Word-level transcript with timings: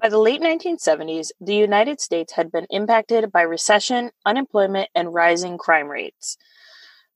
By 0.00 0.08
the 0.08 0.18
late 0.18 0.40
1970s, 0.40 1.28
the 1.42 1.54
United 1.54 2.00
States 2.00 2.32
had 2.32 2.50
been 2.50 2.66
impacted 2.70 3.30
by 3.30 3.42
recession, 3.42 4.12
unemployment, 4.24 4.88
and 4.94 5.12
rising 5.12 5.58
crime 5.58 5.88
rates. 5.88 6.38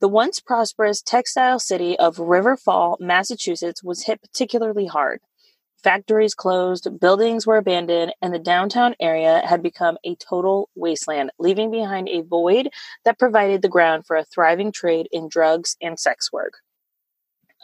The 0.01 0.09
once 0.09 0.39
prosperous 0.39 1.01
textile 1.01 1.59
city 1.59 1.99
of 1.99 2.19
River 2.19 2.59
Fall, 2.59 2.99
Massachusetts 3.01 3.83
was 3.83 4.03
hit 4.03 4.21
particularly 4.21 4.85
hard. 4.85 5.21
Factories 5.83 6.35
closed, 6.35 7.01
buildings 7.01 7.47
were 7.47 7.57
abandoned, 7.57 8.13
and 8.21 8.35
the 8.35 8.39
downtown 8.39 8.95
area 9.01 9.41
had 9.47 9.63
become 9.63 9.97
a 10.05 10.15
total 10.17 10.69
wasteland, 10.75 11.31
leaving 11.39 11.71
behind 11.71 12.11
a 12.11 12.21
void 12.21 12.69
that 13.07 13.19
provided 13.19 13.63
the 13.63 13.69
ground 13.71 14.05
for 14.07 14.17
a 14.17 14.25
thriving 14.25 14.73
trade 14.73 15.09
in 15.11 15.31
drugs 15.31 15.75
and 15.81 15.99
sex 15.99 16.31
work. 16.31 16.64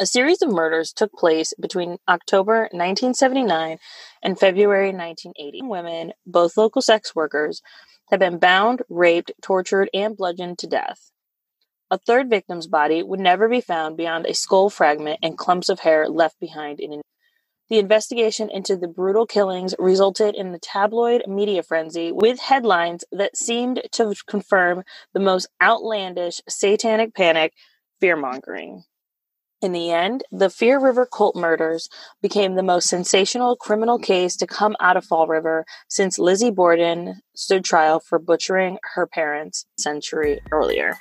A 0.00 0.06
series 0.06 0.40
of 0.40 0.50
murders 0.50 0.94
took 0.94 1.12
place 1.12 1.52
between 1.60 1.98
October 2.08 2.70
1979 2.72 3.76
and 4.22 4.40
February 4.40 4.94
1980. 4.94 5.60
Women, 5.64 6.14
both 6.24 6.56
local 6.56 6.80
sex 6.80 7.14
workers, 7.14 7.60
had 8.08 8.18
been 8.18 8.38
bound, 8.38 8.80
raped, 8.88 9.32
tortured, 9.42 9.90
and 9.92 10.16
bludgeoned 10.16 10.58
to 10.60 10.66
death. 10.66 11.10
A 11.90 11.98
third 11.98 12.30
victim's 12.30 12.66
body 12.66 13.02
would 13.02 13.20
never 13.20 13.46
be 13.46 13.60
found 13.60 13.98
beyond 13.98 14.24
a 14.24 14.32
skull 14.32 14.70
fragment 14.70 15.18
and 15.22 15.36
clumps 15.36 15.68
of 15.68 15.80
hair 15.80 16.08
left 16.08 16.40
behind 16.40 16.80
in 16.80 16.94
an 16.94 17.02
the 17.68 17.78
investigation 17.78 18.48
into 18.48 18.78
the 18.78 18.88
brutal 18.88 19.26
killings 19.26 19.74
resulted 19.78 20.34
in 20.34 20.50
the 20.50 20.58
tabloid 20.58 21.24
media 21.28 21.62
frenzy 21.62 22.10
with 22.10 22.40
headlines 22.40 23.04
that 23.12 23.36
seemed 23.36 23.82
to 23.92 24.14
confirm 24.26 24.82
the 25.12 25.20
most 25.20 25.46
outlandish 25.62 26.40
satanic 26.48 27.14
panic 27.14 27.52
fear 28.00 28.16
mongering. 28.16 28.82
In 29.62 29.72
the 29.72 29.90
end, 29.90 30.24
the 30.32 30.48
Fall 30.48 30.80
River 30.80 31.04
cult 31.04 31.36
murders 31.36 31.90
became 32.22 32.54
the 32.54 32.62
most 32.62 32.88
sensational 32.88 33.56
criminal 33.56 33.98
case 33.98 34.34
to 34.36 34.46
come 34.46 34.74
out 34.80 34.96
of 34.96 35.04
Fall 35.04 35.26
River 35.26 35.66
since 35.86 36.18
Lizzie 36.18 36.50
Borden 36.50 37.20
stood 37.34 37.62
trial 37.62 38.00
for 38.00 38.18
butchering 38.18 38.78
her 38.94 39.06
parents 39.06 39.66
a 39.78 39.82
century 39.82 40.40
earlier. 40.50 40.96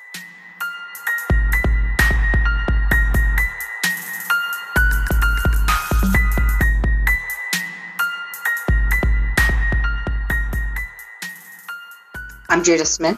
I'm 12.50 12.62
Jada 12.62 12.86
Smith. 12.86 13.18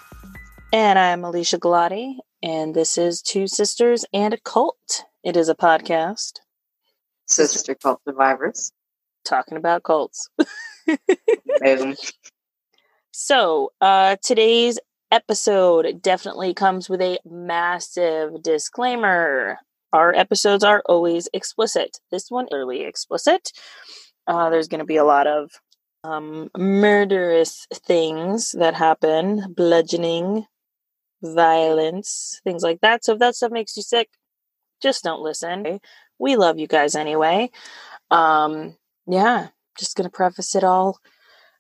And 0.72 1.00
I'm 1.00 1.24
Alesia 1.24 1.58
Galati, 1.58 2.18
and 2.44 2.76
this 2.76 3.00
is 3.00 3.24
Two 3.24 3.48
Sisters 3.48 4.06
and 4.14 4.36
a 4.36 4.38
Cult. 4.38 5.06
It 5.24 5.38
is 5.38 5.50
a 5.50 5.56
podcast. 5.56 6.40
Sister 7.28 7.76
Cult 7.76 8.02
Survivors. 8.08 8.72
Talking 9.24 9.56
about 9.56 9.84
cults. 9.84 10.28
so, 13.12 13.72
uh, 13.80 14.16
today's 14.24 14.80
episode 15.12 16.02
definitely 16.02 16.56
comes 16.56 16.90
with 16.90 17.02
a 17.02 17.20
massive 17.24 18.42
disclaimer. 18.42 19.60
Our 19.94 20.16
episodes 20.16 20.64
are 20.64 20.82
always 20.88 21.30
explicit. 21.34 22.00
This 22.10 22.32
one 22.32 22.48
early 22.52 22.82
explicit. 22.82 23.52
Uh, 24.26 24.50
there's 24.50 24.68
going 24.68 24.80
to 24.80 24.86
be 24.86 24.98
a 24.98 25.04
lot 25.04 25.28
of 25.28 25.52
um, 26.04 26.50
murderous 26.58 27.68
things 27.86 28.56
that 28.58 28.74
happen, 28.74 29.54
bludgeoning, 29.56 30.46
violence, 31.22 32.42
things 32.44 32.64
like 32.64 32.82
that. 32.82 33.06
So 33.06 33.14
if 33.14 33.20
that 33.20 33.36
stuff 33.36 33.52
makes 33.52 33.78
you 33.78 33.84
sick, 33.84 34.10
just 34.82 35.04
don't 35.04 35.22
listen. 35.22 35.80
We 36.20 36.36
love 36.36 36.60
you 36.60 36.68
guys 36.68 36.96
anyway. 36.96 37.50
Um, 38.10 38.76
yeah, 39.08 39.50
just 39.78 39.96
gonna 39.96 40.10
preface 40.10 40.56
it 40.56 40.64
all 40.64 41.00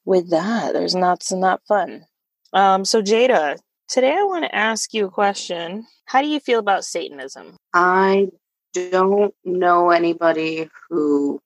with 0.05 0.29
that. 0.31 0.73
There's 0.73 0.95
not 0.95 1.23
some 1.23 1.39
not 1.39 1.61
fun. 1.67 2.05
Um, 2.53 2.85
so 2.85 3.01
Jada, 3.01 3.57
today 3.87 4.11
I 4.17 4.23
want 4.23 4.43
to 4.45 4.55
ask 4.55 4.93
you 4.93 5.05
a 5.05 5.11
question. 5.11 5.85
How 6.05 6.21
do 6.21 6.27
you 6.27 6.39
feel 6.39 6.59
about 6.59 6.83
Satanism? 6.83 7.57
I 7.73 8.27
don't 8.73 9.33
know 9.43 9.89
anybody 9.89 10.69
who 10.89 11.41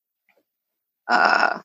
uh 1.07 1.59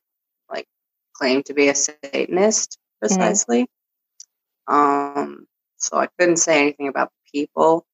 like 0.51 0.67
claim 1.15 1.43
to 1.45 1.55
be 1.55 1.69
a 1.69 1.75
Satanist 1.75 2.79
mm-hmm. 3.03 3.07
precisely. 3.07 3.63
Mm-hmm. 3.63 5.19
Um, 5.19 5.47
so 5.79 5.97
I 5.97 6.09
couldn't 6.19 6.37
say 6.37 6.61
anything 6.61 6.89
about 6.89 7.11
people, 7.33 7.85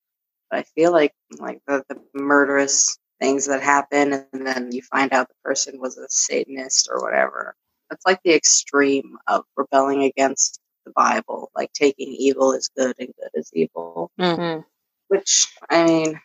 but 0.50 0.60
I 0.60 0.62
feel 0.62 0.92
like 0.92 1.12
like 1.38 1.60
the, 1.66 1.84
the 1.88 2.00
murderous 2.14 2.98
things 3.20 3.46
that 3.46 3.62
happen, 3.62 4.26
and 4.32 4.46
then 4.46 4.72
you 4.72 4.82
find 4.82 5.12
out 5.12 5.28
the 5.28 5.34
person 5.44 5.80
was 5.80 5.96
a 5.96 6.08
Satanist 6.08 6.88
or 6.90 7.00
whatever. 7.00 7.54
That's 7.90 8.04
like 8.04 8.20
the 8.24 8.34
extreme 8.34 9.16
of 9.26 9.44
rebelling 9.56 10.02
against 10.04 10.60
the 10.84 10.92
Bible, 10.94 11.50
like 11.54 11.72
taking 11.72 12.08
evil 12.08 12.52
as 12.54 12.68
good 12.76 12.94
and 12.98 13.08
good 13.08 13.30
as 13.38 13.50
evil. 13.52 14.10
Mm-hmm. 14.18 14.62
Which 15.08 15.48
I 15.70 15.84
mean, 15.84 16.20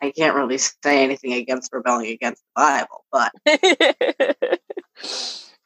I 0.00 0.10
can't 0.10 0.36
really 0.36 0.58
say 0.58 1.02
anything 1.02 1.32
against 1.32 1.72
rebelling 1.72 2.08
against 2.08 2.42
the 2.42 2.60
Bible, 2.62 3.04
but 3.10 3.32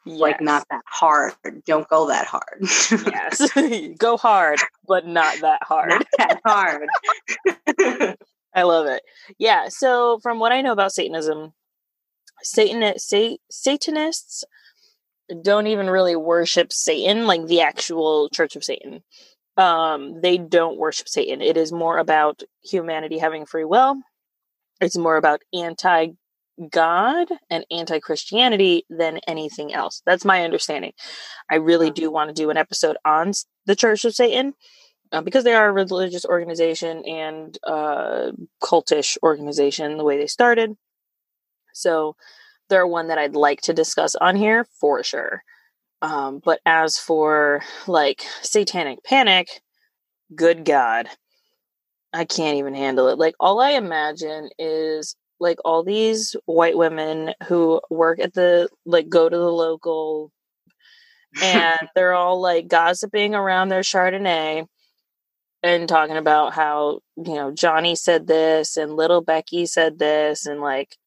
yes. 0.05 0.19
like 0.19 0.41
not 0.41 0.65
that 0.69 0.83
hard. 0.85 1.33
Don't 1.65 1.87
go 1.87 2.07
that 2.07 2.27
hard. 2.27 2.61
yes. 2.61 3.97
go 3.97 4.17
hard, 4.17 4.59
but 4.87 5.05
not 5.05 5.39
that 5.41 5.63
hard. 5.63 5.89
Not 5.89 6.07
that 6.17 6.41
hard. 6.45 6.87
I 8.53 8.63
love 8.63 8.87
it. 8.87 9.03
Yeah. 9.37 9.67
So 9.69 10.19
from 10.19 10.39
what 10.39 10.51
I 10.51 10.61
know 10.61 10.71
about 10.71 10.91
Satanism, 10.91 11.53
Satan 12.41 12.97
sa- 12.97 13.37
Satanists 13.51 14.43
don't 15.43 15.67
even 15.67 15.89
really 15.89 16.15
worship 16.15 16.73
Satan, 16.73 17.27
like 17.27 17.45
the 17.45 17.61
actual 17.61 18.29
Church 18.29 18.55
of 18.55 18.63
Satan. 18.63 19.03
Um, 19.57 20.21
they 20.21 20.37
don't 20.37 20.77
worship 20.77 21.09
Satan. 21.09 21.41
It 21.41 21.57
is 21.57 21.71
more 21.71 21.97
about 21.97 22.43
humanity 22.63 23.17
having 23.17 23.45
free 23.45 23.65
will. 23.65 23.97
It's 24.81 24.97
more 24.97 25.17
about 25.17 25.41
anti 25.53 26.07
God 26.71 27.27
and 27.49 27.65
anti 27.71 27.99
Christianity 27.99 28.85
than 28.89 29.19
anything 29.27 29.73
else. 29.73 30.01
That's 30.05 30.25
my 30.25 30.43
understanding. 30.43 30.93
I 31.49 31.55
really 31.55 31.91
do 31.91 32.11
want 32.11 32.29
to 32.29 32.33
do 32.33 32.49
an 32.49 32.57
episode 32.57 32.97
on 33.05 33.31
the 33.65 33.75
Church 33.75 34.05
of 34.05 34.13
Satan 34.13 34.53
uh, 35.11 35.21
because 35.21 35.43
they 35.43 35.53
are 35.53 35.69
a 35.69 35.73
religious 35.73 36.25
organization 36.25 37.03
and 37.05 37.57
uh, 37.65 38.31
cultish 38.61 39.17
organization 39.23 39.97
the 39.97 40.03
way 40.03 40.17
they 40.17 40.27
started. 40.27 40.75
So 41.73 42.15
they're 42.69 42.87
one 42.87 43.07
that 43.07 43.17
I'd 43.17 43.35
like 43.35 43.61
to 43.61 43.73
discuss 43.73 44.15
on 44.15 44.35
here 44.35 44.65
for 44.79 45.03
sure. 45.03 45.43
Um, 46.01 46.41
but 46.43 46.59
as 46.65 46.97
for 46.97 47.61
like 47.87 48.23
satanic 48.41 49.03
panic, 49.03 49.47
good 50.35 50.63
God, 50.65 51.07
I 52.13 52.25
can't 52.25 52.57
even 52.57 52.73
handle 52.73 53.07
it. 53.09 53.17
Like, 53.17 53.35
all 53.39 53.59
I 53.59 53.71
imagine 53.71 54.49
is 54.57 55.15
like 55.39 55.57
all 55.63 55.83
these 55.83 56.35
white 56.45 56.77
women 56.77 57.33
who 57.47 57.81
work 57.89 58.19
at 58.19 58.33
the 58.33 58.69
like 58.85 59.09
go 59.09 59.29
to 59.29 59.37
the 59.37 59.51
local 59.51 60.31
and 61.41 61.79
they're 61.95 62.13
all 62.13 62.41
like 62.41 62.67
gossiping 62.67 63.35
around 63.35 63.69
their 63.69 63.81
chardonnay 63.81 64.65
and 65.61 65.89
talking 65.89 66.17
about 66.17 66.53
how 66.53 66.99
you 67.17 67.35
know 67.35 67.51
johnny 67.51 67.95
said 67.95 68.27
this 68.27 68.77
and 68.77 68.95
little 68.95 69.21
becky 69.21 69.65
said 69.65 69.99
this 69.99 70.45
and 70.45 70.61
like 70.61 70.97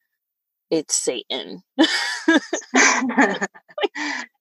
it's 0.71 0.94
satan. 0.94 1.62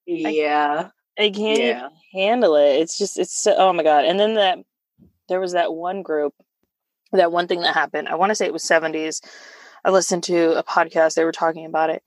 Yeah 0.07 0.89
i, 1.19 1.25
I 1.25 1.29
can't 1.29 1.59
yeah. 1.59 1.89
handle 2.13 2.55
it. 2.55 2.81
It's 2.81 2.97
just 2.97 3.17
it's 3.17 3.43
so, 3.43 3.55
oh 3.57 3.71
my 3.71 3.83
god. 3.83 4.05
And 4.05 4.19
then 4.19 4.33
that 4.35 4.57
there 5.29 5.39
was 5.39 5.53
that 5.53 5.73
one 5.73 6.01
group 6.01 6.33
that 7.13 7.31
one 7.31 7.47
thing 7.47 7.61
that 7.61 7.73
happened 7.73 8.07
i 8.07 8.15
want 8.15 8.29
to 8.29 8.35
say 8.35 8.45
it 8.45 8.53
was 8.53 8.63
70s 8.63 9.21
I 9.83 9.91
listened 9.91 10.23
to 10.25 10.57
a 10.57 10.63
podcast, 10.63 11.15
they 11.15 11.25
were 11.25 11.31
talking 11.31 11.65
about 11.65 11.89
it, 11.89 12.03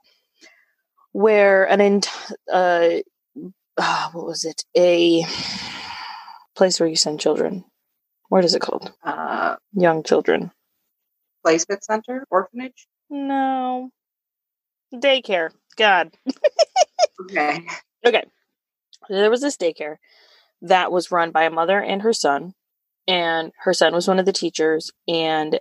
where 1.12 1.65
an 1.65 1.81
ent- 1.81 2.09
uh, 2.53 2.88
uh, 3.76 4.11
what 4.12 4.26
was 4.26 4.44
it? 4.44 4.65
A 4.76 5.25
place 6.55 6.79
where 6.79 6.88
you 6.88 6.97
send 6.97 7.21
children. 7.21 7.65
What 8.29 8.44
is 8.44 8.55
it 8.55 8.62
called? 8.62 8.93
Uh, 9.03 9.56
Young 9.73 10.03
children. 10.03 10.53
Placement 11.43 11.85
center? 11.85 12.25
Orphanage? 12.31 12.87
No. 13.11 13.91
Daycare. 14.94 15.50
God. 15.76 16.11
okay. 17.23 17.61
Okay. 18.06 18.25
There 19.09 19.31
was 19.31 19.41
this 19.41 19.56
daycare 19.56 19.97
that 20.62 20.91
was 20.93 21.11
run 21.11 21.31
by 21.31 21.44
a 21.44 21.50
mother 21.50 21.81
and 21.81 22.03
her 22.03 22.12
son, 22.12 22.55
and 23.06 23.53
her 23.65 23.75
son 23.75 23.93
was 23.93 24.09
one 24.09 24.19
of 24.19 24.26
the 24.26 24.32
teachers, 24.32 24.93
and 25.06 25.61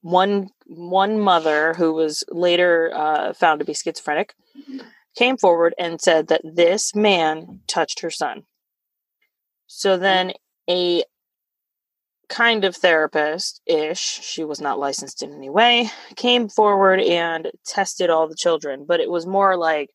one 0.00 0.48
one 0.66 1.18
mother 1.18 1.74
who 1.74 1.92
was 1.92 2.24
later 2.30 2.92
uh, 2.94 3.32
found 3.32 3.60
to 3.60 3.64
be 3.64 3.74
schizophrenic 3.74 4.34
came 5.16 5.36
forward 5.36 5.74
and 5.78 6.00
said 6.00 6.28
that 6.28 6.42
this 6.44 6.94
man 6.94 7.60
touched 7.66 8.00
her 8.00 8.10
son. 8.10 8.42
So 9.66 9.96
then 9.96 10.32
a 10.68 11.04
kind 12.28 12.64
of 12.64 12.76
therapist 12.76 13.60
ish, 13.66 13.98
she 13.98 14.44
was 14.44 14.60
not 14.60 14.78
licensed 14.78 15.22
in 15.22 15.32
any 15.32 15.50
way, 15.50 15.90
came 16.16 16.48
forward 16.48 17.00
and 17.00 17.50
tested 17.66 18.10
all 18.10 18.28
the 18.28 18.36
children, 18.36 18.84
but 18.86 19.00
it 19.00 19.10
was 19.10 19.26
more 19.26 19.56
like 19.56 19.90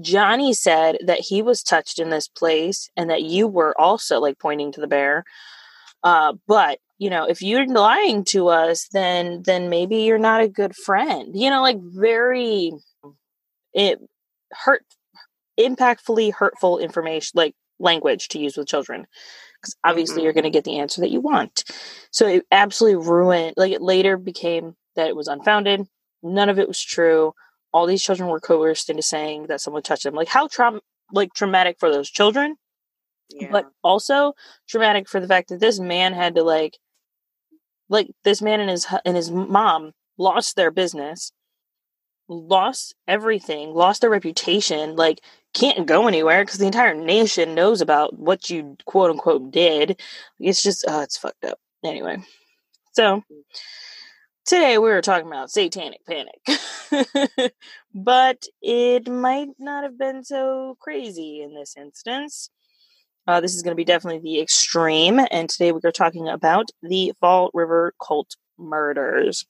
Johnny 0.00 0.52
said 0.52 0.98
that 1.06 1.20
he 1.20 1.40
was 1.42 1.62
touched 1.62 1.98
in 1.98 2.10
this 2.10 2.26
place 2.26 2.88
and 2.96 3.10
that 3.10 3.22
you 3.22 3.46
were 3.46 3.78
also 3.80 4.18
like 4.18 4.38
pointing 4.38 4.72
to 4.72 4.80
the 4.80 4.88
bear. 4.88 5.24
Uh, 6.02 6.34
but 6.48 6.78
you 6.98 7.10
know, 7.10 7.24
if 7.28 7.42
you're 7.42 7.66
lying 7.66 8.24
to 8.24 8.48
us, 8.48 8.88
then 8.92 9.42
then 9.44 9.68
maybe 9.68 9.96
you're 9.98 10.18
not 10.18 10.42
a 10.42 10.48
good 10.48 10.74
friend. 10.76 11.34
You 11.34 11.50
know, 11.50 11.62
like 11.62 11.78
very 11.80 12.72
it 13.72 13.98
hurt 14.52 14.84
impactfully 15.58 16.32
hurtful 16.32 16.78
information 16.78 17.32
like 17.34 17.54
language 17.78 18.28
to 18.28 18.38
use 18.38 18.56
with 18.56 18.68
children 18.68 19.06
because 19.60 19.76
obviously 19.84 20.16
mm-hmm. 20.16 20.24
you're 20.24 20.32
going 20.32 20.44
to 20.44 20.50
get 20.50 20.64
the 20.64 20.78
answer 20.78 21.00
that 21.00 21.10
you 21.10 21.20
want 21.20 21.64
so 22.10 22.26
it 22.26 22.44
absolutely 22.50 23.04
ruined 23.06 23.54
like 23.56 23.72
it 23.72 23.82
later 23.82 24.16
became 24.16 24.74
that 24.96 25.08
it 25.08 25.16
was 25.16 25.28
unfounded 25.28 25.86
none 26.22 26.48
of 26.48 26.58
it 26.58 26.68
was 26.68 26.82
true 26.82 27.32
all 27.72 27.86
these 27.86 28.02
children 28.02 28.28
were 28.28 28.40
coerced 28.40 28.90
into 28.90 29.02
saying 29.02 29.46
that 29.48 29.60
someone 29.60 29.82
touched 29.82 30.04
them 30.04 30.14
like 30.14 30.28
how 30.28 30.46
traum 30.46 30.80
like 31.12 31.32
traumatic 31.34 31.76
for 31.78 31.90
those 31.90 32.10
children 32.10 32.56
yeah. 33.30 33.48
but 33.50 33.66
also 33.82 34.34
traumatic 34.68 35.08
for 35.08 35.20
the 35.20 35.28
fact 35.28 35.48
that 35.48 35.60
this 35.60 35.78
man 35.80 36.12
had 36.12 36.34
to 36.34 36.42
like 36.42 36.78
like 37.88 38.10
this 38.24 38.40
man 38.42 38.60
and 38.60 38.70
his 38.70 38.86
and 39.04 39.16
his 39.16 39.30
mom 39.30 39.92
lost 40.18 40.56
their 40.56 40.70
business 40.70 41.32
lost 42.28 42.94
everything 43.06 43.74
lost 43.74 44.00
their 44.00 44.10
reputation 44.10 44.96
like 44.96 45.20
can't 45.52 45.86
go 45.86 46.08
anywhere 46.08 46.44
because 46.44 46.58
the 46.58 46.66
entire 46.66 46.94
nation 46.94 47.54
knows 47.54 47.80
about 47.80 48.18
what 48.18 48.50
you 48.50 48.76
quote 48.86 49.10
unquote 49.10 49.50
did. 49.50 50.00
It's 50.40 50.62
just 50.62 50.86
uh 50.88 51.00
it's 51.02 51.18
fucked 51.18 51.44
up. 51.44 51.58
Anyway 51.84 52.18
so 52.92 53.22
today 54.46 54.78
we 54.78 54.88
were 54.88 55.02
talking 55.02 55.26
about 55.26 55.50
satanic 55.50 56.00
panic. 56.06 56.40
But 57.94 58.46
it 58.60 59.08
might 59.08 59.50
not 59.58 59.84
have 59.84 59.96
been 59.96 60.24
so 60.24 60.76
crazy 60.80 61.42
in 61.42 61.54
this 61.54 61.76
instance 61.76 62.50
uh, 63.26 63.40
this 63.40 63.54
is 63.54 63.62
going 63.62 63.72
to 63.72 63.76
be 63.76 63.84
definitely 63.84 64.20
the 64.20 64.40
extreme 64.40 65.20
and 65.30 65.48
today 65.48 65.72
we 65.72 65.80
are 65.84 65.92
talking 65.92 66.28
about 66.28 66.70
the 66.82 67.12
fall 67.20 67.50
river 67.54 67.94
cult 68.04 68.36
murders 68.58 69.44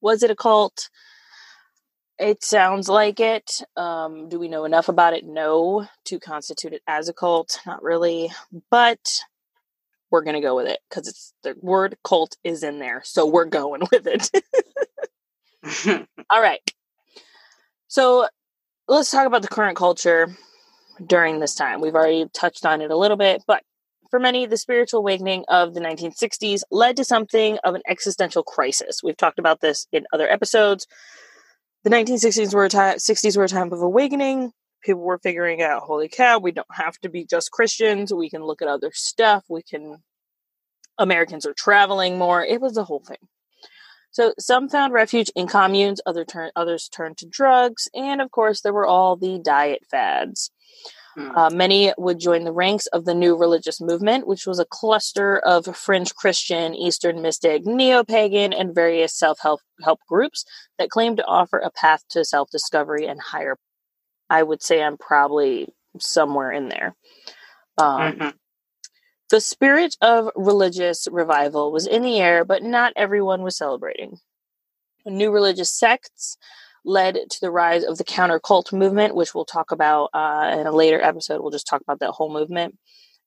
was 0.00 0.22
it 0.22 0.30
a 0.30 0.36
cult 0.36 0.90
it 2.18 2.44
sounds 2.44 2.88
like 2.88 3.18
it 3.20 3.62
um, 3.76 4.28
do 4.28 4.38
we 4.38 4.48
know 4.48 4.64
enough 4.64 4.88
about 4.88 5.14
it 5.14 5.24
no 5.24 5.86
to 6.04 6.18
constitute 6.18 6.72
it 6.72 6.82
as 6.86 7.08
a 7.08 7.14
cult 7.14 7.60
not 7.66 7.82
really 7.82 8.30
but 8.70 8.98
we're 10.10 10.22
going 10.22 10.34
to 10.34 10.40
go 10.40 10.56
with 10.56 10.66
it 10.66 10.80
because 10.88 11.08
it's 11.08 11.32
the 11.42 11.54
word 11.60 11.96
cult 12.04 12.36
is 12.44 12.62
in 12.62 12.78
there. 12.78 13.02
So 13.04 13.26
we're 13.26 13.44
going 13.44 13.82
with 13.92 14.06
it. 14.06 14.30
All 16.30 16.42
right. 16.42 16.60
So 17.88 18.28
let's 18.88 19.10
talk 19.10 19.26
about 19.26 19.42
the 19.42 19.48
current 19.48 19.76
culture 19.76 20.36
during 21.06 21.40
this 21.40 21.54
time. 21.54 21.80
We've 21.80 21.94
already 21.94 22.26
touched 22.32 22.66
on 22.66 22.80
it 22.80 22.90
a 22.90 22.96
little 22.96 23.16
bit, 23.16 23.42
but 23.46 23.62
for 24.10 24.18
many, 24.18 24.46
the 24.46 24.56
spiritual 24.56 25.00
awakening 25.00 25.44
of 25.48 25.74
the 25.74 25.80
1960s 25.80 26.62
led 26.70 26.96
to 26.96 27.04
something 27.04 27.58
of 27.64 27.74
an 27.74 27.82
existential 27.88 28.42
crisis. 28.42 29.02
We've 29.02 29.16
talked 29.16 29.38
about 29.38 29.60
this 29.60 29.86
in 29.92 30.04
other 30.12 30.28
episodes. 30.28 30.86
The 31.84 31.90
1960s 31.90 32.52
were 32.52 32.64
a 32.64 32.68
time, 32.68 32.96
60s 32.96 33.36
were 33.36 33.44
a 33.44 33.48
time 33.48 33.72
of 33.72 33.80
awakening 33.80 34.52
people 34.82 35.02
were 35.02 35.18
figuring 35.18 35.62
out 35.62 35.82
holy 35.82 36.08
cow 36.08 36.38
we 36.38 36.52
don't 36.52 36.66
have 36.72 36.96
to 36.98 37.08
be 37.08 37.24
just 37.24 37.50
christians 37.50 38.12
we 38.12 38.30
can 38.30 38.42
look 38.42 38.62
at 38.62 38.68
other 38.68 38.90
stuff 38.92 39.44
we 39.48 39.62
can 39.62 39.98
americans 40.98 41.46
are 41.46 41.54
traveling 41.54 42.18
more 42.18 42.44
it 42.44 42.60
was 42.60 42.76
a 42.76 42.84
whole 42.84 43.02
thing 43.06 43.18
so 44.10 44.34
some 44.38 44.68
found 44.68 44.92
refuge 44.92 45.30
in 45.34 45.46
communes 45.46 46.00
other 46.06 46.24
turn, 46.24 46.50
others 46.56 46.88
turned 46.88 47.16
to 47.16 47.26
drugs 47.26 47.88
and 47.94 48.20
of 48.20 48.30
course 48.30 48.60
there 48.60 48.72
were 48.72 48.86
all 48.86 49.16
the 49.16 49.40
diet 49.42 49.82
fads 49.90 50.50
hmm. 51.16 51.30
uh, 51.36 51.50
many 51.50 51.92
would 51.98 52.18
join 52.18 52.44
the 52.44 52.52
ranks 52.52 52.86
of 52.86 53.04
the 53.04 53.14
new 53.14 53.36
religious 53.36 53.80
movement, 53.80 54.26
which 54.26 54.46
was 54.46 54.60
a 54.60 54.64
cluster 54.64 55.38
of 55.38 55.76
fringe 55.76 56.14
Christian, 56.14 56.74
Eastern 56.74 57.20
mystic, 57.20 57.66
neo 57.66 58.04
pagan, 58.04 58.52
and 58.52 58.74
various 58.74 59.12
self 59.12 59.40
help 59.42 60.00
groups 60.08 60.44
that 60.78 60.88
claimed 60.88 61.16
to 61.16 61.26
offer 61.26 61.58
a 61.58 61.70
path 61.70 62.04
to 62.10 62.24
self 62.24 62.48
discovery 62.50 63.06
and 63.06 63.20
higher 63.20 63.56
I 64.30 64.44
would 64.44 64.62
say 64.62 64.80
I'm 64.80 64.96
probably 64.96 65.74
somewhere 65.98 66.52
in 66.52 66.68
there. 66.68 66.94
Um, 67.76 68.00
mm-hmm. 68.00 68.28
The 69.30 69.40
spirit 69.40 69.96
of 70.00 70.28
religious 70.34 71.06
revival 71.10 71.70
was 71.70 71.86
in 71.86 72.02
the 72.02 72.18
air, 72.18 72.44
but 72.44 72.64
not 72.64 72.92
everyone 72.96 73.42
was 73.42 73.56
celebrating. 73.56 74.18
New 75.06 75.30
religious 75.30 75.70
sects 75.70 76.36
led 76.84 77.14
to 77.14 77.40
the 77.40 77.50
rise 77.50 77.84
of 77.84 77.96
the 77.96 78.04
counter 78.04 78.40
cult 78.40 78.72
movement, 78.72 79.14
which 79.14 79.34
we'll 79.34 79.44
talk 79.44 79.70
about 79.70 80.10
uh, 80.12 80.56
in 80.58 80.66
a 80.66 80.72
later 80.72 81.00
episode. 81.00 81.40
We'll 81.40 81.52
just 81.52 81.66
talk 81.66 81.80
about 81.80 82.00
that 82.00 82.10
whole 82.10 82.32
movement. 82.32 82.76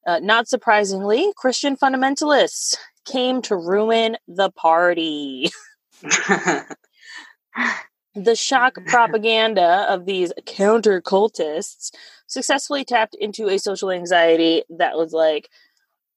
Uh, 0.05 0.19
not 0.19 0.49
surprisingly, 0.49 1.31
Christian 1.37 1.77
fundamentalists 1.77 2.75
came 3.05 3.41
to 3.43 3.55
ruin 3.55 4.17
the 4.27 4.51
party. 4.51 5.49
The 8.15 8.35
shock 8.35 8.77
propaganda 8.85 9.87
of 9.89 10.05
these 10.05 10.31
counter 10.45 11.01
cultists 11.01 11.89
successfully 12.27 12.85
tapped 12.85 13.15
into 13.15 13.47
a 13.47 13.57
social 13.57 13.89
anxiety 13.89 14.63
that 14.69 14.95
was 14.95 15.13
like, 15.13 15.49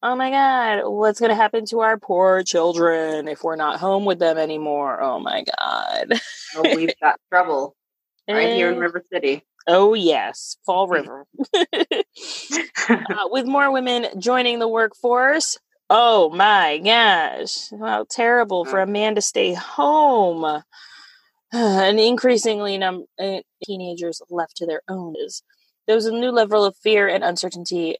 oh 0.06 0.14
my 0.14 0.31
God, 0.31 0.88
what's 0.88 1.19
going 1.19 1.31
to 1.31 1.37
happen 1.37 1.64
to 1.67 1.81
our 1.81 1.99
poor 1.99 2.44
children 2.44 3.26
if 3.26 3.43
we're 3.43 3.56
not 3.56 3.81
home 3.81 4.05
with 4.05 4.20
them 4.20 4.38
anymore? 4.38 5.03
Oh 5.03 5.19
my 5.19 5.44
God. 5.58 6.12
oh, 6.55 6.76
we've 6.76 6.94
got 7.00 7.19
trouble 7.29 7.75
right 8.29 8.53
here 8.53 8.70
in 8.70 8.79
River 8.79 9.03
City. 9.12 9.43
Oh, 9.67 9.94
yes, 9.94 10.58
Fall 10.64 10.87
River. 10.88 11.26
uh, 11.53 13.29
with 13.31 13.47
more 13.47 13.73
women 13.73 14.06
joining 14.20 14.61
the 14.61 14.69
workforce. 14.69 15.58
Oh 15.91 16.31
my 16.31 16.79
gosh. 16.79 17.70
How 17.70 18.06
terrible 18.09 18.64
for 18.64 18.81
a 18.81 18.87
man 18.87 19.17
to 19.17 19.20
stay 19.20 19.55
home. 19.55 20.62
and 21.52 21.99
increasingly 21.99 22.79
num- 22.79 23.06
uh, 23.20 23.38
teenagers 23.64 24.23
left 24.31 24.56
to 24.59 24.67
their 24.67 24.82
own 24.88 25.14
is 25.19 25.43
there 25.87 25.97
was 25.97 26.06
a 26.06 26.12
new 26.12 26.31
level 26.31 26.64
of 26.64 26.76
fear 26.76 27.09
and 27.09 27.25
uncertainty 27.25 27.97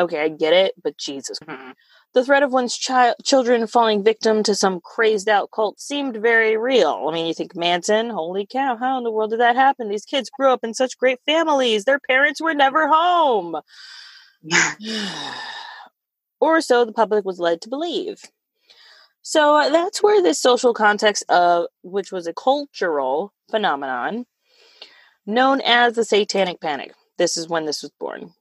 okay 0.00 0.22
i 0.22 0.28
get 0.28 0.52
it 0.52 0.74
but 0.82 0.98
jesus 0.98 1.38
mm-hmm. 1.40 1.70
the 2.14 2.24
threat 2.24 2.42
of 2.42 2.52
one's 2.52 2.76
child 2.76 3.14
children 3.24 3.66
falling 3.66 4.02
victim 4.02 4.42
to 4.42 4.54
some 4.54 4.80
crazed 4.80 5.28
out 5.28 5.50
cult 5.54 5.78
seemed 5.78 6.16
very 6.16 6.56
real 6.56 7.06
i 7.08 7.12
mean 7.12 7.26
you 7.26 7.34
think 7.34 7.54
manson 7.54 8.10
holy 8.10 8.46
cow 8.46 8.76
how 8.76 8.98
in 8.98 9.04
the 9.04 9.10
world 9.10 9.30
did 9.30 9.40
that 9.40 9.56
happen 9.56 9.88
these 9.88 10.04
kids 10.04 10.30
grew 10.30 10.50
up 10.50 10.64
in 10.64 10.74
such 10.74 10.98
great 10.98 11.18
families 11.26 11.84
their 11.84 12.00
parents 12.00 12.40
were 12.40 12.54
never 12.54 12.88
home 12.88 13.56
or 16.40 16.60
so 16.60 16.84
the 16.84 16.92
public 16.92 17.24
was 17.24 17.38
led 17.38 17.60
to 17.60 17.68
believe 17.68 18.22
so 19.22 19.56
uh, 19.56 19.68
that's 19.68 20.02
where 20.02 20.22
this 20.22 20.40
social 20.40 20.72
context 20.72 21.24
of 21.28 21.66
which 21.82 22.10
was 22.10 22.26
a 22.26 22.32
cultural 22.32 23.34
phenomenon 23.50 24.24
known 25.26 25.60
as 25.60 25.94
the 25.94 26.04
satanic 26.04 26.60
panic. 26.60 26.92
This 27.18 27.36
is 27.36 27.48
when 27.48 27.66
this 27.66 27.82
was 27.82 27.92
born. 27.98 28.32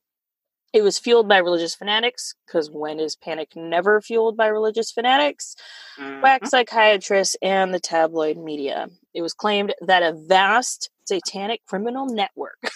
It 0.72 0.84
was 0.84 1.00
fueled 1.00 1.28
by 1.28 1.38
religious 1.38 1.74
fanatics, 1.74 2.36
because 2.46 2.70
when 2.70 3.00
is 3.00 3.16
panic 3.16 3.56
never 3.56 4.02
fueled 4.02 4.38
by 4.38 4.48
religious 4.48 4.92
fanatics? 4.92 5.56
Mm-hmm. 6.00 6.22
Whack 6.22 6.46
psychiatrists 6.46 7.36
and 7.42 7.74
the 7.74 7.80
tabloid 7.80 8.38
media. 8.38 8.88
It 9.14 9.22
was 9.22 9.34
claimed 9.34 9.74
that 9.82 10.04
a 10.04 10.14
vast 10.14 10.92
satanic 11.06 11.66
criminal 11.66 12.06
network. 12.06 12.72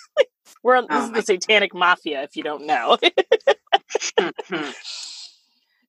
We're 0.62 0.76
on, 0.76 0.86
oh 0.90 0.98
this 0.98 1.04
is 1.04 1.12
the 1.12 1.34
satanic 1.34 1.74
mafia, 1.74 2.22
if 2.22 2.36
you 2.36 2.42
don't 2.42 2.66
know. 2.66 2.98
Mm-hmm 4.18 4.70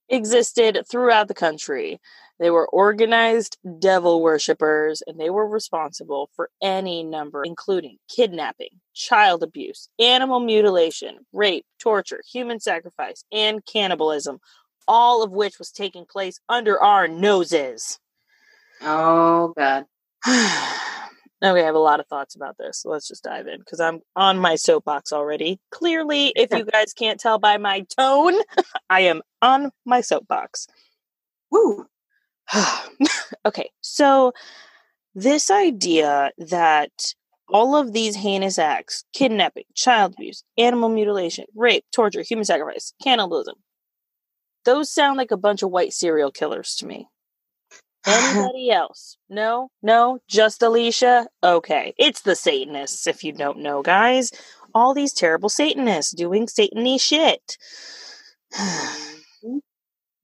existed 0.08 0.84
throughout 0.90 1.28
the 1.28 1.34
country. 1.34 2.00
They 2.38 2.50
were 2.50 2.68
organized 2.68 3.58
devil 3.80 4.22
worshippers 4.22 5.02
and 5.06 5.18
they 5.18 5.30
were 5.30 5.48
responsible 5.48 6.30
for 6.34 6.50
any 6.62 7.02
number, 7.02 7.42
including 7.44 7.98
kidnapping, 8.08 8.80
child 8.94 9.42
abuse, 9.42 9.88
animal 9.98 10.40
mutilation, 10.40 11.26
rape, 11.32 11.66
torture, 11.78 12.20
human 12.30 12.60
sacrifice, 12.60 13.24
and 13.32 13.64
cannibalism, 13.66 14.38
all 14.86 15.22
of 15.22 15.32
which 15.32 15.58
was 15.58 15.70
taking 15.70 16.06
place 16.06 16.38
under 16.48 16.80
our 16.80 17.08
noses. 17.08 17.98
Oh, 18.80 19.52
God. 19.56 19.86
Okay, 21.40 21.62
I 21.62 21.66
have 21.66 21.76
a 21.76 21.78
lot 21.78 22.00
of 22.00 22.06
thoughts 22.08 22.34
about 22.34 22.56
this. 22.58 22.82
So 22.82 22.90
let's 22.90 23.06
just 23.06 23.22
dive 23.22 23.46
in 23.46 23.60
because 23.60 23.78
I'm 23.78 24.00
on 24.16 24.38
my 24.38 24.56
soapbox 24.56 25.12
already. 25.12 25.60
Clearly, 25.70 26.32
if 26.34 26.50
you 26.50 26.64
guys 26.72 26.92
can't 26.92 27.20
tell 27.20 27.38
by 27.38 27.58
my 27.58 27.86
tone, 27.96 28.34
I 28.90 29.02
am 29.02 29.22
on 29.40 29.70
my 29.84 30.00
soapbox. 30.00 30.66
Woo. 31.52 31.86
okay, 33.46 33.70
so 33.80 34.32
this 35.14 35.50
idea 35.50 36.30
that 36.38 37.14
all 37.48 37.76
of 37.76 37.92
these 37.92 38.16
heinous 38.16 38.58
acts 38.58 39.04
kidnapping, 39.12 39.64
child 39.74 40.14
abuse, 40.14 40.44
animal 40.56 40.88
mutilation, 40.88 41.46
rape, 41.54 41.84
torture, 41.92 42.22
human 42.22 42.44
sacrifice, 42.44 42.92
cannibalism 43.02 43.54
those 44.68 44.92
sound 44.92 45.16
like 45.16 45.30
a 45.30 45.36
bunch 45.38 45.62
of 45.62 45.70
white 45.70 45.94
serial 45.94 46.30
killers 46.30 46.74
to 46.76 46.86
me. 46.86 47.08
Anybody 48.06 48.70
else? 48.70 49.16
No, 49.30 49.70
no, 49.82 50.18
just 50.28 50.60
Alesia? 50.60 51.26
Okay. 51.42 51.94
It's 51.98 52.20
the 52.20 52.36
Satanists, 52.36 53.06
if 53.06 53.24
you 53.24 53.32
don't 53.32 53.60
know, 53.60 53.82
guys. 53.82 54.30
All 54.74 54.92
these 54.92 55.14
terrible 55.14 55.48
Satanists 55.48 56.12
doing 56.12 56.46
Satany 56.46 57.00
shit. 57.00 57.56
Mm-hmm. 58.54 59.17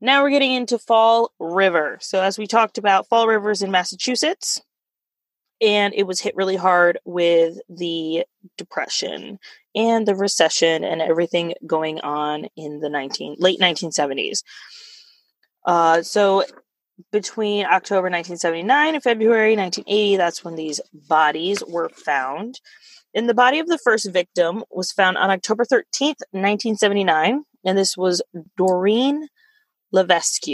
Now 0.05 0.23
we're 0.23 0.31
getting 0.31 0.53
into 0.53 0.79
Fall 0.79 1.33
River. 1.41 1.99
So, 2.01 2.23
as 2.23 2.39
we 2.39 2.47
talked 2.47 2.79
about, 2.79 3.09
Fall 3.09 3.27
River 3.27 3.51
is 3.51 3.63
in 3.63 3.71
Massachusetts, 3.71 4.61
and 5.61 5.95
it 5.95 6.07
was 6.07 6.21
hit 6.21 6.37
really 6.37 6.57
hard 6.57 6.99
with 7.05 7.59
the 7.69 8.25
Depression 8.59 9.39
and 9.75 10.07
the 10.07 10.15
recession 10.15 10.85
and 10.85 11.01
everything 11.01 11.55
going 11.67 12.01
on 12.01 12.47
in 12.57 12.81
the 12.81 12.91
19 12.91 13.37
late 13.39 13.59
1970s. 13.59 14.43
Uh, 15.65 16.03
so 16.03 16.45
between 17.11 17.65
October 17.65 18.11
1979 18.11 18.95
and 18.95 19.03
February 19.03 19.57
1980, 19.57 20.17
that's 20.17 20.45
when 20.45 20.55
these 20.55 20.81
bodies 20.93 21.63
were 21.67 21.89
found. 21.89 22.61
And 23.15 23.29
the 23.29 23.35
body 23.35 23.59
of 23.59 23.69
the 23.69 23.79
first 23.79 24.11
victim 24.13 24.65
was 24.71 24.93
found 24.93 25.17
on 25.17 25.31
October 25.31 25.65
13th, 25.65 26.21
1979, 26.33 27.45
and 27.65 27.79
this 27.79 27.97
was 27.97 28.23
Doreen 28.57 29.29
Levesque. 29.95 30.49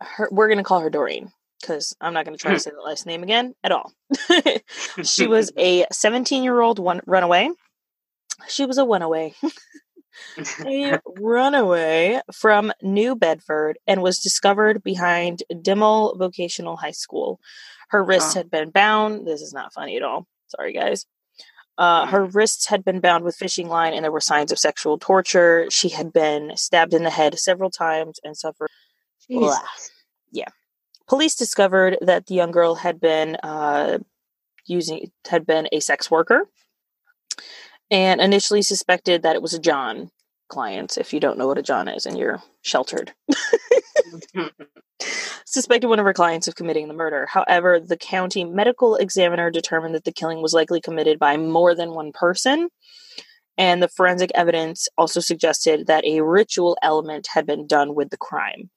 Her, 0.00 0.28
we're 0.30 0.48
going 0.48 0.58
to 0.58 0.64
call 0.64 0.80
her 0.80 0.90
Doreen 0.90 1.32
because 1.60 1.96
I'm 2.00 2.12
not 2.12 2.26
going 2.26 2.36
to 2.36 2.42
try 2.42 2.52
to 2.52 2.58
mm. 2.58 2.60
say 2.60 2.70
the 2.70 2.82
last 2.82 3.06
name 3.06 3.22
again 3.22 3.54
at 3.64 3.72
all. 3.72 3.92
she 5.02 5.26
was 5.26 5.50
a 5.58 5.86
17 5.90 6.44
year 6.44 6.60
old 6.60 6.78
one 6.78 7.00
runaway. 7.06 7.48
She 8.48 8.66
was 8.66 8.76
a 8.76 8.84
runaway. 8.84 9.34
a 10.66 10.98
runaway 11.18 12.20
from 12.32 12.72
New 12.82 13.16
Bedford 13.16 13.78
and 13.86 14.02
was 14.02 14.18
discovered 14.18 14.82
behind 14.82 15.42
Diman 15.50 16.18
Vocational 16.18 16.76
High 16.76 16.90
School. 16.90 17.40
Her 17.88 18.04
wrists 18.04 18.36
oh. 18.36 18.40
had 18.40 18.50
been 18.50 18.70
bound. 18.70 19.26
This 19.26 19.40
is 19.40 19.54
not 19.54 19.72
funny 19.72 19.96
at 19.96 20.02
all. 20.02 20.26
Sorry, 20.48 20.74
guys. 20.74 21.06
Uh, 21.78 22.06
her 22.06 22.24
wrists 22.24 22.66
had 22.66 22.84
been 22.84 23.00
bound 23.00 23.24
with 23.24 23.36
fishing 23.36 23.68
line, 23.68 23.94
and 23.94 24.04
there 24.04 24.12
were 24.12 24.20
signs 24.20 24.52
of 24.52 24.58
sexual 24.58 24.98
torture. 24.98 25.66
She 25.70 25.88
had 25.88 26.12
been 26.12 26.52
stabbed 26.56 26.94
in 26.94 27.02
the 27.02 27.10
head 27.10 27.38
several 27.38 27.70
times 27.70 28.20
and 28.22 28.36
suffered. 28.36 28.68
Yeah. 30.30 30.48
Police 31.08 31.34
discovered 31.34 31.98
that 32.00 32.26
the 32.26 32.34
young 32.34 32.50
girl 32.50 32.74
had 32.76 33.00
been 33.00 33.36
uh, 33.36 33.98
using 34.66 35.10
had 35.28 35.46
been 35.46 35.68
a 35.72 35.80
sex 35.80 36.10
worker 36.10 36.48
and 37.90 38.20
initially 38.20 38.62
suspected 38.62 39.22
that 39.22 39.36
it 39.36 39.42
was 39.42 39.54
a 39.54 39.58
John 39.58 40.10
client. 40.52 40.98
If 40.98 41.14
you 41.14 41.20
don't 41.20 41.38
know 41.38 41.46
what 41.46 41.56
a 41.56 41.62
John 41.62 41.88
is 41.88 42.04
and 42.04 42.18
you're 42.18 42.42
sheltered, 42.60 43.14
suspected 45.46 45.88
one 45.88 45.98
of 45.98 46.04
her 46.04 46.12
clients 46.12 46.46
of 46.46 46.56
committing 46.56 46.88
the 46.88 46.94
murder. 46.94 47.26
However, 47.26 47.80
the 47.80 47.96
county 47.96 48.44
medical 48.44 48.96
examiner 48.96 49.50
determined 49.50 49.94
that 49.94 50.04
the 50.04 50.12
killing 50.12 50.42
was 50.42 50.52
likely 50.52 50.80
committed 50.80 51.18
by 51.18 51.38
more 51.38 51.74
than 51.74 51.94
one 51.94 52.12
person. 52.12 52.68
And 53.56 53.82
the 53.82 53.88
forensic 53.88 54.30
evidence 54.34 54.88
also 54.98 55.20
suggested 55.20 55.86
that 55.86 56.04
a 56.04 56.20
ritual 56.22 56.76
element 56.82 57.28
had 57.32 57.46
been 57.46 57.66
done 57.66 57.94
with 57.94 58.10
the 58.10 58.18
crime. 58.18 58.70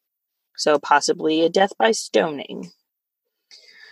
So, 0.55 0.79
possibly 0.79 1.41
a 1.44 1.50
death 1.50 1.72
by 1.77 1.91
stoning. 1.91 2.72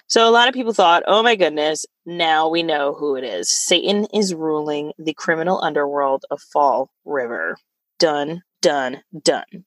So 0.07 0.27
a 0.27 0.31
lot 0.31 0.47
of 0.47 0.53
people 0.53 0.73
thought, 0.73 1.03
oh 1.07 1.23
my 1.23 1.35
goodness, 1.35 1.85
now 2.05 2.47
we 2.47 2.61
know 2.61 2.93
who 2.93 3.15
it 3.15 3.23
is. 3.23 3.49
Satan 3.49 4.05
is 4.13 4.33
ruling 4.33 4.91
the 4.99 5.13
criminal 5.13 5.61
underworld 5.61 6.25
of 6.29 6.39
Fall 6.39 6.91
River. 7.05 7.57
Done, 8.03 8.43
done, 8.61 9.01
done. 9.23 9.63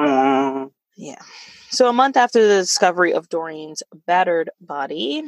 Uh. 0.00 0.66
Yeah. 0.96 1.20
So 1.68 1.88
a 1.88 1.92
month 1.92 2.16
after 2.16 2.40
the 2.40 2.60
discovery 2.60 3.12
of 3.12 3.28
Doreen's 3.28 3.82
battered 4.06 4.50
body, 4.60 5.24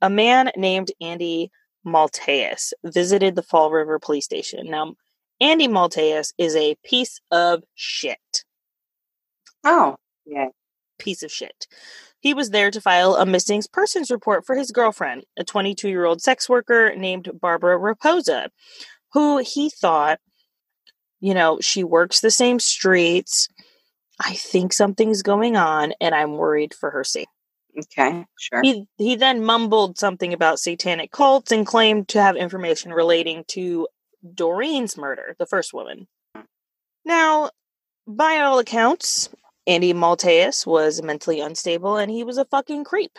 a 0.00 0.08
man 0.08 0.50
named 0.56 0.92
Andy 1.02 1.50
Maltese 1.84 2.72
visited 2.82 3.36
the 3.36 3.42
Fall 3.42 3.70
River 3.70 3.98
police 3.98 4.24
station. 4.24 4.70
Now, 4.70 4.94
Andy 5.42 5.68
Maltese 5.68 6.32
is 6.38 6.56
a 6.56 6.74
piece 6.82 7.20
of 7.30 7.64
shit. 7.74 8.44
Oh, 9.62 9.96
yeah. 10.24 10.48
Piece 10.98 11.22
of 11.22 11.30
shit. 11.30 11.66
He 12.20 12.32
was 12.32 12.48
there 12.48 12.70
to 12.70 12.80
file 12.80 13.16
a 13.16 13.26
missing 13.26 13.62
persons 13.74 14.10
report 14.10 14.46
for 14.46 14.56
his 14.56 14.70
girlfriend, 14.70 15.24
a 15.36 15.44
22 15.44 15.86
year 15.90 16.06
old 16.06 16.22
sex 16.22 16.48
worker 16.48 16.94
named 16.96 17.28
Barbara 17.42 17.78
Raposa, 17.78 18.48
who 19.12 19.36
he 19.36 19.68
thought, 19.68 20.18
you 21.24 21.32
know, 21.32 21.58
she 21.58 21.82
works 21.82 22.20
the 22.20 22.30
same 22.30 22.60
streets. 22.60 23.48
I 24.20 24.34
think 24.34 24.74
something's 24.74 25.22
going 25.22 25.56
on 25.56 25.94
and 25.98 26.14
I'm 26.14 26.36
worried 26.36 26.74
for 26.74 26.90
her 26.90 27.02
safety. 27.02 27.30
Okay, 27.78 28.26
sure. 28.38 28.60
He, 28.62 28.86
he 28.98 29.16
then 29.16 29.42
mumbled 29.42 29.98
something 29.98 30.34
about 30.34 30.60
satanic 30.60 31.12
cults 31.12 31.50
and 31.50 31.66
claimed 31.66 32.08
to 32.08 32.20
have 32.20 32.36
information 32.36 32.92
relating 32.92 33.44
to 33.48 33.88
Doreen's 34.34 34.98
murder, 34.98 35.34
the 35.38 35.46
first 35.46 35.72
woman. 35.72 36.08
Now, 37.06 37.48
by 38.06 38.40
all 38.40 38.58
accounts, 38.58 39.30
Andy 39.66 39.94
Maltese 39.94 40.66
was 40.66 41.02
mentally 41.02 41.40
unstable 41.40 41.96
and 41.96 42.10
he 42.10 42.22
was 42.22 42.36
a 42.36 42.44
fucking 42.44 42.84
creep. 42.84 43.18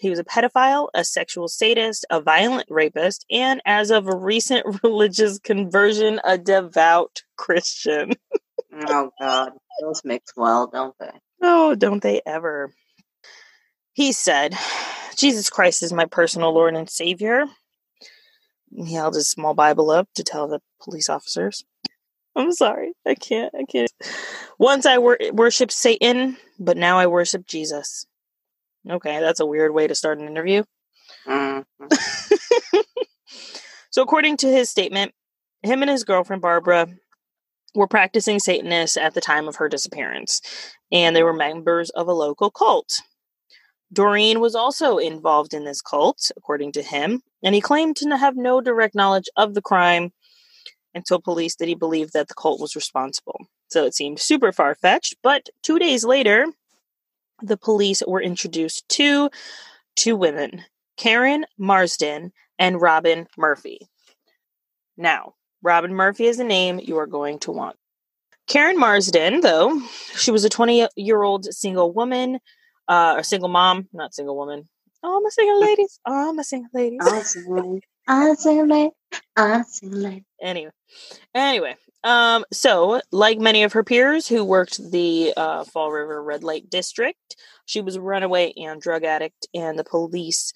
He 0.00 0.08
was 0.08 0.18
a 0.18 0.24
pedophile, 0.24 0.88
a 0.94 1.04
sexual 1.04 1.46
sadist, 1.46 2.06
a 2.08 2.22
violent 2.22 2.66
rapist, 2.70 3.26
and 3.30 3.60
as 3.66 3.90
of 3.90 4.08
a 4.08 4.16
recent 4.16 4.64
religious 4.82 5.38
conversion, 5.38 6.20
a 6.24 6.38
devout 6.38 7.22
Christian. 7.36 8.14
oh, 8.88 9.10
God. 9.20 9.52
Those 9.82 10.02
mix 10.02 10.32
well, 10.36 10.68
don't 10.68 10.94
they? 10.98 11.10
Oh, 11.42 11.74
don't 11.74 12.02
they 12.02 12.22
ever. 12.26 12.72
He 13.92 14.12
said, 14.12 14.54
Jesus 15.16 15.50
Christ 15.50 15.82
is 15.82 15.92
my 15.92 16.06
personal 16.06 16.54
Lord 16.54 16.74
and 16.74 16.88
Savior. 16.88 17.44
He 18.70 18.94
held 18.94 19.14
his 19.14 19.28
small 19.28 19.52
Bible 19.52 19.90
up 19.90 20.08
to 20.14 20.24
tell 20.24 20.48
the 20.48 20.60
police 20.82 21.10
officers. 21.10 21.62
I'm 22.36 22.52
sorry. 22.52 22.92
I 23.06 23.16
can't. 23.16 23.54
I 23.54 23.64
can't. 23.64 23.90
Once 24.58 24.86
I 24.86 24.96
wor- 24.96 25.18
worshiped 25.32 25.72
Satan, 25.72 26.38
but 26.58 26.78
now 26.78 26.98
I 26.98 27.06
worship 27.06 27.46
Jesus. 27.46 28.06
Okay, 28.88 29.20
that's 29.20 29.40
a 29.40 29.46
weird 29.46 29.74
way 29.74 29.86
to 29.86 29.94
start 29.94 30.18
an 30.18 30.26
interview. 30.26 30.62
Mm-hmm. 31.26 31.86
so, 33.90 34.02
according 34.02 34.38
to 34.38 34.48
his 34.48 34.70
statement, 34.70 35.12
him 35.62 35.82
and 35.82 35.90
his 35.90 36.04
girlfriend 36.04 36.42
Barbara 36.42 36.88
were 37.74 37.86
practicing 37.86 38.38
Satanists 38.38 38.96
at 38.96 39.14
the 39.14 39.20
time 39.20 39.48
of 39.48 39.56
her 39.56 39.68
disappearance, 39.68 40.40
and 40.90 41.14
they 41.14 41.22
were 41.22 41.32
members 41.32 41.90
of 41.90 42.08
a 42.08 42.12
local 42.12 42.50
cult. 42.50 43.02
Doreen 43.92 44.40
was 44.40 44.54
also 44.54 44.98
involved 44.98 45.52
in 45.52 45.64
this 45.64 45.82
cult, 45.82 46.30
according 46.36 46.72
to 46.72 46.82
him, 46.82 47.22
and 47.42 47.54
he 47.54 47.60
claimed 47.60 47.96
to 47.96 48.16
have 48.16 48.36
no 48.36 48.60
direct 48.60 48.94
knowledge 48.94 49.28
of 49.36 49.54
the 49.54 49.62
crime 49.62 50.12
and 50.94 51.04
told 51.06 51.24
police 51.24 51.56
that 51.56 51.68
he 51.68 51.74
believed 51.74 52.12
that 52.12 52.28
the 52.28 52.34
cult 52.34 52.60
was 52.60 52.76
responsible. 52.76 53.46
So 53.68 53.84
it 53.84 53.94
seemed 53.94 54.20
super 54.20 54.52
far 54.52 54.74
fetched, 54.74 55.16
but 55.22 55.48
two 55.62 55.78
days 55.78 56.04
later, 56.04 56.46
the 57.42 57.56
police 57.56 58.02
were 58.06 58.22
introduced 58.22 58.88
to 58.90 59.30
two 59.96 60.16
women, 60.16 60.64
Karen 60.96 61.44
Marsden 61.58 62.32
and 62.58 62.80
Robin 62.80 63.26
Murphy. 63.36 63.80
Now, 64.96 65.34
Robin 65.62 65.94
Murphy 65.94 66.26
is 66.26 66.38
a 66.38 66.44
name 66.44 66.80
you 66.82 66.98
are 66.98 67.06
going 67.06 67.38
to 67.40 67.52
want. 67.52 67.76
Karen 68.46 68.78
Marsden, 68.78 69.40
though, 69.40 69.80
she 70.16 70.30
was 70.30 70.44
a 70.44 70.48
20 70.48 70.88
year 70.96 71.22
old 71.22 71.46
single 71.54 71.92
woman, 71.92 72.40
uh, 72.88 73.16
a 73.18 73.24
single 73.24 73.48
mom, 73.48 73.88
not 73.92 74.14
single 74.14 74.36
woman. 74.36 74.68
Oh, 75.02 75.18
I'm 75.18 75.26
a 75.26 75.30
single 75.30 75.60
ladies. 75.60 76.00
Oh, 76.06 76.30
I'm 76.30 76.38
a 76.38 76.44
single 76.44 76.70
ladies. 76.74 77.00
Anyway, 80.40 80.72
anyway, 81.34 81.76
um, 82.02 82.44
so 82.52 83.00
like 83.12 83.38
many 83.38 83.62
of 83.62 83.72
her 83.74 83.84
peers 83.84 84.26
who 84.26 84.44
worked 84.44 84.90
the 84.90 85.34
uh, 85.36 85.64
Fall 85.64 85.90
River 85.92 86.22
Red 86.22 86.42
Light 86.42 86.70
District, 86.70 87.36
she 87.66 87.80
was 87.80 87.96
a 87.96 88.00
runaway 88.00 88.52
and 88.56 88.80
drug 88.80 89.04
addict, 89.04 89.46
and 89.54 89.78
the 89.78 89.84
police 89.84 90.52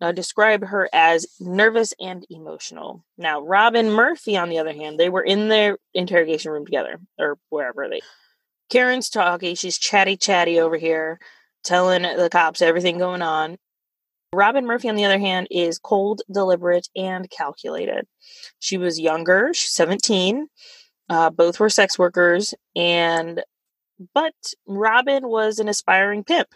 uh, 0.00 0.12
described 0.12 0.64
her 0.64 0.88
as 0.92 1.26
nervous 1.40 1.92
and 2.00 2.24
emotional. 2.30 3.04
Now, 3.16 3.40
Robin 3.40 3.90
Murphy, 3.90 4.36
on 4.36 4.48
the 4.48 4.58
other 4.58 4.72
hand, 4.72 4.98
they 4.98 5.10
were 5.10 5.22
in 5.22 5.48
their 5.48 5.78
interrogation 5.94 6.52
room 6.52 6.64
together, 6.64 7.00
or 7.18 7.38
wherever 7.50 7.88
they. 7.88 8.00
Karen's 8.70 9.10
talking; 9.10 9.54
she's 9.54 9.78
chatty, 9.78 10.16
chatty 10.16 10.60
over 10.60 10.76
here, 10.76 11.18
telling 11.64 12.02
the 12.02 12.28
cops 12.30 12.62
everything 12.62 12.98
going 12.98 13.22
on. 13.22 13.58
Robin 14.34 14.66
Murphy, 14.66 14.88
on 14.88 14.96
the 14.96 15.04
other 15.04 15.18
hand, 15.18 15.48
is 15.50 15.78
cold, 15.78 16.22
deliberate, 16.30 16.88
and 16.94 17.30
calculated. 17.30 18.06
She 18.58 18.76
was 18.76 19.00
younger, 19.00 19.50
she's 19.54 19.72
17. 19.72 20.48
Uh, 21.08 21.30
both 21.30 21.58
were 21.58 21.70
sex 21.70 21.98
workers, 21.98 22.52
and 22.76 23.42
but 24.14 24.34
Robin 24.66 25.28
was 25.28 25.58
an 25.58 25.68
aspiring 25.68 26.22
pimp. 26.22 26.48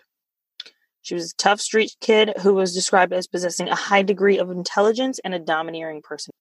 She 1.01 1.15
was 1.15 1.33
a 1.33 1.37
tough 1.37 1.61
street 1.61 1.97
kid 2.01 2.35
who 2.43 2.55
was 2.55 2.75
described 2.75 3.13
as 3.13 3.27
possessing 3.27 3.69
a 3.69 3.75
high 3.75 4.03
degree 4.03 4.39
of 4.39 4.51
intelligence 4.51 5.19
and 5.25 5.35
a 5.35 5.39
domineering 5.39 6.03
person. 6.03 6.33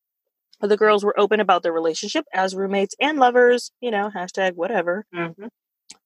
The 0.59 0.77
girls 0.77 1.03
were 1.03 1.19
open 1.19 1.39
about 1.39 1.63
their 1.63 1.71
relationship 1.71 2.25
as 2.33 2.53
roommates 2.53 2.93
and 2.99 3.17
lovers, 3.17 3.71
you 3.81 3.89
know, 3.89 4.11
hashtag 4.15 4.53
whatever. 4.53 5.05
Mm-hmm. 5.15 5.47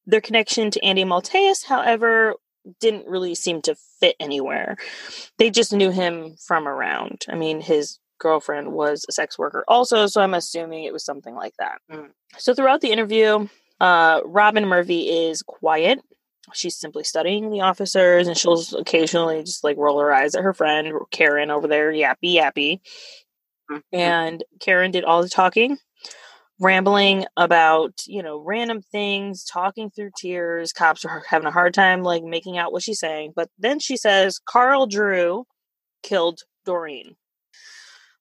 Their 0.05 0.21
connection 0.21 0.71
to 0.71 0.83
Andy 0.83 1.03
Maltese, 1.03 1.63
however, 1.63 2.35
didn't 2.79 3.07
really 3.07 3.35
seem 3.35 3.61
to 3.63 3.75
fit 3.99 4.15
anywhere. 4.19 4.77
They 5.37 5.49
just 5.49 5.73
knew 5.73 5.91
him 5.91 6.35
from 6.45 6.67
around. 6.67 7.25
I 7.29 7.35
mean, 7.35 7.61
his 7.61 7.99
girlfriend 8.19 8.71
was 8.71 9.05
a 9.07 9.11
sex 9.11 9.37
worker 9.37 9.63
also, 9.67 10.07
so 10.07 10.21
I'm 10.21 10.33
assuming 10.33 10.83
it 10.83 10.93
was 10.93 11.05
something 11.05 11.35
like 11.35 11.53
that. 11.59 11.79
Mm. 11.91 12.09
So 12.37 12.53
throughout 12.53 12.81
the 12.81 12.91
interview, 12.91 13.47
uh, 13.79 14.21
Robin 14.25 14.65
Murphy 14.65 15.09
is 15.09 15.41
quiet. 15.41 15.99
She's 16.53 16.77
simply 16.77 17.03
studying 17.03 17.49
the 17.49 17.61
officers, 17.61 18.27
and 18.27 18.37
she'll 18.37 18.63
occasionally 18.77 19.43
just 19.43 19.63
like 19.63 19.77
roll 19.77 19.99
her 19.99 20.13
eyes 20.13 20.35
at 20.35 20.43
her 20.43 20.53
friend 20.53 20.93
Karen 21.11 21.49
over 21.49 21.67
there, 21.67 21.91
yappy 21.91 22.35
yappy. 22.35 22.79
Mm-hmm. 23.69 23.79
And 23.91 24.43
Karen 24.59 24.91
did 24.91 25.03
all 25.03 25.23
the 25.23 25.29
talking 25.29 25.77
rambling 26.59 27.25
about 27.35 27.93
you 28.07 28.23
know 28.23 28.39
random 28.39 28.81
things 28.81 29.43
talking 29.43 29.89
through 29.89 30.09
tears 30.17 30.71
cops 30.71 31.03
are 31.03 31.23
having 31.29 31.47
a 31.47 31.51
hard 31.51 31.73
time 31.73 32.01
like 32.01 32.23
making 32.23 32.57
out 32.57 32.71
what 32.71 32.81
she's 32.81 32.99
saying 32.99 33.33
but 33.35 33.49
then 33.59 33.79
she 33.79 33.97
says 33.97 34.39
carl 34.45 34.87
drew 34.87 35.45
killed 36.05 36.41
doreen. 36.65 37.15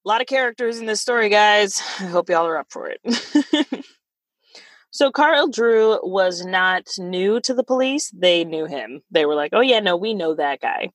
A 0.04 0.08
lot 0.08 0.20
of 0.20 0.26
characters 0.26 0.78
in 0.78 0.86
this 0.86 1.00
story 1.00 1.28
guys. 1.28 1.80
I 2.00 2.04
hope 2.04 2.28
y'all 2.28 2.46
are 2.46 2.58
up 2.58 2.68
for 2.70 2.90
it. 2.90 3.84
So 4.90 5.10
carl 5.10 5.48
drew 5.48 5.98
was 6.04 6.46
not 6.46 6.86
new 6.98 7.40
to 7.40 7.52
the 7.52 7.64
police. 7.64 8.12
They 8.16 8.44
knew 8.44 8.64
him. 8.64 9.00
They 9.10 9.26
were 9.26 9.34
like 9.34 9.50
oh 9.52 9.60
yeah 9.60 9.80
no 9.80 9.96
we 9.96 10.14
know 10.14 10.36
that 10.36 10.60
guy. 10.60 10.90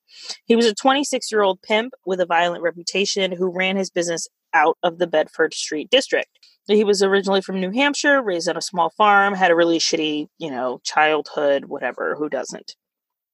He 0.46 0.55
was 0.55 0.65
a 0.65 0.74
26 0.74 1.29
year 1.29 1.41
old 1.41 1.62
pimp 1.62 1.93
with 2.05 2.22
a 2.22 2.25
violent 2.25 2.63
reputation 2.63 3.34
who 3.34 3.53
ran 3.53 3.75
his 3.75 3.89
business 3.89 4.25
out 4.53 4.77
of 4.84 5.00
the 5.00 5.08
bedford 5.08 5.53
street 5.53 5.89
district 5.89 6.29
he 6.68 6.84
was 6.84 7.01
originally 7.01 7.42
from 7.42 7.60
New 7.60 7.72
Hampshire, 7.72 8.22
raised 8.22 8.48
on 8.48 8.58
a 8.58 8.62
small 8.62 8.89
farm, 8.92 9.34
had 9.34 9.51
a 9.51 9.56
really 9.56 9.80
shitty, 9.80 10.28
you 10.38 10.51
know, 10.51 10.80
childhood, 10.84 11.66
whatever. 11.66 12.16
Who 12.16 12.30
doesn't? 12.30 12.75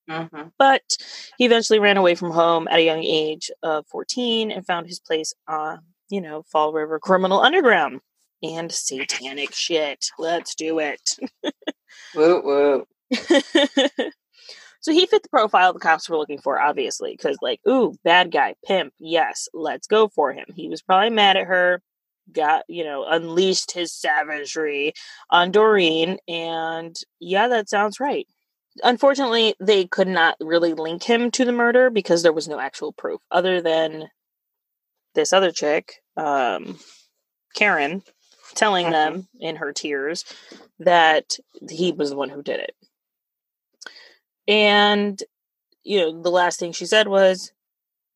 Mm-hmm. 0.10 0.50
But 0.58 0.84
he 1.38 1.46
eventually 1.46 1.80
ran 1.80 1.98
away 1.98 2.16
from 2.16 2.32
home 2.32 2.68
at 2.68 2.80
a 2.80 2.84
young 2.84 3.04
age 3.04 3.50
of 3.64 3.86
14 3.88 4.52
and 4.52 4.66
found 4.66 4.88
his 4.88 5.00
place 5.00 5.34
on, 5.48 5.80
you 6.10 6.22
know, 6.22 6.44
Fall 6.52 6.74
River 6.74 7.00
Criminal 7.00 7.42
Underground 7.42 8.02
and 8.44 8.72
satanic 8.72 9.54
shit. 9.54 10.06
Let's 10.20 10.56
do 10.56 10.80
it. 10.80 11.02
woo 12.16 12.42
woo. 12.44 12.86
so 14.82 14.92
he 14.92 15.06
fit 15.08 15.24
the 15.24 15.30
profile 15.30 15.74
the 15.74 15.80
cops 15.80 16.10
were 16.10 16.18
looking 16.18 16.40
for, 16.40 16.60
obviously, 16.60 17.14
because, 17.18 17.38
like, 17.42 17.60
ooh, 17.68 17.96
bad 18.04 18.32
guy, 18.32 18.56
pimp, 18.66 18.94
yes, 19.00 19.48
let's 19.54 19.88
go 19.88 20.08
for 20.08 20.34
him. 20.34 20.46
He 20.56 20.70
was 20.70 20.82
probably 20.82 21.10
mad 21.10 21.38
at 21.38 21.48
her 21.48 21.82
got 22.32 22.64
you 22.68 22.84
know 22.84 23.06
unleashed 23.08 23.72
his 23.72 23.94
savagery 23.94 24.94
on 25.30 25.52
Doreen 25.52 26.18
and 26.28 26.96
yeah 27.20 27.48
that 27.48 27.70
sounds 27.70 28.00
right. 28.00 28.28
Unfortunately 28.84 29.56
they 29.60 29.86
could 29.86 30.08
not 30.08 30.36
really 30.40 30.74
link 30.74 31.04
him 31.04 31.32
to 31.32 31.46
the 31.46 31.52
murder 31.52 31.90
because 31.90 32.24
there 32.24 32.34
was 32.34 32.48
no 32.48 32.60
actual 32.60 32.94
proof 32.94 33.22
other 33.32 33.62
than 33.62 34.10
this 35.14 35.34
other 35.34 35.52
chick 35.52 35.96
um 36.18 36.78
Karen 37.56 38.04
telling 38.54 38.90
them 38.92 39.14
mm-hmm. 39.14 39.44
in 39.44 39.56
her 39.58 39.74
tears 39.74 40.24
that 40.80 41.38
he 41.70 41.92
was 41.92 42.10
the 42.10 42.16
one 42.16 42.30
who 42.30 42.42
did 42.42 42.60
it. 42.60 42.76
And 44.48 45.22
you 45.86 46.00
know 46.00 46.22
the 46.22 46.32
last 46.32 46.60
thing 46.60 46.74
she 46.74 46.86
said 46.86 47.08
was 47.08 47.54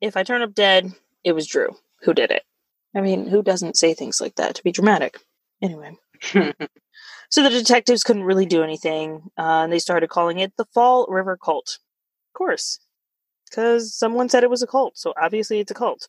if 0.01 0.17
i 0.17 0.23
turn 0.23 0.41
up 0.41 0.53
dead 0.53 0.91
it 1.23 1.31
was 1.31 1.47
drew 1.47 1.69
who 2.01 2.13
did 2.13 2.31
it 2.31 2.43
I 2.95 3.01
mean, 3.01 3.27
who 3.27 3.43
doesn't 3.43 3.77
say 3.77 3.93
things 3.93 4.19
like 4.19 4.35
that 4.35 4.55
to 4.55 4.63
be 4.63 4.71
dramatic? 4.71 5.17
Anyway. 5.61 5.95
so 7.29 7.43
the 7.43 7.49
detectives 7.49 8.03
couldn't 8.03 8.23
really 8.23 8.45
do 8.45 8.63
anything, 8.63 9.29
uh, 9.37 9.63
and 9.63 9.71
they 9.71 9.79
started 9.79 10.09
calling 10.09 10.39
it 10.39 10.53
the 10.57 10.65
Fall 10.73 11.05
River 11.09 11.37
Cult. 11.37 11.79
Of 12.29 12.37
course, 12.37 12.79
because 13.49 13.93
someone 13.93 14.29
said 14.29 14.43
it 14.43 14.49
was 14.49 14.61
a 14.61 14.67
cult, 14.67 14.97
so 14.97 15.13
obviously 15.21 15.59
it's 15.59 15.71
a 15.71 15.75
cult. 15.75 16.07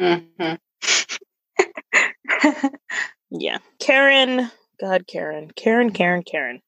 Mm-hmm. 0.00 0.54
yeah. 3.30 3.58
Karen, 3.78 4.50
God, 4.80 5.06
Karen, 5.06 5.50
Karen, 5.54 5.90
Karen, 5.90 6.22
Karen. 6.22 6.60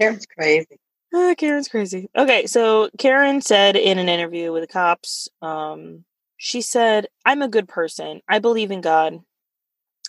Karen's 0.00 0.26
crazy. 0.26 0.78
Uh, 1.14 1.34
Karen's 1.36 1.68
crazy. 1.68 2.10
Okay, 2.16 2.46
so 2.46 2.90
Karen 2.98 3.40
said 3.40 3.76
in 3.76 3.98
an 3.98 4.08
interview 4.08 4.52
with 4.52 4.62
the 4.62 4.68
cops, 4.68 5.28
um, 5.40 6.04
she 6.38 6.62
said, 6.62 7.08
I'm 7.26 7.42
a 7.42 7.48
good 7.48 7.68
person. 7.68 8.22
I 8.28 8.38
believe 8.38 8.70
in 8.70 8.80
God. 8.80 9.20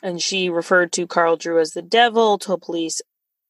And 0.02 0.22
she 0.22 0.50
referred 0.50 0.94
to 0.94 1.08
Carl 1.08 1.36
Drew 1.36 1.60
as 1.60 1.72
the 1.72 1.82
devil, 1.82 2.38
told 2.38 2.62
police 2.62 3.02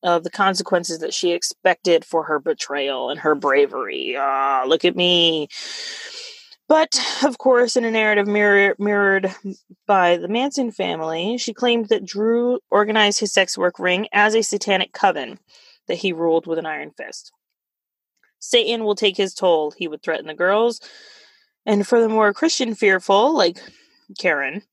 of 0.01 0.23
the 0.23 0.31
consequences 0.31 0.99
that 0.99 1.13
she 1.13 1.33
expected 1.33 2.05
for 2.05 2.23
her 2.23 2.39
betrayal 2.39 3.09
and 3.09 3.19
her 3.19 3.35
bravery. 3.35 4.15
Ah, 4.17 4.63
look 4.65 4.85
at 4.85 4.95
me. 4.95 5.49
But, 6.69 6.99
of 7.23 7.37
course, 7.37 7.75
in 7.75 7.83
a 7.83 7.91
narrative 7.91 8.27
mirror, 8.27 8.75
mirrored 8.79 9.35
by 9.85 10.15
the 10.15 10.29
Manson 10.29 10.71
family, 10.71 11.37
she 11.37 11.53
claimed 11.53 11.89
that 11.89 12.05
Drew 12.05 12.59
organized 12.71 13.19
his 13.19 13.33
sex 13.33 13.57
work 13.57 13.77
ring 13.77 14.07
as 14.13 14.35
a 14.35 14.41
satanic 14.41 14.93
coven 14.93 15.39
that 15.87 15.95
he 15.95 16.13
ruled 16.13 16.47
with 16.47 16.59
an 16.59 16.65
iron 16.65 16.91
fist. 16.91 17.33
Satan 18.39 18.85
will 18.85 18.95
take 18.95 19.17
his 19.17 19.33
toll, 19.33 19.71
he 19.71 19.87
would 19.87 20.01
threaten 20.01 20.27
the 20.27 20.33
girls 20.33 20.79
and 21.69 21.87
for 21.87 22.01
the 22.01 22.09
more 22.09 22.33
Christian 22.33 22.73
fearful, 22.73 23.37
like 23.37 23.59
Karen, 24.17 24.63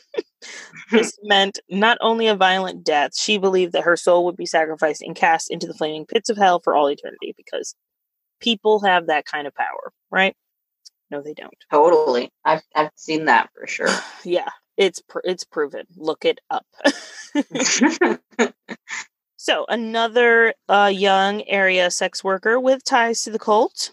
this 0.92 1.18
meant 1.24 1.58
not 1.68 1.98
only 2.00 2.28
a 2.28 2.36
violent 2.36 2.84
death, 2.84 3.16
she 3.16 3.36
believed 3.36 3.72
that 3.72 3.82
her 3.82 3.96
soul 3.96 4.24
would 4.24 4.36
be 4.36 4.46
sacrificed 4.46 5.02
and 5.02 5.16
cast 5.16 5.50
into 5.50 5.66
the 5.66 5.74
flaming 5.74 6.06
pits 6.06 6.30
of 6.30 6.36
hell 6.36 6.60
for 6.60 6.76
all 6.76 6.88
eternity 6.88 7.34
because 7.36 7.74
people 8.40 8.78
have 8.84 9.08
that 9.08 9.26
kind 9.26 9.48
of 9.48 9.54
power, 9.56 9.92
right? 10.08 10.36
No, 11.10 11.20
they 11.20 11.34
don't. 11.34 11.52
Totally. 11.68 12.30
I've, 12.44 12.62
I've 12.76 12.90
seen 12.94 13.24
that 13.24 13.50
for 13.52 13.66
sure. 13.66 13.88
yeah, 14.24 14.50
it's 14.76 15.02
pr- 15.02 15.18
it's 15.24 15.42
proven. 15.42 15.86
Look 15.96 16.24
it 16.24 16.38
up. 16.48 16.64
so, 19.36 19.66
another 19.68 20.54
uh, 20.68 20.92
young 20.94 21.42
area 21.48 21.90
sex 21.90 22.22
worker 22.22 22.60
with 22.60 22.84
ties 22.84 23.24
to 23.24 23.32
the 23.32 23.40
cult 23.40 23.90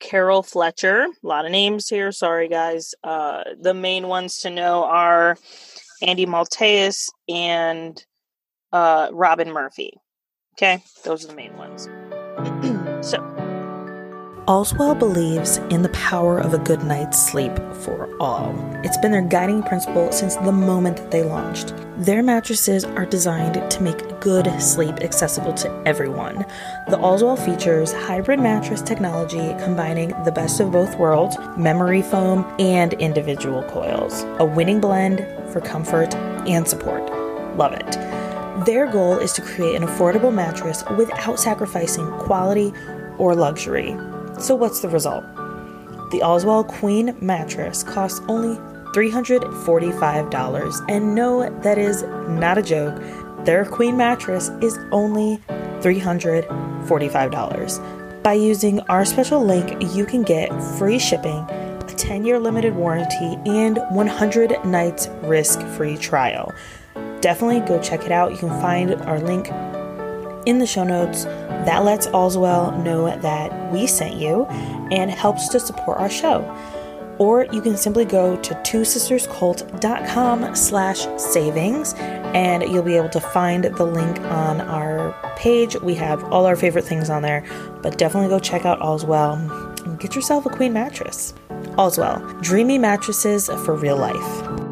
Carol 0.00 0.42
Fletcher. 0.42 1.04
A 1.04 1.26
lot 1.26 1.44
of 1.44 1.52
names 1.52 1.88
here. 1.88 2.12
Sorry, 2.12 2.48
guys. 2.48 2.94
Uh, 3.02 3.44
the 3.60 3.74
main 3.74 4.08
ones 4.08 4.38
to 4.38 4.50
know 4.50 4.84
are 4.84 5.36
Andy 6.02 6.26
Maltese 6.26 7.10
and 7.28 8.04
uh, 8.72 9.08
Robin 9.12 9.52
Murphy. 9.52 9.92
Okay, 10.54 10.82
those 11.04 11.24
are 11.24 11.28
the 11.28 11.34
main 11.34 11.56
ones. 11.56 11.88
so, 13.06 13.37
Allswell 14.48 14.98
believes 14.98 15.58
in 15.68 15.82
the 15.82 15.90
power 15.90 16.38
of 16.38 16.54
a 16.54 16.58
good 16.58 16.82
night's 16.82 17.18
sleep 17.18 17.52
for 17.82 18.08
all. 18.18 18.54
It's 18.82 18.96
been 18.96 19.12
their 19.12 19.20
guiding 19.20 19.62
principle 19.62 20.10
since 20.10 20.36
the 20.36 20.52
moment 20.52 20.96
that 20.96 21.10
they 21.10 21.22
launched. 21.22 21.74
Their 21.98 22.22
mattresses 22.22 22.82
are 22.82 23.04
designed 23.04 23.70
to 23.70 23.82
make 23.82 24.20
good 24.20 24.46
sleep 24.58 25.02
accessible 25.02 25.52
to 25.52 25.82
everyone. 25.84 26.46
The 26.88 26.96
Allswell 26.96 27.38
features 27.38 27.92
hybrid 27.92 28.40
mattress 28.40 28.80
technology 28.80 29.54
combining 29.62 30.14
the 30.24 30.32
best 30.32 30.60
of 30.60 30.72
both 30.72 30.96
worlds 30.96 31.36
memory 31.58 32.00
foam 32.00 32.50
and 32.58 32.94
individual 32.94 33.62
coils. 33.64 34.22
A 34.38 34.46
winning 34.46 34.80
blend 34.80 35.26
for 35.52 35.60
comfort 35.60 36.14
and 36.48 36.66
support. 36.66 37.02
Love 37.58 37.74
it. 37.74 38.64
Their 38.64 38.90
goal 38.90 39.18
is 39.18 39.34
to 39.34 39.42
create 39.42 39.76
an 39.76 39.86
affordable 39.86 40.32
mattress 40.32 40.84
without 40.96 41.38
sacrificing 41.38 42.10
quality 42.12 42.72
or 43.18 43.34
luxury. 43.34 43.94
So, 44.38 44.54
what's 44.54 44.80
the 44.80 44.88
result? 44.88 45.24
The 46.10 46.20
Allswell 46.20 46.66
Queen 46.66 47.14
mattress 47.20 47.82
costs 47.82 48.20
only 48.28 48.56
$345, 48.94 50.84
and 50.88 51.14
no, 51.14 51.50
that 51.60 51.76
is 51.76 52.04
not 52.28 52.56
a 52.56 52.62
joke. 52.62 52.98
Their 53.44 53.64
Queen 53.64 53.96
mattress 53.96 54.50
is 54.62 54.78
only 54.92 55.38
$345. 55.80 58.22
By 58.22 58.34
using 58.34 58.78
our 58.82 59.04
special 59.04 59.44
link, 59.44 59.82
you 59.94 60.06
can 60.06 60.22
get 60.22 60.48
free 60.78 60.98
shipping, 60.98 61.44
a 61.50 61.94
10 61.96 62.24
year 62.24 62.38
limited 62.38 62.76
warranty, 62.76 63.36
and 63.46 63.78
100 63.90 64.64
nights 64.64 65.08
risk 65.22 65.60
free 65.76 65.96
trial. 65.96 66.54
Definitely 67.20 67.60
go 67.66 67.82
check 67.82 68.04
it 68.04 68.12
out. 68.12 68.30
You 68.30 68.38
can 68.38 68.60
find 68.60 68.94
our 69.02 69.18
link 69.18 69.48
in 70.46 70.58
the 70.58 70.66
show 70.66 70.84
notes. 70.84 71.26
That 71.64 71.84
lets 71.84 72.06
Allswell 72.08 72.82
know 72.82 73.16
that 73.20 73.72
we 73.72 73.86
sent 73.86 74.14
you 74.14 74.46
and 74.90 75.10
helps 75.10 75.48
to 75.48 75.60
support 75.60 75.98
our 75.98 76.10
show. 76.10 76.42
Or 77.18 77.46
you 77.46 77.60
can 77.60 77.76
simply 77.76 78.04
go 78.04 78.36
to 78.36 78.54
twosisterscult.com 78.54 80.54
slash 80.54 81.06
savings 81.20 81.94
and 81.98 82.62
you'll 82.62 82.84
be 82.84 82.96
able 82.96 83.08
to 83.08 83.20
find 83.20 83.64
the 83.64 83.84
link 83.84 84.20
on 84.20 84.60
our 84.60 85.12
page. 85.36 85.74
We 85.80 85.94
have 85.96 86.22
all 86.24 86.46
our 86.46 86.56
favorite 86.56 86.84
things 86.84 87.10
on 87.10 87.22
there, 87.22 87.44
but 87.82 87.98
definitely 87.98 88.28
go 88.28 88.38
check 88.38 88.64
out 88.64 88.80
Allswell 88.80 89.84
and 89.84 89.98
get 89.98 90.14
yourself 90.14 90.46
a 90.46 90.50
queen 90.50 90.72
mattress. 90.72 91.34
Allswell, 91.76 92.40
dreamy 92.40 92.78
mattresses 92.78 93.48
for 93.48 93.74
real 93.74 93.96
life. 93.96 94.67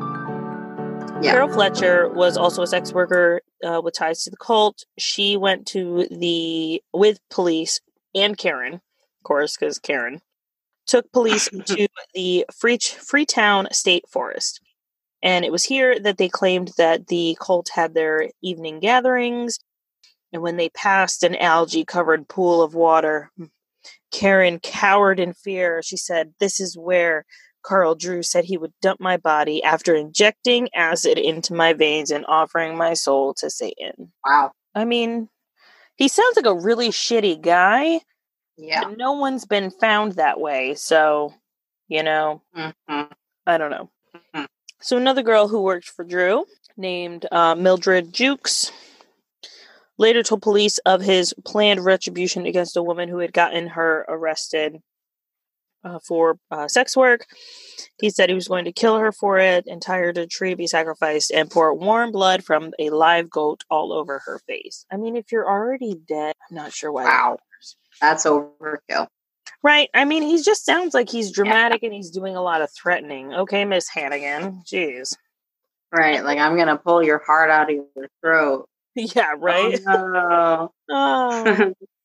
Yeah. 1.23 1.33
Carol 1.33 1.49
Fletcher 1.49 2.09
was 2.11 2.37
also 2.37 2.63
a 2.63 2.67
sex 2.67 2.93
worker 2.93 3.41
uh, 3.65 3.81
with 3.83 3.95
ties 3.95 4.23
to 4.25 4.31
the 4.31 4.37
cult. 4.37 4.85
She 4.99 5.37
went 5.37 5.67
to 5.69 6.07
the 6.11 6.83
with 6.93 7.21
police 7.31 7.81
and 8.15 8.37
Karen, 8.37 8.75
of 8.75 9.25
course, 9.25 9.57
because 9.57 9.79
Karen 9.79 10.21
took 10.87 11.11
police 11.13 11.49
to 11.67 11.89
the 12.15 12.45
Free 12.55 12.79
Freetown 12.79 13.69
State 13.73 14.09
Forest. 14.09 14.61
And 15.23 15.45
it 15.45 15.53
was 15.53 15.65
here 15.65 15.99
that 15.99 16.19
they 16.19 16.29
claimed 16.29 16.73
that 16.77 17.07
the 17.09 17.37
cult 17.41 17.71
had 17.75 17.95
their 17.95 18.29
evening 18.43 18.81
gatherings. 18.81 19.59
And 20.33 20.43
when 20.43 20.57
they 20.57 20.69
passed 20.69 21.23
an 21.23 21.35
algae 21.37 21.85
covered 21.85 22.29
pool 22.29 22.63
of 22.63 22.75
water, 22.75 23.31
Karen 24.13 24.61
cowered 24.61 25.19
in 25.19 25.33
fear. 25.33 25.83
She 25.83 25.97
said, 25.97 26.35
This 26.41 26.61
is 26.61 26.77
where 26.77 27.25
Carl 27.67 27.97
Drew 27.97 28.23
said 28.23 28.45
he 28.45 28.57
would 28.57 28.73
dump 28.81 29.01
my 29.01 29.17
body 29.17 29.63
after 29.63 29.95
injecting 29.95 30.69
acid 30.75 31.19
into 31.19 31.53
my 31.53 31.73
veins 31.73 32.13
and 32.13 32.25
offering 32.29 32.77
my 32.77 32.95
soul 32.95 33.35
to 33.39 33.51
Satan. 33.51 34.13
Wow. 34.25 34.53
I 34.75 34.85
mean, 34.85 35.29
he 35.97 36.07
sounds 36.07 36.37
like 36.37 36.47
a 36.47 36.55
really 36.55 36.91
shitty 36.91 37.41
guy. 37.43 38.01
Yeah. 38.57 38.93
No 38.97 39.13
one's 39.13 39.47
been 39.47 39.71
found 39.71 40.13
that 40.13 40.39
way. 40.39 40.75
So, 40.75 41.35
you 41.89 42.03
know, 42.03 42.43
hmm 42.55 43.03
I 43.47 43.59
don't 43.59 43.71
know. 43.71 43.91
Mhm. 44.35 44.47
So 44.81 44.97
another 44.97 45.23
girl 45.23 45.49
who 45.49 45.63
worked 45.63 45.89
for 45.89 46.05
Drew, 46.05 46.47
named 46.77 47.27
uh, 47.33 47.55
Mildred 47.57 48.13
Jukes, 48.13 48.71
later 49.99 50.23
told 50.23 50.43
police 50.43 50.79
of 50.79 51.01
his 51.01 51.35
planned 51.45 51.85
retribution 51.85 52.47
against 52.47 52.77
a 52.77 52.83
woman 52.83 53.09
who 53.09 53.19
had 53.19 53.33
gotten 53.33 53.69
her 53.69 54.05
arrested 54.09 54.83
uh, 55.87 55.99
for 56.07 56.39
uh, 56.51 56.69
sex 56.69 56.97
work. 56.97 57.27
He 58.01 58.11
said 58.11 58.29
he 58.29 58.35
was 58.35 58.49
going 58.49 58.65
to 58.65 58.73
kill 58.73 58.99
her 58.99 59.13
for 59.13 59.39
it 59.39 59.67
and 59.67 59.81
tie 59.81 59.99
her 59.99 60.13
to 60.13 60.23
a 60.23 60.27
tree 60.27 60.51
to 60.51 60.57
be 60.57 60.67
sacrificed 60.67 61.31
and 61.31 61.51
pour 61.51 61.73
warm 61.75 62.13
blood 62.13 62.45
from 62.45 62.73
a 62.79 62.91
live 62.91 63.31
goat 63.31 63.63
all 63.71 63.93
over 63.93 64.21
her 64.27 64.41
face. 64.47 64.85
I 64.93 64.97
mean, 64.97 65.17
if 65.17 65.31
you're 65.31 65.49
already 65.49 65.95
dead, 66.09 66.35
I'm 66.51 66.57
not 66.57 66.73
sure 66.73 66.93
why. 66.93 67.05
Wow. 67.05 67.39
That's 68.01 68.27
overkill. 68.27 69.07
Right. 69.63 69.89
I 69.95 70.05
mean, 70.05 70.23
he 70.23 70.43
just 70.43 70.65
sounds 70.65 70.93
like 70.93 71.09
he's 71.09 71.33
dramatic 71.33 71.83
and 71.83 71.93
he's 71.93 72.11
doing 72.11 72.37
a 72.37 72.43
lot 72.43 72.63
of 72.63 72.71
threatening. 72.71 73.33
Okay, 73.33 73.65
Miss 73.65 73.89
Hannigan. 73.89 74.63
Jeez. 74.71 75.17
Right. 75.93 76.23
Like 76.23 76.39
I'm 76.39 76.57
gonna 76.57 76.77
pull 76.77 77.03
your 77.03 77.23
heart 77.25 77.51
out 77.51 77.71
of 77.71 77.77
your 77.77 78.09
throat. 78.23 78.69
Yeah, 78.99 79.35
right. 79.37 79.79
Oh, 79.87 80.71
Oh, 80.91 81.45
no. 81.45 81.75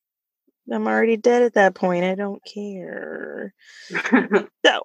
I'm 0.70 0.86
already 0.86 1.16
dead 1.16 1.42
at 1.42 1.54
that 1.54 1.74
point. 1.74 2.04
I 2.04 2.14
don't 2.14 2.42
care. 2.44 3.54
So, 4.64 4.82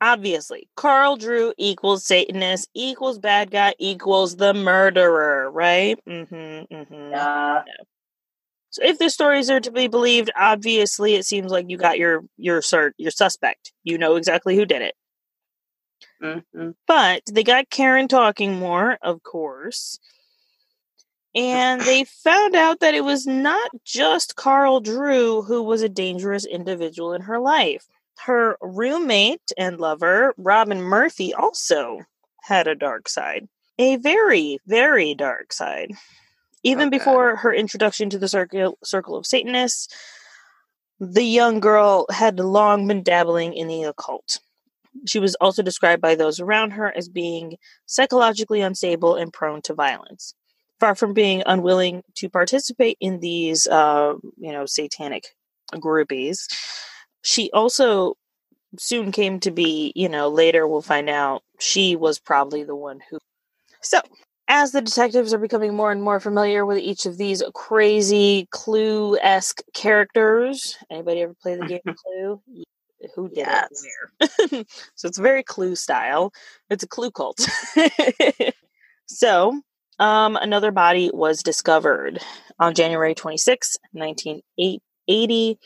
obviously, 0.00 0.68
Carl 0.76 1.16
Drew 1.16 1.52
equals 1.56 2.04
Satanist 2.04 2.68
equals 2.74 3.18
bad 3.18 3.50
guy 3.50 3.74
equals 3.78 4.36
the 4.36 4.52
murderer, 4.54 5.50
right? 5.50 5.98
Mm-hmm. 6.08 6.74
Mm-hmm. 6.74 7.14
uh, 7.14 7.62
So, 8.70 8.82
if 8.84 8.98
the 8.98 9.08
stories 9.10 9.50
are 9.50 9.60
to 9.60 9.70
be 9.70 9.88
believed, 9.88 10.30
obviously, 10.36 11.14
it 11.14 11.24
seems 11.24 11.50
like 11.50 11.66
you 11.70 11.76
got 11.78 11.98
your 11.98 12.22
your 12.36 12.60
cert, 12.60 12.92
your 12.98 13.10
suspect. 13.10 13.72
You 13.84 13.98
know 13.98 14.16
exactly 14.16 14.56
who 14.56 14.66
did 14.66 14.82
it. 14.82 14.94
mhm. 16.22 16.74
But 16.86 17.22
they 17.30 17.42
got 17.42 17.70
Karen 17.70 18.08
talking 18.08 18.54
more, 18.58 18.98
of 19.02 19.22
course. 19.22 19.98
And 21.34 21.80
they 21.80 22.04
found 22.04 22.54
out 22.54 22.80
that 22.80 22.94
it 22.94 23.04
was 23.04 23.26
not 23.26 23.70
just 23.84 24.36
Carl 24.36 24.80
Drew 24.80 25.42
who 25.42 25.62
was 25.62 25.82
a 25.82 25.88
dangerous 25.88 26.44
individual 26.46 27.12
in 27.12 27.22
her 27.22 27.40
life. 27.40 27.86
Her 28.24 28.56
roommate 28.60 29.50
and 29.58 29.80
lover, 29.80 30.34
Robin 30.36 30.80
Murphy, 30.80 31.34
also 31.34 32.00
had 32.42 32.68
a 32.68 32.76
dark 32.76 33.08
side. 33.08 33.48
A 33.78 33.96
very, 33.96 34.58
very 34.66 35.14
dark 35.14 35.52
side. 35.52 35.90
Even 36.62 36.88
Okay. 36.88 36.98
before 36.98 37.36
her 37.36 37.52
introduction 37.52 38.08
to 38.10 38.18
the 38.18 38.28
circle, 38.28 38.78
circle 38.84 39.16
of 39.16 39.26
Satanists, 39.26 39.88
the 41.00 41.24
young 41.24 41.58
girl 41.58 42.06
had 42.10 42.38
long 42.38 42.86
been 42.86 43.02
dabbling 43.02 43.52
in 43.52 43.66
the 43.66 43.82
occult. 43.82 44.38
She 45.06 45.18
was 45.18 45.34
also 45.36 45.62
described 45.62 46.00
by 46.00 46.14
those 46.14 46.38
around 46.38 46.70
her 46.72 46.96
as 46.96 47.08
being 47.08 47.56
psychologically 47.84 48.60
unstable 48.60 49.16
and 49.16 49.32
prone 49.32 49.60
to 49.62 49.74
violence. 49.74 50.34
Far 50.80 50.94
from 50.94 51.14
being 51.14 51.42
unwilling 51.46 52.02
to 52.16 52.28
participate 52.28 52.96
in 53.00 53.20
these, 53.20 53.66
uh, 53.66 54.14
you 54.36 54.52
know, 54.52 54.66
satanic 54.66 55.24
groupies, 55.74 56.46
she 57.22 57.50
also 57.52 58.14
soon 58.78 59.12
came 59.12 59.40
to 59.40 59.50
be, 59.50 59.92
you 59.94 60.08
know, 60.08 60.28
later 60.28 60.66
we'll 60.66 60.82
find 60.82 61.08
out 61.08 61.42
she 61.60 61.96
was 61.96 62.18
probably 62.18 62.64
the 62.64 62.76
one 62.76 63.00
who. 63.10 63.18
So, 63.82 64.00
as 64.48 64.72
the 64.72 64.82
detectives 64.82 65.32
are 65.32 65.38
becoming 65.38 65.74
more 65.74 65.92
and 65.92 66.02
more 66.02 66.20
familiar 66.20 66.66
with 66.66 66.78
each 66.78 67.06
of 67.06 67.16
these 67.16 67.42
crazy 67.54 68.46
Clue 68.50 69.16
esque 69.18 69.62
characters, 69.74 70.76
anybody 70.90 71.22
ever 71.22 71.34
play 71.40 71.56
the 71.56 71.64
game 71.66 71.80
Clue? 72.04 72.40
Who 73.14 73.28
did 73.28 73.38
Yes. 73.38 73.68
it? 74.20 74.28
Where? 74.50 74.64
so 74.94 75.08
it's 75.08 75.18
very 75.18 75.42
Clue 75.42 75.76
style. 75.76 76.32
It's 76.70 76.82
a 76.84 76.88
Clue 76.88 77.10
cult. 77.10 77.46
so, 79.06 79.60
um, 79.98 80.36
another 80.36 80.70
body 80.70 81.10
was 81.12 81.42
discovered 81.42 82.20
on 82.58 82.74
January 82.74 83.14
26, 83.14 83.76
1980. 83.92 85.58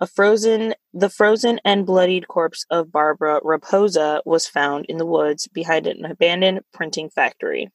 A 0.00 0.06
frozen, 0.06 0.74
the 0.94 1.08
frozen 1.10 1.60
and 1.64 1.84
bloodied 1.84 2.28
corpse 2.28 2.64
of 2.70 2.92
Barbara 2.92 3.40
Raposa 3.40 4.20
was 4.24 4.46
found 4.46 4.86
in 4.88 4.96
the 4.96 5.06
woods 5.06 5.48
behind 5.48 5.88
an 5.88 6.04
abandoned 6.04 6.60
printing 6.72 7.10
factory. 7.10 7.68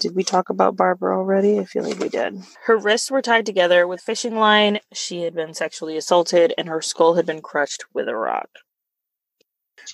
Did 0.00 0.16
we 0.16 0.24
talk 0.24 0.50
about 0.50 0.76
Barbara 0.76 1.16
already? 1.16 1.60
I 1.60 1.64
feel 1.64 1.84
like 1.84 2.00
we 2.00 2.08
did. 2.08 2.42
Her 2.64 2.76
wrists 2.76 3.10
were 3.10 3.22
tied 3.22 3.46
together 3.46 3.86
with 3.86 4.00
fishing 4.00 4.34
line. 4.34 4.80
She 4.92 5.22
had 5.22 5.34
been 5.34 5.54
sexually 5.54 5.96
assaulted, 5.96 6.52
and 6.58 6.68
her 6.68 6.82
skull 6.82 7.14
had 7.14 7.24
been 7.24 7.40
crushed 7.40 7.84
with 7.94 8.08
a 8.08 8.16
rock. 8.16 8.48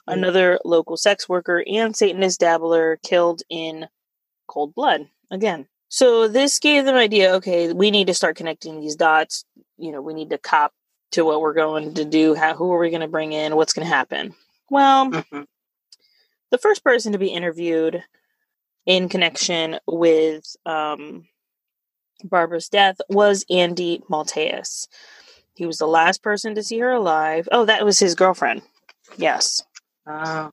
Another 0.06 0.58
local 0.64 0.96
sex 0.96 1.28
worker 1.28 1.62
and 1.66 1.94
Satanist 1.94 2.40
dabbler 2.40 2.98
killed 3.02 3.42
in 3.50 3.88
cold 4.52 4.74
blood. 4.74 5.08
Again. 5.30 5.66
So 5.88 6.28
this 6.28 6.58
gave 6.58 6.84
them 6.84 6.94
idea, 6.94 7.34
okay, 7.36 7.72
we 7.72 7.90
need 7.90 8.06
to 8.06 8.14
start 8.14 8.36
connecting 8.36 8.80
these 8.80 8.96
dots. 8.96 9.44
You 9.78 9.92
know, 9.92 10.00
we 10.02 10.14
need 10.14 10.30
to 10.30 10.38
cop 10.38 10.72
to 11.12 11.24
what 11.24 11.40
we're 11.40 11.52
going 11.54 11.94
to 11.94 12.04
do. 12.04 12.34
How, 12.34 12.54
who 12.54 12.72
are 12.72 12.78
we 12.78 12.90
going 12.90 13.00
to 13.02 13.08
bring 13.08 13.32
in? 13.32 13.56
What's 13.56 13.72
going 13.72 13.86
to 13.86 13.94
happen? 13.94 14.34
Well, 14.70 15.10
Mhm. 15.10 15.46
the 16.50 16.58
first 16.58 16.82
person 16.84 17.12
to 17.12 17.18
be 17.18 17.28
interviewed 17.28 18.02
in 18.86 19.08
connection 19.08 19.78
with 19.86 20.44
um, 20.66 21.28
Barbara's 22.24 22.68
death 22.68 22.96
was 23.08 23.44
Andy 23.50 24.02
Maltese. 24.08 24.88
He 25.54 25.66
was 25.66 25.78
the 25.78 25.86
last 25.86 26.22
person 26.22 26.54
to 26.54 26.62
see 26.62 26.78
her 26.78 26.90
alive. 26.92 27.48
Oh, 27.52 27.66
that 27.66 27.84
was 27.84 27.98
his 27.98 28.14
girlfriend. 28.14 28.62
Yes. 29.16 29.62
Oh, 30.06 30.50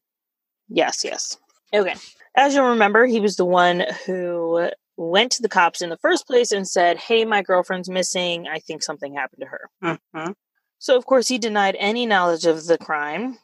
Yes, 0.68 1.04
yes. 1.04 1.38
Okay. 1.74 1.96
As 2.36 2.54
you'll 2.56 2.70
remember, 2.70 3.06
he 3.06 3.20
was 3.20 3.36
the 3.36 3.46
one 3.46 3.86
who 4.06 4.70
went 4.98 5.32
to 5.34 5.42
the 5.42 5.50
cops 5.50 5.82
in 5.82 5.90
the 5.90 5.98
first 5.98 6.28
place 6.28 6.52
and 6.52 6.68
said, 6.68 6.98
Hey, 6.98 7.26
my 7.26 7.42
girlfriend's 7.42 7.90
missing. 7.90 8.48
I 8.48 8.60
think 8.60 8.84
something 8.84 9.14
happened 9.14 9.42
to 9.42 9.48
her. 9.48 9.98
mhm. 10.16 10.36
So, 10.78 10.96
of 10.96 11.06
course, 11.06 11.28
he 11.28 11.38
denied 11.38 11.76
any 11.78 12.06
knowledge 12.06 12.46
of 12.46 12.66
the 12.66 12.78
crime. 12.78 13.38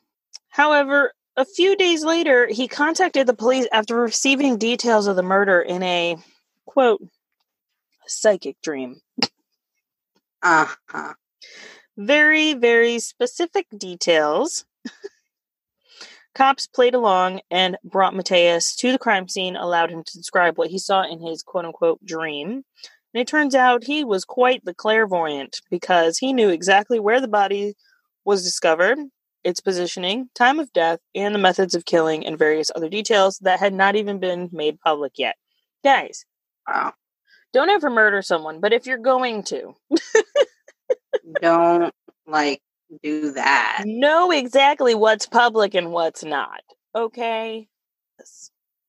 However, 0.49 1.11
a 1.35 1.43
few 1.43 1.75
days 1.75 2.05
later, 2.05 2.47
he 2.47 2.67
contacted 2.67 3.27
the 3.27 3.33
police 3.33 3.67
after 3.73 3.95
receiving 3.95 4.57
details 4.57 5.07
of 5.07 5.17
the 5.17 5.23
murder 5.23 5.59
in 5.61 5.83
a 5.83 6.15
quote, 6.65 7.01
psychic 8.07 8.61
dream. 8.61 9.01
uh-huh. 10.41 11.13
Very, 11.97 12.53
very 12.53 12.99
specific 12.99 13.67
details. 13.77 14.65
Cops 16.35 16.67
played 16.67 16.93
along 16.93 17.39
and 17.49 17.77
brought 17.83 18.13
Maltese 18.13 18.75
to 18.75 18.91
the 18.91 18.99
crime 18.99 19.27
scene, 19.27 19.55
allowed 19.55 19.89
him 19.89 20.03
to 20.03 20.17
describe 20.17 20.57
what 20.57 20.69
he 20.69 20.77
saw 20.77 21.03
in 21.03 21.21
his 21.21 21.41
quote 21.41 21.65
unquote 21.65 22.05
dream. 22.05 22.63
And 23.13 23.21
it 23.21 23.27
turns 23.27 23.55
out 23.55 23.85
he 23.85 24.03
was 24.03 24.25
quite 24.25 24.63
the 24.65 24.73
clairvoyant 24.73 25.61
because 25.71 26.17
he 26.17 26.33
knew 26.33 26.49
exactly 26.49 26.99
where 26.99 27.21
the 27.21 27.29
body 27.29 27.75
was 28.25 28.43
discovered, 28.43 28.97
its 29.45 29.61
positioning, 29.61 30.29
time 30.35 30.59
of 30.59 30.73
death, 30.73 30.99
and 31.13 31.33
the 31.33 31.39
methods 31.39 31.73
of 31.75 31.85
killing, 31.85 32.25
and 32.25 32.37
various 32.37 32.69
other 32.75 32.89
details 32.89 33.37
that 33.43 33.59
had 33.61 33.73
not 33.73 33.95
even 33.95 34.19
been 34.19 34.49
made 34.51 34.79
public 34.81 35.13
yet. 35.17 35.35
Guys, 35.83 36.25
Wow. 36.67 36.93
don't 37.53 37.69
ever 37.69 37.89
murder 37.89 38.21
someone, 38.21 38.59
but 38.59 38.73
if 38.73 38.85
you're 38.85 38.97
going 38.97 39.43
to, 39.43 39.75
Don't 41.41 41.93
like 42.27 42.61
do 43.03 43.31
that. 43.31 43.83
know 43.85 44.31
exactly 44.31 44.95
what's 44.95 45.25
public 45.25 45.73
and 45.75 45.91
what's 45.91 46.23
not. 46.23 46.61
Okay. 46.93 47.67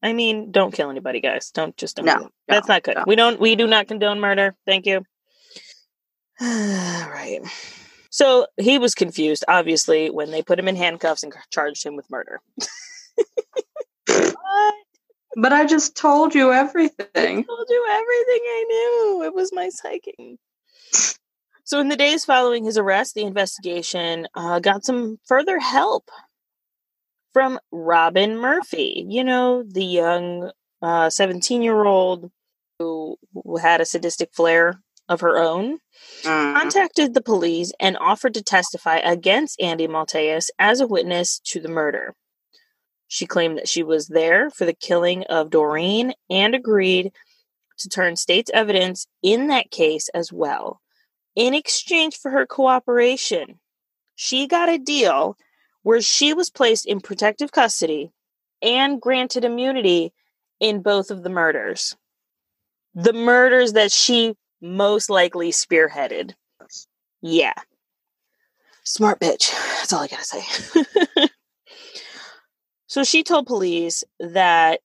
I 0.02 0.12
mean, 0.12 0.52
don't 0.52 0.72
kill 0.72 0.90
anybody, 0.90 1.20
guys. 1.20 1.50
Don't 1.50 1.76
just 1.76 1.96
don't. 1.96 2.06
No, 2.06 2.26
it. 2.26 2.32
That's 2.48 2.68
not 2.68 2.82
good. 2.82 2.96
no. 2.96 3.04
We 3.06 3.16
don't. 3.16 3.40
We 3.40 3.56
do 3.56 3.66
not 3.66 3.88
condone 3.88 4.20
murder. 4.20 4.54
Thank 4.66 4.86
you. 4.86 5.04
right. 6.40 7.40
So 8.10 8.46
he 8.56 8.78
was 8.78 8.94
confused, 8.94 9.44
obviously, 9.48 10.10
when 10.10 10.30
they 10.30 10.42
put 10.42 10.58
him 10.58 10.68
in 10.68 10.76
handcuffs 10.76 11.22
and 11.22 11.34
charged 11.50 11.84
him 11.84 11.96
with 11.96 12.10
murder. 12.10 12.40
But 15.38 15.52
I 15.52 15.66
just 15.66 15.94
told 15.96 16.34
you 16.34 16.50
everything. 16.50 17.06
I 17.14 17.42
told 17.42 17.66
you 17.68 17.86
everything 17.90 18.40
I 18.42 18.64
knew. 18.68 19.22
It 19.24 19.34
was 19.34 19.52
my 19.52 19.68
psychic. 19.68 20.16
So, 21.66 21.80
in 21.80 21.88
the 21.88 21.96
days 21.96 22.24
following 22.24 22.64
his 22.64 22.78
arrest, 22.78 23.14
the 23.14 23.24
investigation 23.24 24.28
uh, 24.36 24.60
got 24.60 24.84
some 24.84 25.18
further 25.26 25.58
help 25.58 26.12
from 27.32 27.58
Robin 27.72 28.38
Murphy. 28.38 29.04
You 29.08 29.24
know, 29.24 29.64
the 29.64 29.84
young 29.84 30.52
17 30.80 31.60
uh, 31.60 31.64
year 31.64 31.84
old 31.84 32.30
who, 32.78 33.16
who 33.34 33.56
had 33.56 33.80
a 33.80 33.84
sadistic 33.84 34.30
flair 34.32 34.80
of 35.08 35.22
her 35.22 35.38
own, 35.38 35.78
mm. 36.22 36.54
contacted 36.54 37.14
the 37.14 37.20
police 37.20 37.72
and 37.80 37.98
offered 37.98 38.34
to 38.34 38.44
testify 38.44 38.98
against 38.98 39.60
Andy 39.60 39.88
Maltese 39.88 40.52
as 40.60 40.80
a 40.80 40.86
witness 40.86 41.40
to 41.46 41.58
the 41.58 41.68
murder. 41.68 42.14
She 43.08 43.26
claimed 43.26 43.58
that 43.58 43.68
she 43.68 43.82
was 43.82 44.06
there 44.06 44.50
for 44.50 44.66
the 44.66 44.72
killing 44.72 45.24
of 45.24 45.50
Doreen 45.50 46.12
and 46.30 46.54
agreed 46.54 47.10
to 47.78 47.88
turn 47.88 48.14
state's 48.14 48.52
evidence 48.54 49.08
in 49.20 49.48
that 49.48 49.72
case 49.72 50.08
as 50.14 50.32
well. 50.32 50.80
In 51.36 51.52
exchange 51.52 52.16
for 52.16 52.30
her 52.30 52.46
cooperation, 52.46 53.60
she 54.14 54.46
got 54.46 54.70
a 54.70 54.78
deal 54.78 55.36
where 55.82 56.00
she 56.00 56.32
was 56.32 56.50
placed 56.50 56.86
in 56.86 57.00
protective 57.00 57.52
custody 57.52 58.10
and 58.62 59.00
granted 59.00 59.44
immunity 59.44 60.12
in 60.58 60.80
both 60.80 61.10
of 61.10 61.22
the 61.22 61.28
murders. 61.28 61.94
The 62.94 63.12
murders 63.12 63.74
that 63.74 63.92
she 63.92 64.34
most 64.62 65.10
likely 65.10 65.50
spearheaded. 65.50 66.32
Yeah. 67.20 67.52
Smart 68.84 69.20
bitch. 69.20 69.50
That's 69.78 69.92
all 69.92 70.00
I 70.00 70.08
gotta 70.08 70.24
say. 70.24 71.28
so 72.86 73.04
she 73.04 73.22
told 73.22 73.46
police 73.46 74.02
that 74.18 74.80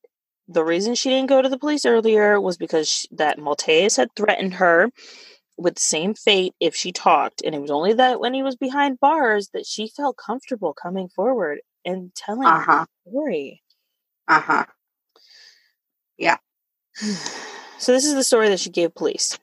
the 0.50 0.64
reason 0.66 0.96
she 0.96 1.10
didn't 1.10 1.30
go 1.30 1.42
to 1.42 1.48
the 1.48 1.58
police 1.58 1.86
earlier 1.86 2.42
was 2.42 2.58
because 2.58 2.90
she, 2.90 3.08
that 3.12 3.40
Maltese 3.40 3.96
had 3.96 4.14
threatened 4.16 4.56
her 4.56 4.92
with 5.62 5.76
the 5.76 5.82
same 5.82 6.14
fate 6.14 6.54
if 6.60 6.76
she 6.76 6.92
talked, 6.92 7.42
and 7.44 7.56
it 7.56 7.62
was 7.62 7.72
only 7.72 7.94
that 7.94 8.20
when 8.20 8.34
he 8.34 8.44
was 8.44 8.56
behind 8.56 9.00
bars 9.00 9.50
that 9.54 9.66
she 9.66 9.88
felt 9.88 10.18
comfortable 10.18 10.74
coming 10.74 11.10
forward 11.10 11.60
and 11.86 12.14
telling 12.16 12.48
uh-huh. 12.48 12.86
the 13.04 13.12
story. 13.12 13.62
Uh 14.28 14.42
huh. 14.42 14.66
Yeah. 16.18 16.38
So 17.78 17.94
this 17.94 18.06
is 18.06 18.14
the 18.14 18.24
story 18.24 18.48
that 18.50 18.60
she 18.60 18.70
gave 18.70 18.94
police 18.94 19.40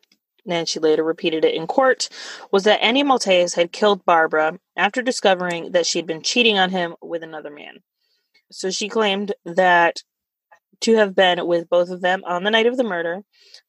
and 0.49 0.69
she 0.69 0.81
later 0.81 1.05
repeated 1.05 1.45
it 1.45 1.55
in 1.55 1.67
court, 1.67 2.09
was 2.51 2.65
that 2.65 2.83
Andy 2.83 3.03
Maltese 3.03 3.55
had 3.55 3.73
killed 3.73 4.05
Barbara 4.05 4.59
after 4.77 5.03
discovering 5.03 5.73
that 5.73 5.87
she 5.87 5.99
had 5.99 6.07
been 6.07 6.23
cheating 6.23 6.59
on 6.59 6.71
him 6.71 6.95
with 7.03 7.23
another 7.23 7.51
man. 7.51 7.79
So 8.51 8.71
she 8.71 8.89
claimed 8.89 9.35
that 9.45 10.03
to 10.81 10.97
have 10.97 11.14
been 11.14 11.47
with 11.47 11.69
both 11.69 11.91
of 11.91 12.01
them 12.01 12.23
on 12.25 12.45
the 12.45 12.51
night 12.51 12.67
of 12.67 12.77
the 12.77 12.85
murder. 12.85 13.23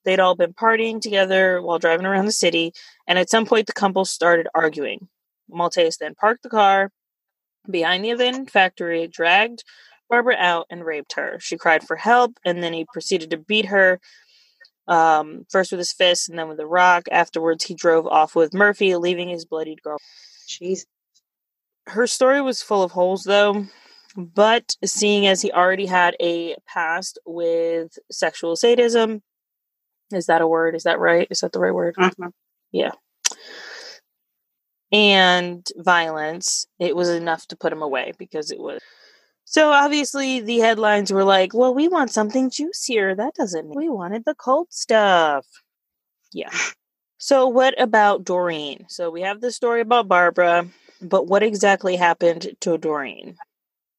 They'd 0.06 0.20
all 0.20 0.36
been 0.36 0.54
partying 0.54 1.02
together 1.02 1.62
while 1.62 1.80
driving 1.80 2.06
around 2.06 2.26
the 2.26 2.32
city, 2.32 2.74
and 3.08 3.18
at 3.18 3.30
some 3.30 3.46
point 3.46 3.68
the 3.68 3.74
couple 3.74 4.06
started 4.06 4.48
arguing. 4.54 5.08
Maltese 5.50 5.98
then 5.98 6.16
parked 6.16 6.44
the 6.44 6.50
car 6.50 6.92
behind 7.70 8.04
the 8.04 8.12
abandoned 8.12 8.52
factory, 8.52 9.08
dragged 9.08 9.64
Barbara 10.10 10.36
out, 10.38 10.66
and 10.70 10.86
raped 10.86 11.14
her. 11.14 11.38
She 11.40 11.58
cried 11.58 11.84
for 11.84 11.96
help, 11.96 12.38
and 12.44 12.64
then 12.64 12.74
he 12.74 12.86
proceeded 12.92 13.30
to 13.32 13.38
beat 13.38 13.66
her 13.66 14.00
um, 14.88 15.46
first 15.50 15.72
with 15.72 15.80
his 15.80 15.94
fist 15.94 16.30
and 16.30 16.38
then 16.38 16.50
with 16.50 16.60
a 16.60 16.66
rock. 16.66 17.04
Afterwards, 17.12 17.64
he 17.64 17.76
drove 17.76 18.08
off 18.08 18.36
with 18.36 18.54
Murphy, 18.54 18.96
leaving 18.96 19.30
his 19.30 19.46
bloodied 19.46 19.82
girl. 19.84 19.98
Jeez. 20.48 20.86
Her 21.88 22.08
story 22.08 22.42
was 22.42 22.62
full 22.62 22.84
of 22.84 22.92
holes, 22.92 23.24
though. 23.24 23.66
But 24.16 24.76
seeing 24.84 25.28
as 25.28 25.42
he 25.42 25.52
already 25.52 25.86
had 25.86 26.16
a 26.20 26.56
past 26.68 27.20
with 27.26 27.98
sexual 28.12 28.56
sadism, 28.56 29.22
is 30.12 30.26
that 30.26 30.42
a 30.42 30.48
word? 30.48 30.76
Is 30.76 30.84
that 30.84 31.00
right? 31.00 31.28
Is 31.30 31.42
that 31.42 31.52
the 31.52 31.60
right 31.60 31.74
word? 31.74 31.96
Mm-hmm. 31.96 32.30
Yeah. 32.72 32.92
And 34.92 35.68
violence, 35.78 36.66
it 36.80 36.96
was 36.96 37.10
enough 37.10 37.46
to 37.48 37.56
put 37.56 37.72
him 37.72 37.84
away 37.84 38.14
because 38.18 38.50
it 38.50 38.60
was 38.60 38.82
so 39.50 39.72
obviously 39.72 40.42
the 40.42 40.60
headlines 40.60 41.12
were 41.12 41.24
like, 41.24 41.56
well, 41.56 41.74
we 41.74 41.88
want 41.88 42.12
something 42.12 42.52
juicier. 42.52 43.16
That 43.16 43.34
doesn't 43.34 43.68
mean 43.68 43.80
we 43.80 43.90
wanted 43.90 44.24
the 44.24 44.36
cold 44.36 44.68
stuff. 44.70 45.44
Yeah. 46.32 46.52
So 47.18 47.48
what 47.48 47.74
about 47.82 48.24
Doreen? 48.24 48.86
So 48.90 49.10
we 49.10 49.22
have 49.22 49.42
the 49.42 49.52
story 49.52 49.82
about 49.82 50.08
Barbara, 50.08 50.68
but 51.02 51.26
what 51.26 51.42
exactly 51.42 51.96
happened 51.96 52.50
to 52.62 52.78
Doreen? 52.78 53.38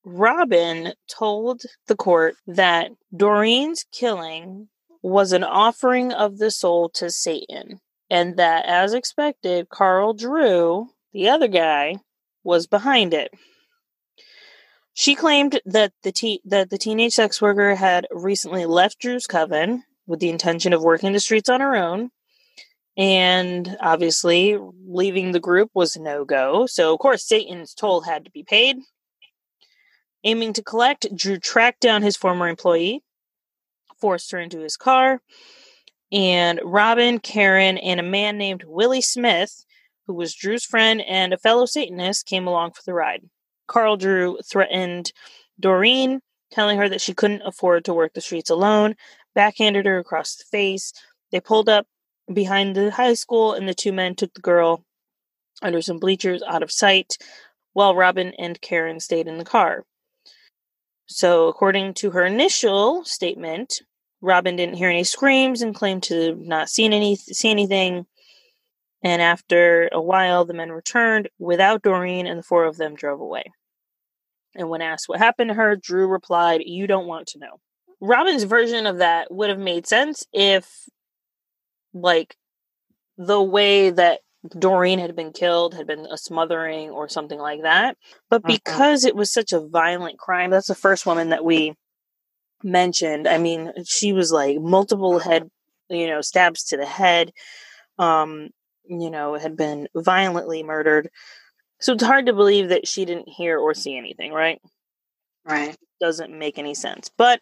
Robin 0.05 0.93
told 1.09 1.63
the 1.87 1.97
court 1.97 2.35
that 2.47 2.91
Doreen's 3.15 3.85
killing 3.93 4.69
was 5.03 5.33
an 5.33 5.45
offering 5.45 6.13
of 6.13 6.39
the 6.39 6.51
soul 6.51 6.89
to 6.91 7.11
Satan, 7.11 7.81
and 8.09 8.37
that, 8.37 8.65
as 8.67 8.93
expected, 8.95 9.69
Carl 9.69 10.15
Drew, 10.15 10.89
the 11.13 11.29
other 11.29 11.49
guy, 11.49 11.97
was 12.43 12.67
behind 12.67 13.15
it. 13.15 13.31
She 14.93 15.15
claimed 15.15 15.61
that 15.65 15.93
the 16.03 16.13
te- 16.13 16.43
that 16.45 16.71
the 16.71 16.79
teenage 16.79 17.15
sex 17.15 17.41
worker 17.41 17.75
had 17.75 18.07
recently 18.11 18.67
left 18.67 18.99
Drew's 18.99 19.27
coven 19.27 19.85
with 20.07 20.21
the 20.21 20.29
intention 20.29 20.73
of 20.73 20.83
working 20.83 21.13
the 21.13 21.21
streets 21.21 21.49
on 21.49 21.61
her 21.61 21.77
own. 21.77 22.11
And 22.97 23.77
obviously, 23.81 24.59
leaving 24.87 25.33
the 25.33 25.41
group 25.41 25.71
was 25.73 25.97
no 25.97 26.25
go. 26.25 26.67
So, 26.67 26.93
of 26.93 26.99
course, 26.99 27.27
Satan's 27.27 27.73
toll 27.73 28.03
had 28.03 28.25
to 28.25 28.31
be 28.31 28.43
paid. 28.43 28.77
Aiming 30.24 30.52
to 30.54 30.62
collect, 30.62 31.14
Drew 31.16 31.38
tracked 31.38 31.80
down 31.80 32.02
his 32.02 32.16
former 32.16 32.48
employee, 32.48 33.02
forced 33.98 34.30
her 34.33 34.38
into 34.38 34.61
his 34.61 34.76
car, 34.76 35.22
and 36.12 36.61
Robin, 36.62 37.18
Karen, 37.18 37.78
and 37.78 38.00
a 38.00 38.04
man 38.04 38.37
named 38.37 38.64
Willie 38.64 39.00
Smith, 39.00 39.64
who 40.06 40.14
was 40.14 40.35
Drew's 40.35 40.64
friend 40.64 41.00
and 41.02 41.33
a 41.33 41.38
fellow 41.38 41.66
Satanist, 41.66 42.26
came 42.26 42.46
along 42.46 42.72
for 42.72 42.83
the 42.85 42.94
ride. 42.94 43.28
Carl 43.66 43.96
Drew 43.96 44.38
threatened 44.44 45.12
Doreen, 45.59 46.20
telling 46.50 46.78
her 46.78 46.88
that 46.88 47.00
she 47.00 47.14
couldn't 47.14 47.42
afford 47.42 47.85
to 47.85 47.94
work 47.94 48.12
the 48.12 48.20
streets 48.20 48.50
alone, 48.50 48.96
backhanded 49.35 49.87
her 49.87 49.98
across 49.98 50.35
the 50.35 50.44
face. 50.44 50.92
They 51.30 51.40
pulled 51.40 51.68
up 51.68 51.87
behind 52.33 52.74
the 52.74 52.90
high 52.90 53.14
school, 53.14 53.54
and 53.54 53.68
the 53.68 53.74
two 53.74 53.92
men 53.92 54.16
took 54.16 54.35
the 54.35 54.40
girl 54.40 54.85
under 55.62 55.80
some 55.80 55.98
bleachers 55.98 56.42
out 56.42 56.62
of 56.62 56.72
sight 56.72 57.16
while 57.72 57.94
Robin 57.94 58.33
and 58.38 58.61
Karen 58.61 58.98
stayed 58.98 59.28
in 59.28 59.38
the 59.38 59.44
car. 59.44 59.85
So, 61.12 61.49
according 61.49 61.94
to 61.94 62.12
her 62.12 62.25
initial 62.25 63.05
statement, 63.05 63.83
Robin 64.20 64.55
didn't 64.55 64.77
hear 64.77 64.88
any 64.88 65.03
screams 65.03 65.61
and 65.61 65.75
claimed 65.75 66.05
to 66.05 66.37
not 66.37 66.68
seen 66.68 66.92
any 66.92 67.16
see 67.16 67.51
anything. 67.51 68.07
And 69.03 69.20
after 69.20 69.88
a 69.92 70.01
while, 70.01 70.44
the 70.44 70.55
men 70.55 70.70
returned 70.70 71.29
without 71.37 71.83
Doreen, 71.83 72.29
and 72.29 72.38
the 72.38 72.44
four 72.44 72.64
of 72.64 72.77
them 72.77 72.94
drove 72.94 73.20
away. 73.20 73.42
And 74.55 74.70
when 74.70 74.83
asked 74.83 75.09
what 75.09 75.18
happened 75.18 75.49
to 75.49 75.55
her, 75.55 75.75
Drew 75.75 76.07
replied, 76.07 76.62
You 76.64 76.87
don't 76.87 77.09
want 77.09 77.27
to 77.29 77.40
know. 77.40 77.61
Robin's 78.01 78.44
version 78.44 78.87
of 78.87 78.99
that 78.99 79.33
would 79.33 79.51
have 79.51 79.59
made 79.59 79.88
sense 79.88 80.25
if, 80.33 80.88
like, 81.92 82.37
the 83.18 83.42
way 83.42 83.90
that 83.90 84.20
Doreen 84.59 84.98
had 84.98 85.14
been 85.14 85.33
killed 85.33 85.74
had 85.74 85.87
been 85.87 86.07
a 86.11 86.16
smothering 86.16 86.90
or 86.90 87.09
something 87.09 87.38
like 87.38 87.62
that. 87.62 87.96
But 88.31 88.42
mm-hmm. 88.42 88.53
because 88.53 89.05
it 89.05 89.14
was 89.14 89.33
such 89.33 89.53
a 89.53 89.61
violent 89.61 90.18
crime, 90.18 90.50
that's 90.50 90.68
the 90.68 90.74
first 90.74 91.05
woman 91.05 91.31
that 91.31 91.44
we 91.44 91.74
mentioned. 92.62 93.29
I 93.29 93.38
mean, 93.38 93.72
she 93.87 94.12
was 94.12 94.33
like 94.33 94.59
multiple 94.59 95.18
head, 95.18 95.50
you 95.88 96.07
know, 96.07 96.20
stabs 96.20 96.64
to 96.64 96.76
the 96.76 96.87
head, 96.87 97.33
um, 97.98 98.48
you 98.85 99.11
know, 99.11 99.35
had 99.35 99.57
been 99.57 99.88
violently 99.94 100.62
murdered. 100.62 101.11
So 101.81 101.92
it's 101.94 102.05
hard 102.05 102.26
to 102.26 102.33
believe 102.33 102.70
that 102.70 102.87
she 102.88 103.05
didn't 103.05 103.29
hear 103.29 103.59
or 103.59 103.74
see 103.74 103.96
anything, 103.96 104.33
right? 104.33 104.61
Right. 105.44 105.76
Doesn't 106.00 106.37
make 106.37 106.59
any 106.59 106.74
sense. 106.74 107.11
But 107.16 107.40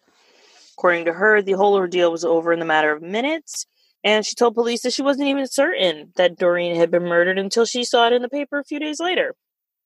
according 0.77 1.05
to 1.05 1.13
her, 1.13 1.41
the 1.41 1.53
whole 1.53 1.75
ordeal 1.75 2.11
was 2.11 2.25
over 2.25 2.53
in 2.53 2.59
the 2.59 2.65
matter 2.65 2.91
of 2.91 3.01
minutes. 3.01 3.65
And 4.03 4.25
she 4.25 4.35
told 4.35 4.55
police 4.55 4.81
that 4.83 4.93
she 4.93 5.01
wasn't 5.01 5.27
even 5.27 5.47
certain 5.47 6.13
that 6.15 6.37
Doreen 6.37 6.75
had 6.75 6.89
been 6.89 7.03
murdered 7.03 7.37
until 7.37 7.65
she 7.65 7.83
saw 7.83 8.07
it 8.07 8.13
in 8.13 8.21
the 8.21 8.29
paper 8.29 8.59
a 8.59 8.63
few 8.63 8.79
days 8.79 8.99
later. 8.99 9.35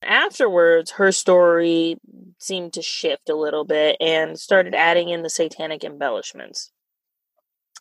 Afterwards, 0.03 0.91
her 0.91 1.11
story 1.11 1.97
seemed 2.37 2.73
to 2.73 2.81
shift 2.81 3.29
a 3.29 3.35
little 3.35 3.63
bit 3.63 3.97
and 3.99 4.39
started 4.39 4.75
adding 4.75 5.09
in 5.09 5.23
the 5.23 5.29
satanic 5.29 5.83
embellishments. 5.83 6.71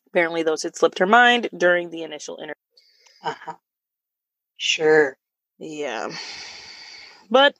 Apparently, 0.07 0.42
those 0.42 0.62
had 0.62 0.77
slipped 0.77 0.99
her 0.99 1.07
mind 1.07 1.49
during 1.57 1.90
the 1.90 2.03
initial 2.03 2.37
interview. 2.37 2.55
Uh 3.23 3.35
huh. 3.45 3.55
Sure. 4.57 5.16
Yeah. 5.59 6.11
But 7.31 7.57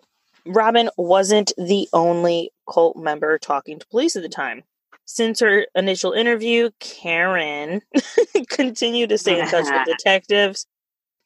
Robin 0.47 0.91
wasn't 0.97 1.53
the 1.57 1.89
only 1.93 2.51
cult 2.73 2.97
member 2.97 3.39
talking 3.39 3.79
to 3.79 3.87
police 3.87 4.17
at 4.17 4.23
the 4.23 4.29
time. 4.29 4.65
Since 5.15 5.41
her 5.41 5.67
initial 5.75 6.13
interview, 6.13 6.71
Karen 6.81 7.83
continued 8.49 9.11
to 9.11 9.19
stay 9.19 9.39
in 9.39 9.47
touch 9.47 9.67
with 9.67 9.85
detectives, 9.99 10.67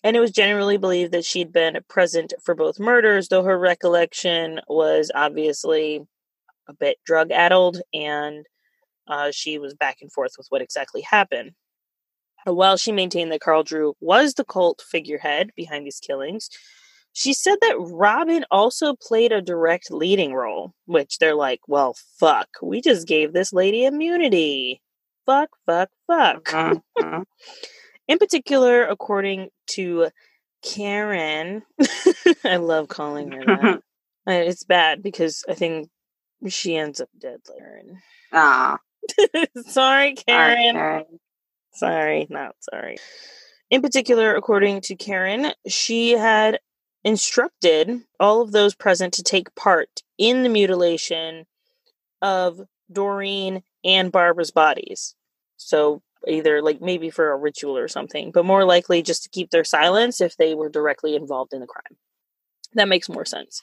and 0.03 0.17
it 0.17 0.19
was 0.19 0.33
generally 0.33 0.77
believed 0.77 1.13
that 1.13 1.25
she'd 1.25 1.53
been 1.53 1.79
present 1.89 2.35
for 2.43 2.57
both 2.57 2.81
murders, 2.81 3.29
though 3.29 3.45
her 3.45 3.57
recollection 3.57 4.61
was 4.67 5.13
obviously 5.15 6.05
a 6.69 6.73
bit 6.73 6.97
drug 7.07 7.31
addled 7.31 7.81
and 7.95 8.45
uh, 9.07 9.31
she 9.31 9.57
was 9.57 9.73
back 9.73 9.99
and 10.03 10.11
forth 10.11 10.33
with 10.37 10.49
what 10.49 10.63
exactly 10.63 11.03
happened. 11.03 11.53
While 12.45 12.79
she 12.79 12.91
maintained 12.91 13.31
that 13.31 13.41
Carl 13.41 13.63
Drew 13.63 13.95
was 14.01 14.35
the 14.35 14.45
cult 14.45 14.83
figurehead 14.85 15.53
behind 15.55 15.87
these 15.87 16.01
killings, 16.01 16.51
she 17.19 17.33
said 17.33 17.57
that 17.63 17.77
Robin 17.79 18.45
also 18.51 18.95
played 18.95 19.33
a 19.33 19.41
direct 19.41 19.91
leading 19.91 20.35
role, 20.35 20.75
which 20.85 21.17
they're 21.17 21.35
like, 21.35 21.61
well, 21.67 21.97
fuck, 22.21 22.47
we 22.63 22.83
just 22.83 23.09
gave 23.09 23.33
this 23.33 23.55
lady 23.55 23.87
immunity. 23.87 24.83
Fuck, 25.25 25.49
fuck, 25.65 25.89
fuck. 26.07 26.45
Mhm. 26.45 26.83
In 28.09 28.19
particular, 28.19 28.85
according 28.87 29.49
to 29.69 30.11
Karen, 30.63 31.63
I 32.45 32.57
love 32.57 32.89
calling 32.89 33.33
her 33.33 33.45
that. 33.47 33.83
It's 34.29 34.65
bad 34.65 35.03
because 35.03 35.43
I 35.49 35.55
think 35.55 35.89
she 36.49 36.77
ends 36.77 37.01
up 37.01 37.09
dead 37.19 37.39
later. 37.49 38.03
Ah, 38.31 38.79
sorry, 39.69 40.09
right, 40.09 40.23
Karen. 40.27 40.75
Karen. 40.75 41.21
Sorry, 41.73 42.27
not 42.29 42.57
sorry. 42.61 42.99
In 43.71 43.81
particular, 43.81 44.35
according 44.35 44.83
to 44.83 44.97
Karen, 44.97 45.53
she 45.67 46.11
had 46.13 46.59
instructed 47.07 48.03
all 48.19 48.43
of 48.43 48.51
those 48.51 48.75
present 48.75 49.15
to 49.15 49.23
take 49.23 49.55
part 49.55 50.03
in 50.19 50.43
the 50.43 50.49
mutilation 50.49 51.47
of 52.21 52.61
Doreen 52.93 53.63
and 53.85 54.11
Barbara's 54.11 54.51
bodies. 54.51 55.15
So, 55.57 56.03
either 56.27 56.61
like 56.61 56.81
maybe 56.81 57.09
for 57.09 57.31
a 57.31 57.37
ritual 57.37 57.79
or 57.79 57.87
something, 57.87 58.33
but 58.33 58.45
more 58.45 58.65
likely 58.65 59.03
just 59.03 59.23
to 59.23 59.29
keep 59.29 59.51
their 59.51 59.63
silence 59.63 60.21
if 60.21 60.37
they 60.37 60.55
were 60.57 60.69
directly 60.69 61.15
involved 61.15 61.53
in 61.53 61.61
the 61.61 61.67
crime. 61.67 61.97
That 62.75 62.89
makes 62.89 63.09
more 63.09 63.25
sense. 63.25 63.63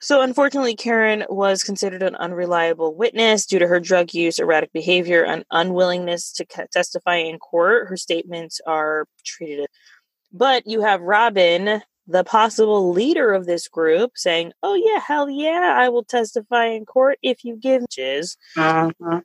So, 0.00 0.22
unfortunately, 0.22 0.76
Karen 0.76 1.24
was 1.28 1.64
considered 1.64 2.04
an 2.04 2.14
unreliable 2.14 2.94
witness 2.94 3.46
due 3.46 3.58
to 3.58 3.66
her 3.66 3.80
drug 3.80 4.14
use, 4.14 4.38
erratic 4.38 4.72
behavior, 4.72 5.24
and 5.24 5.44
unwillingness 5.50 6.32
to 6.34 6.46
testify 6.72 7.16
in 7.16 7.38
court. 7.40 7.88
Her 7.88 7.96
statements 7.96 8.60
are 8.64 9.06
treated. 9.24 9.60
as- 9.60 9.66
But 10.32 10.66
you 10.66 10.82
have 10.82 11.00
Robin, 11.02 11.82
the 12.06 12.24
possible 12.24 12.90
leader 12.92 13.32
of 13.32 13.46
this 13.46 13.68
group, 13.68 14.12
saying, 14.16 14.52
"Oh 14.62 14.74
yeah, 14.74 15.00
hell 15.00 15.28
yeah, 15.30 15.74
I 15.76 15.88
will 15.88 16.04
testify 16.04 16.66
in 16.66 16.84
court 16.86 17.18
if 17.22 17.44
you 17.44 17.56
give 17.56 17.82
jizz." 17.90 18.36
Mhm. 18.56 19.22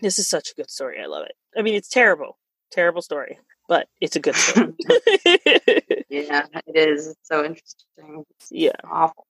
This 0.00 0.18
is 0.18 0.28
such 0.28 0.50
a 0.50 0.54
good 0.54 0.70
story. 0.70 1.00
I 1.02 1.06
love 1.06 1.24
it. 1.26 1.32
I 1.56 1.62
mean, 1.62 1.74
it's 1.74 1.88
terrible, 1.88 2.38
terrible 2.70 3.02
story, 3.02 3.38
but 3.68 3.88
it's 4.00 4.16
a 4.16 4.20
good 4.20 4.36
story. 4.36 4.74
Yeah, 6.10 6.46
it 6.66 6.88
is. 6.88 7.08
It's 7.08 7.28
so 7.28 7.44
interesting. 7.44 8.24
It's 8.38 8.48
yeah. 8.50 8.72
awful. 8.90 9.26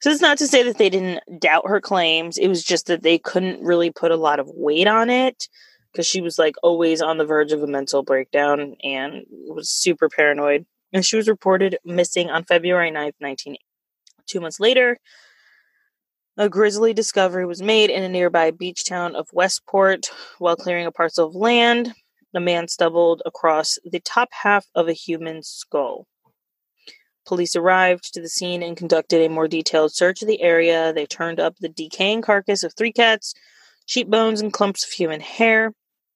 So 0.00 0.10
it's 0.10 0.20
not 0.20 0.38
to 0.38 0.46
say 0.46 0.62
that 0.62 0.78
they 0.78 0.90
didn't 0.90 1.40
doubt 1.40 1.68
her 1.68 1.80
claims. 1.80 2.36
It 2.38 2.48
was 2.48 2.64
just 2.64 2.86
that 2.86 3.02
they 3.02 3.18
couldn't 3.18 3.62
really 3.62 3.90
put 3.90 4.10
a 4.10 4.16
lot 4.16 4.40
of 4.40 4.48
weight 4.48 4.86
on 4.86 5.10
it 5.10 5.48
because 5.92 6.06
she 6.06 6.20
was 6.20 6.38
like 6.38 6.56
always 6.62 7.00
on 7.00 7.18
the 7.18 7.24
verge 7.24 7.52
of 7.52 7.62
a 7.62 7.66
mental 7.66 8.02
breakdown 8.02 8.76
and 8.82 9.24
was 9.30 9.68
super 9.70 10.08
paranoid. 10.08 10.66
And 10.94 11.04
she 11.04 11.16
was 11.16 11.28
reported 11.28 11.76
missing 11.84 12.30
on 12.30 12.44
February 12.44 12.90
9th, 12.90 13.18
1980. 13.18 13.58
Two 14.26 14.40
months 14.40 14.60
later, 14.60 14.96
a 16.36 16.48
grisly 16.48 16.94
discovery 16.94 17.44
was 17.44 17.60
made 17.60 17.90
in 17.90 18.04
a 18.04 18.08
nearby 18.08 18.52
beach 18.52 18.84
town 18.84 19.16
of 19.16 19.28
Westport 19.32 20.10
while 20.38 20.54
clearing 20.54 20.86
a 20.86 20.92
parcel 20.92 21.26
of 21.26 21.34
land. 21.34 21.94
A 22.32 22.40
man 22.40 22.68
stumbled 22.68 23.22
across 23.26 23.78
the 23.84 24.00
top 24.00 24.28
half 24.32 24.66
of 24.74 24.88
a 24.88 24.92
human 24.92 25.42
skull. 25.42 26.06
Police 27.26 27.56
arrived 27.56 28.12
to 28.14 28.20
the 28.20 28.28
scene 28.28 28.62
and 28.62 28.76
conducted 28.76 29.20
a 29.20 29.28
more 29.28 29.48
detailed 29.48 29.92
search 29.92 30.22
of 30.22 30.28
the 30.28 30.42
area. 30.42 30.92
They 30.92 31.06
turned 31.06 31.40
up 31.40 31.56
the 31.58 31.68
decaying 31.68 32.22
carcass 32.22 32.62
of 32.62 32.74
three 32.74 32.92
cats, 32.92 33.34
sheep 33.86 34.08
bones, 34.08 34.40
and 34.40 34.52
clumps 34.52 34.84
of 34.84 34.90
human 34.90 35.20
hair. 35.20 35.72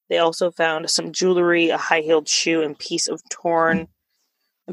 They 0.09 0.19
also 0.19 0.51
found 0.51 0.89
some 0.91 1.13
jewelry, 1.13 1.69
a 1.69 1.79
high 1.79 2.01
heeled 2.01 2.29
shoe, 2.29 2.63
and 2.63 2.79
piece 2.79 3.09
of 3.09 3.21
torn 3.29 3.89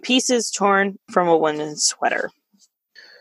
pieces 0.02 0.52
torn 0.52 0.98
from 1.12 1.28
a 1.28 1.38
woman's 1.38 1.84
sweater. 1.84 2.30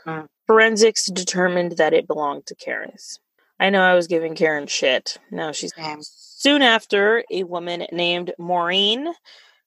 Hmm. 0.04 0.22
Forensics 0.46 1.06
determined 1.06 1.72
that 1.78 1.94
it 1.94 2.06
belonged 2.06 2.46
to 2.46 2.54
Karen's. 2.54 3.18
I 3.58 3.70
know 3.70 3.82
I 3.82 3.94
was 3.94 4.06
giving 4.06 4.34
Karen 4.34 4.66
shit. 4.66 5.18
Now 5.30 5.52
she's 5.52 5.72
Damn. 5.72 6.00
soon 6.02 6.62
after 6.62 7.24
a 7.30 7.44
woman 7.44 7.87
named 7.92 8.32
Maureen 8.38 9.12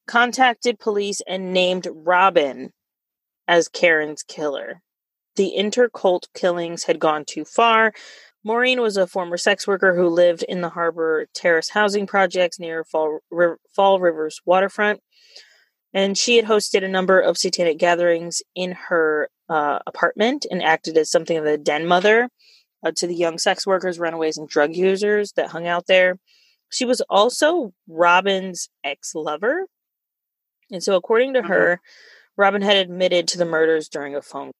contacted 0.07 0.79
police 0.79 1.21
and 1.27 1.53
named 1.53 1.87
Robin 1.91 2.71
as 3.47 3.67
Karen's 3.67 4.23
killer. 4.23 4.81
The 5.35 5.49
intercult 5.49 6.27
killings 6.33 6.83
had 6.83 6.99
gone 6.99 7.23
too 7.25 7.45
far. 7.45 7.93
Maureen 8.43 8.81
was 8.81 8.97
a 8.97 9.07
former 9.07 9.37
sex 9.37 9.67
worker 9.67 9.95
who 9.95 10.07
lived 10.07 10.43
in 10.43 10.61
the 10.61 10.69
Harbor 10.69 11.27
Terrace 11.33 11.69
housing 11.69 12.07
projects 12.07 12.59
near 12.59 12.83
Fall, 12.83 13.19
Fall 13.75 13.99
River's 13.99 14.41
waterfront. 14.45 15.01
And 15.93 16.17
she 16.17 16.35
had 16.35 16.45
hosted 16.45 16.83
a 16.83 16.87
number 16.87 17.19
of 17.19 17.37
satanic 17.37 17.77
gatherings 17.77 18.41
in 18.55 18.73
her 18.73 19.29
uh, 19.49 19.79
apartment 19.87 20.45
and 20.51 20.61
acted 20.61 20.97
as 20.97 21.09
something 21.09 21.37
of 21.37 21.45
a 21.45 21.57
den 21.57 21.87
mother 21.87 22.29
uh, 22.85 22.91
to 22.97 23.07
the 23.07 23.15
young 23.15 23.37
sex 23.37 23.65
workers, 23.65 23.99
runaways, 23.99 24.37
and 24.37 24.47
drug 24.47 24.75
users 24.75 25.31
that 25.33 25.49
hung 25.49 25.65
out 25.65 25.87
there. 25.87 26.19
She 26.69 26.85
was 26.85 27.01
also 27.09 27.73
Robin's 27.87 28.69
ex 28.83 29.15
lover. 29.15 29.67
And 30.69 30.83
so, 30.83 30.95
according 30.95 31.33
to 31.35 31.41
Mhm. 31.41 31.47
her, 31.47 31.81
Robin 32.35 32.61
had 32.61 32.75
admitted 32.75 33.27
to 33.29 33.37
the 33.37 33.45
murders 33.45 33.87
during 33.89 34.15
a 34.15 34.21
phone. 34.21 34.47
Call. 34.47 34.53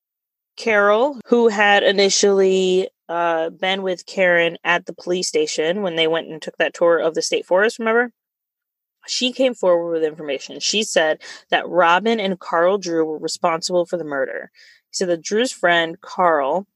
Carol, 0.56 1.20
who 1.28 1.50
had 1.50 1.84
initially 1.84 2.90
uh, 3.10 3.50
been 3.52 3.84
with 3.84 4.06
Karen 4.06 4.58
at 4.66 4.86
the 4.86 4.94
police 4.94 5.28
station 5.30 5.82
when 5.82 5.96
they 5.96 6.08
went 6.08 6.28
and 6.28 6.42
took 6.42 6.58
that 6.58 6.74
tour 6.74 6.98
of 6.98 7.14
the 7.14 7.22
state 7.22 7.46
forest, 7.46 7.80
remember? 7.80 8.12
She 9.08 9.32
came 9.32 9.54
forward 9.54 9.92
with 9.92 10.04
information. 10.04 10.60
She 10.60 10.84
said 10.84 11.22
that 11.50 11.68
Robin 11.68 12.20
and 12.20 12.40
Carl 12.40 12.78
Drew 12.78 13.06
were 13.06 13.18
responsible 13.18 13.86
for 13.86 13.98
the 13.98 14.04
murder. 14.04 14.52
He 14.90 14.96
said 14.96 15.10
that 15.10 15.22
Drew's 15.22 15.52
friend, 15.52 16.00
Carl, 16.02 16.68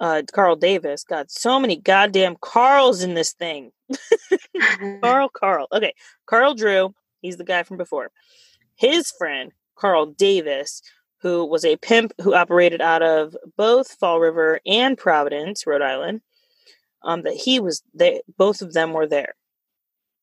uh, 0.00 0.22
Carl 0.32 0.56
Davis, 0.56 1.04
got 1.04 1.30
so 1.30 1.60
many 1.60 1.76
goddamn 1.76 2.36
Carls 2.40 3.02
in 3.02 3.14
this 3.14 3.32
thing. 3.32 3.72
Carl, 5.02 5.28
Carl. 5.28 5.66
Okay, 5.72 5.94
Carl 6.26 6.54
Drew, 6.54 6.94
he's 7.20 7.36
the 7.36 7.44
guy 7.44 7.62
from 7.62 7.76
before. 7.76 8.10
His 8.76 9.10
friend, 9.10 9.52
Carl 9.76 10.06
Davis, 10.06 10.82
who 11.18 11.46
was 11.46 11.64
a 11.64 11.76
pimp 11.76 12.12
who 12.20 12.34
operated 12.34 12.80
out 12.80 13.02
of 13.02 13.36
both 13.56 13.92
Fall 13.92 14.20
River 14.20 14.60
and 14.66 14.98
Providence, 14.98 15.66
Rhode 15.66 15.82
Island, 15.82 16.20
um, 17.02 17.22
that 17.22 17.34
he 17.34 17.60
was 17.60 17.82
they 17.94 18.22
both 18.36 18.62
of 18.62 18.72
them 18.72 18.92
were 18.92 19.06
there. 19.06 19.34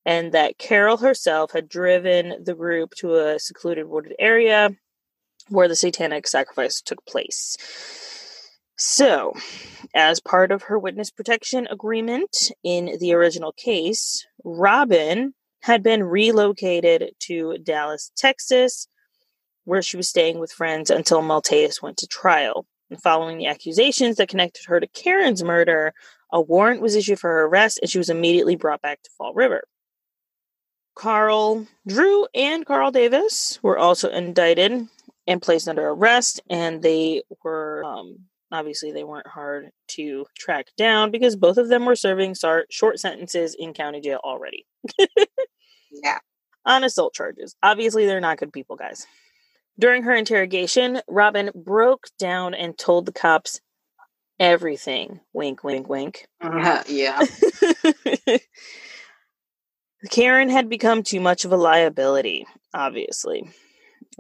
And 0.06 0.32
that 0.32 0.58
Carol 0.58 0.98
herself 0.98 1.52
had 1.52 1.70
driven 1.70 2.44
the 2.44 2.56
group 2.56 2.96
to 2.96 3.16
a 3.16 3.40
secluded 3.40 3.88
wooded 3.88 4.16
area 4.18 4.72
where 5.50 5.68
the 5.68 5.76
satanic 5.76 6.28
sacrifice 6.28 6.82
took 6.82 7.06
place. 7.06 7.58
So, 8.78 9.34
as 9.94 10.20
part 10.20 10.52
of 10.52 10.64
her 10.64 10.80
witness 10.80 11.12
protection 11.12 11.68
agreement 11.70 12.52
in 12.64 12.98
the 13.00 13.14
original 13.14 13.52
case, 13.52 14.26
Robin 14.44 15.36
had 15.62 15.84
been 15.84 16.04
relocated 16.04 17.12
to 17.20 17.60
Dallas, 17.60 18.12
Texas, 18.18 18.88
where 19.66 19.84
she 19.84 19.98
was 19.98 20.10
staying 20.10 20.40
with 20.40 20.52
friends 20.52 20.90
until 20.90 21.22
Maltese 21.22 21.82
went 21.82 21.98
to 21.98 22.08
trial. 22.08 22.66
And 22.90 23.02
following 23.02 23.38
the 23.38 23.48
accusations 23.48 24.18
that 24.18 24.30
connected 24.30 24.66
her 24.66 24.80
to 24.80 24.88
Karen's 24.88 25.44
murder, 25.44 25.94
a 26.32 26.42
warrant 26.42 26.82
was 26.82 26.96
issued 26.96 27.20
for 27.20 27.30
her 27.30 27.46
arrest 27.46 27.80
and 27.82 27.90
she 27.90 27.98
was 27.98 28.10
immediately 28.10 28.56
brought 28.56 28.82
back 28.82 29.02
to 29.04 29.10
Fall 29.18 29.34
River. 29.34 29.64
Carl 30.96 31.68
Drew 31.88 32.28
and 32.36 32.66
Carl 32.66 32.92
Davis 32.92 33.60
were 33.62 33.78
also 33.78 34.10
indicted 34.10 34.88
and 35.28 35.42
placed 35.42 35.68
under 35.68 35.88
arrest, 35.88 36.42
and 36.50 36.82
they 36.82 37.24
were 37.44 37.84
um, 37.86 38.18
obviously 38.52 38.92
they 38.92 39.04
weren't 39.04 39.28
hard 39.28 39.72
to 39.90 40.26
track 40.38 40.68
down 40.78 41.12
because 41.12 41.36
both 41.36 41.58
of 41.58 41.70
them 41.70 41.86
were 41.86 41.96
serving 41.96 42.36
short 42.70 43.00
sentences 43.00 43.56
in 43.58 43.74
county 43.74 44.02
jail 44.02 44.20
already 44.24 44.66
yeah. 45.92 46.20
on 46.66 46.84
assault 46.84 47.14
charges. 47.14 47.56
Obviously, 47.64 48.06
they're 48.06 48.22
not 48.22 48.38
good 48.38 48.54
people, 48.54 48.76
guys. 48.76 49.06
During 49.80 50.04
her 50.04 50.14
interrogation, 50.14 51.02
Robin 51.08 51.50
broke 51.56 52.08
down 52.20 52.54
and 52.54 52.78
told 52.78 53.06
the 53.06 53.14
cops 53.14 53.62
everything. 54.40 55.20
Wink, 55.34 55.64
wink, 55.64 55.90
wink. 55.90 56.28
yeah. 56.88 57.22
Karen 60.10 60.50
had 60.50 60.70
become 60.70 61.04
too 61.04 61.20
much 61.20 61.46
of 61.46 61.52
a 61.52 61.58
liability, 61.58 62.46
obviously. 62.74 63.50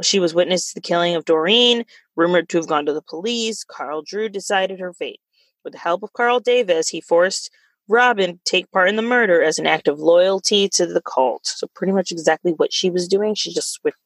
She 0.02 0.20
was 0.20 0.34
witness 0.34 0.70
to 0.70 0.76
the 0.76 0.82
killing 0.82 1.16
of 1.16 1.26
Doreen, 1.26 1.86
rumored 2.16 2.50
to 2.50 2.58
have 2.58 2.68
gone 2.68 2.86
to 2.86 2.94
the 2.94 3.02
police. 3.02 3.64
Carl 3.64 4.04
Drew 4.04 4.30
decided 4.30 4.80
her 4.80 4.94
fate. 4.94 5.20
With 5.64 5.74
the 5.74 5.80
help 5.80 6.04
of 6.04 6.14
Carl 6.14 6.40
Davis, 6.40 6.90
he 6.90 7.02
forced 7.02 7.52
Robin 7.88 8.34
to 8.34 8.40
take 8.46 8.72
part 8.72 8.90
in 8.90 8.96
the 8.96 9.02
murder 9.02 9.42
as 9.44 9.60
an 9.60 9.68
act 9.68 9.88
of 9.88 10.00
loyalty 10.00 10.70
to 10.70 10.86
the 10.86 11.02
cult. 11.02 11.46
So, 11.48 11.68
pretty 11.76 11.94
much 11.94 12.12
exactly 12.12 12.54
what 12.54 12.74
she 12.74 12.90
was 12.90 13.08
doing. 13.08 13.36
She 13.36 13.54
just 13.54 13.72
switched. 13.74 13.98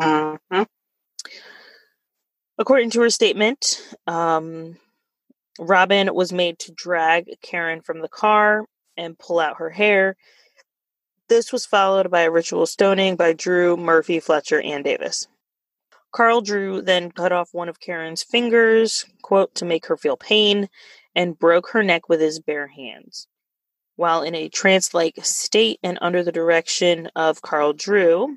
Mhm. 0.00 0.66
According 2.58 2.90
to 2.90 3.00
her 3.00 3.10
statement, 3.10 3.82
um, 4.06 4.78
Robin 5.58 6.14
was 6.14 6.32
made 6.32 6.58
to 6.60 6.72
drag 6.72 7.30
Karen 7.42 7.80
from 7.80 8.00
the 8.00 8.08
car 8.08 8.64
and 8.96 9.18
pull 9.18 9.38
out 9.40 9.58
her 9.58 9.70
hair. 9.70 10.16
This 11.32 11.50
was 11.50 11.64
followed 11.64 12.10
by 12.10 12.20
a 12.20 12.30
ritual 12.30 12.66
stoning 12.66 13.16
by 13.16 13.32
Drew, 13.32 13.74
Murphy, 13.74 14.20
Fletcher, 14.20 14.60
and 14.60 14.84
Davis. 14.84 15.28
Carl 16.14 16.42
Drew 16.42 16.82
then 16.82 17.10
cut 17.10 17.32
off 17.32 17.54
one 17.54 17.70
of 17.70 17.80
Karen's 17.80 18.22
fingers, 18.22 19.06
quote, 19.22 19.54
to 19.54 19.64
make 19.64 19.86
her 19.86 19.96
feel 19.96 20.18
pain, 20.18 20.68
and 21.14 21.38
broke 21.38 21.70
her 21.70 21.82
neck 21.82 22.06
with 22.06 22.20
his 22.20 22.38
bare 22.38 22.66
hands. 22.66 23.28
While 23.96 24.22
in 24.22 24.34
a 24.34 24.50
trance 24.50 24.92
like 24.92 25.24
state 25.24 25.78
and 25.82 25.96
under 26.02 26.22
the 26.22 26.32
direction 26.32 27.08
of 27.16 27.40
Carl 27.40 27.72
Drew, 27.72 28.36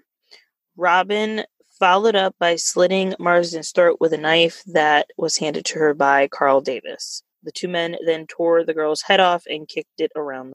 Robin 0.78 1.44
followed 1.78 2.16
up 2.16 2.36
by 2.40 2.56
slitting 2.56 3.14
Marsden's 3.20 3.74
throat 3.74 3.98
with 4.00 4.14
a 4.14 4.18
knife 4.18 4.64
that 4.68 5.08
was 5.18 5.36
handed 5.36 5.66
to 5.66 5.80
her 5.80 5.94
by 5.94 6.30
Carl 6.30 6.62
Davis. 6.62 7.24
The 7.44 7.52
two 7.52 7.68
men 7.68 7.98
then 8.06 8.26
tore 8.26 8.64
the 8.64 8.74
girl's 8.74 9.02
head 9.02 9.20
off 9.20 9.44
and 9.48 9.68
kicked 9.68 10.00
it 10.00 10.14
around. 10.16 10.54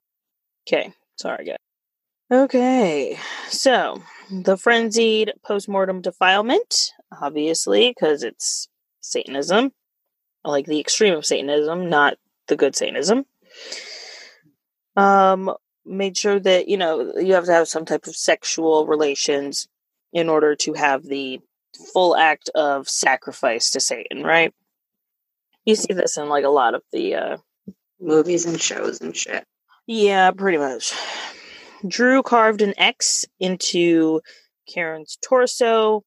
Okay, 0.66 0.94
sorry, 1.16 1.44
guys. 1.44 1.58
Okay, 2.32 3.18
so 3.48 4.00
the 4.30 4.56
frenzied 4.56 5.32
postmortem 5.44 6.00
defilement, 6.00 6.92
obviously, 7.20 7.88
because 7.90 8.22
it's 8.22 8.68
Satanism, 9.00 9.72
like 10.44 10.66
the 10.66 10.78
extreme 10.78 11.14
of 11.14 11.26
Satanism, 11.26 11.88
not 11.88 12.18
the 12.46 12.54
good 12.54 12.76
Satanism. 12.76 13.24
Um, 14.96 15.52
made 15.84 16.16
sure 16.16 16.38
that 16.38 16.68
you 16.68 16.76
know 16.76 17.12
you 17.18 17.34
have 17.34 17.46
to 17.46 17.52
have 17.52 17.66
some 17.66 17.84
type 17.84 18.06
of 18.06 18.14
sexual 18.14 18.86
relations 18.86 19.66
in 20.12 20.28
order 20.28 20.54
to 20.54 20.74
have 20.74 21.02
the 21.02 21.40
full 21.92 22.16
act 22.16 22.48
of 22.54 22.88
sacrifice 22.88 23.72
to 23.72 23.80
Satan, 23.80 24.22
right? 24.22 24.54
You 25.64 25.74
see 25.74 25.94
this 25.94 26.16
in 26.16 26.28
like 26.28 26.44
a 26.44 26.48
lot 26.48 26.74
of 26.74 26.82
the 26.92 27.14
uh 27.16 27.36
movies 28.00 28.46
and 28.46 28.60
shows 28.60 29.00
and 29.00 29.16
shit. 29.16 29.44
Yeah, 29.88 30.30
pretty 30.30 30.58
much. 30.58 30.94
Drew 31.86 32.22
carved 32.22 32.62
an 32.62 32.74
X 32.78 33.24
into 33.38 34.20
Karen's 34.72 35.18
torso 35.22 36.04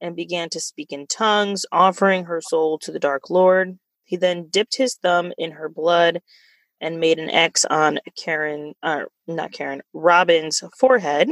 and 0.00 0.16
began 0.16 0.48
to 0.50 0.60
speak 0.60 0.92
in 0.92 1.06
tongues, 1.06 1.66
offering 1.72 2.24
her 2.24 2.40
soul 2.40 2.78
to 2.80 2.92
the 2.92 2.98
Dark 2.98 3.30
Lord. 3.30 3.78
He 4.04 4.16
then 4.16 4.48
dipped 4.48 4.76
his 4.76 4.94
thumb 4.94 5.32
in 5.38 5.52
her 5.52 5.68
blood 5.68 6.20
and 6.80 7.00
made 7.00 7.18
an 7.18 7.30
X 7.30 7.64
on 7.64 7.98
Karen, 8.16 8.74
uh, 8.82 9.04
not 9.26 9.52
Karen, 9.52 9.82
Robin's 9.92 10.62
forehead. 10.78 11.28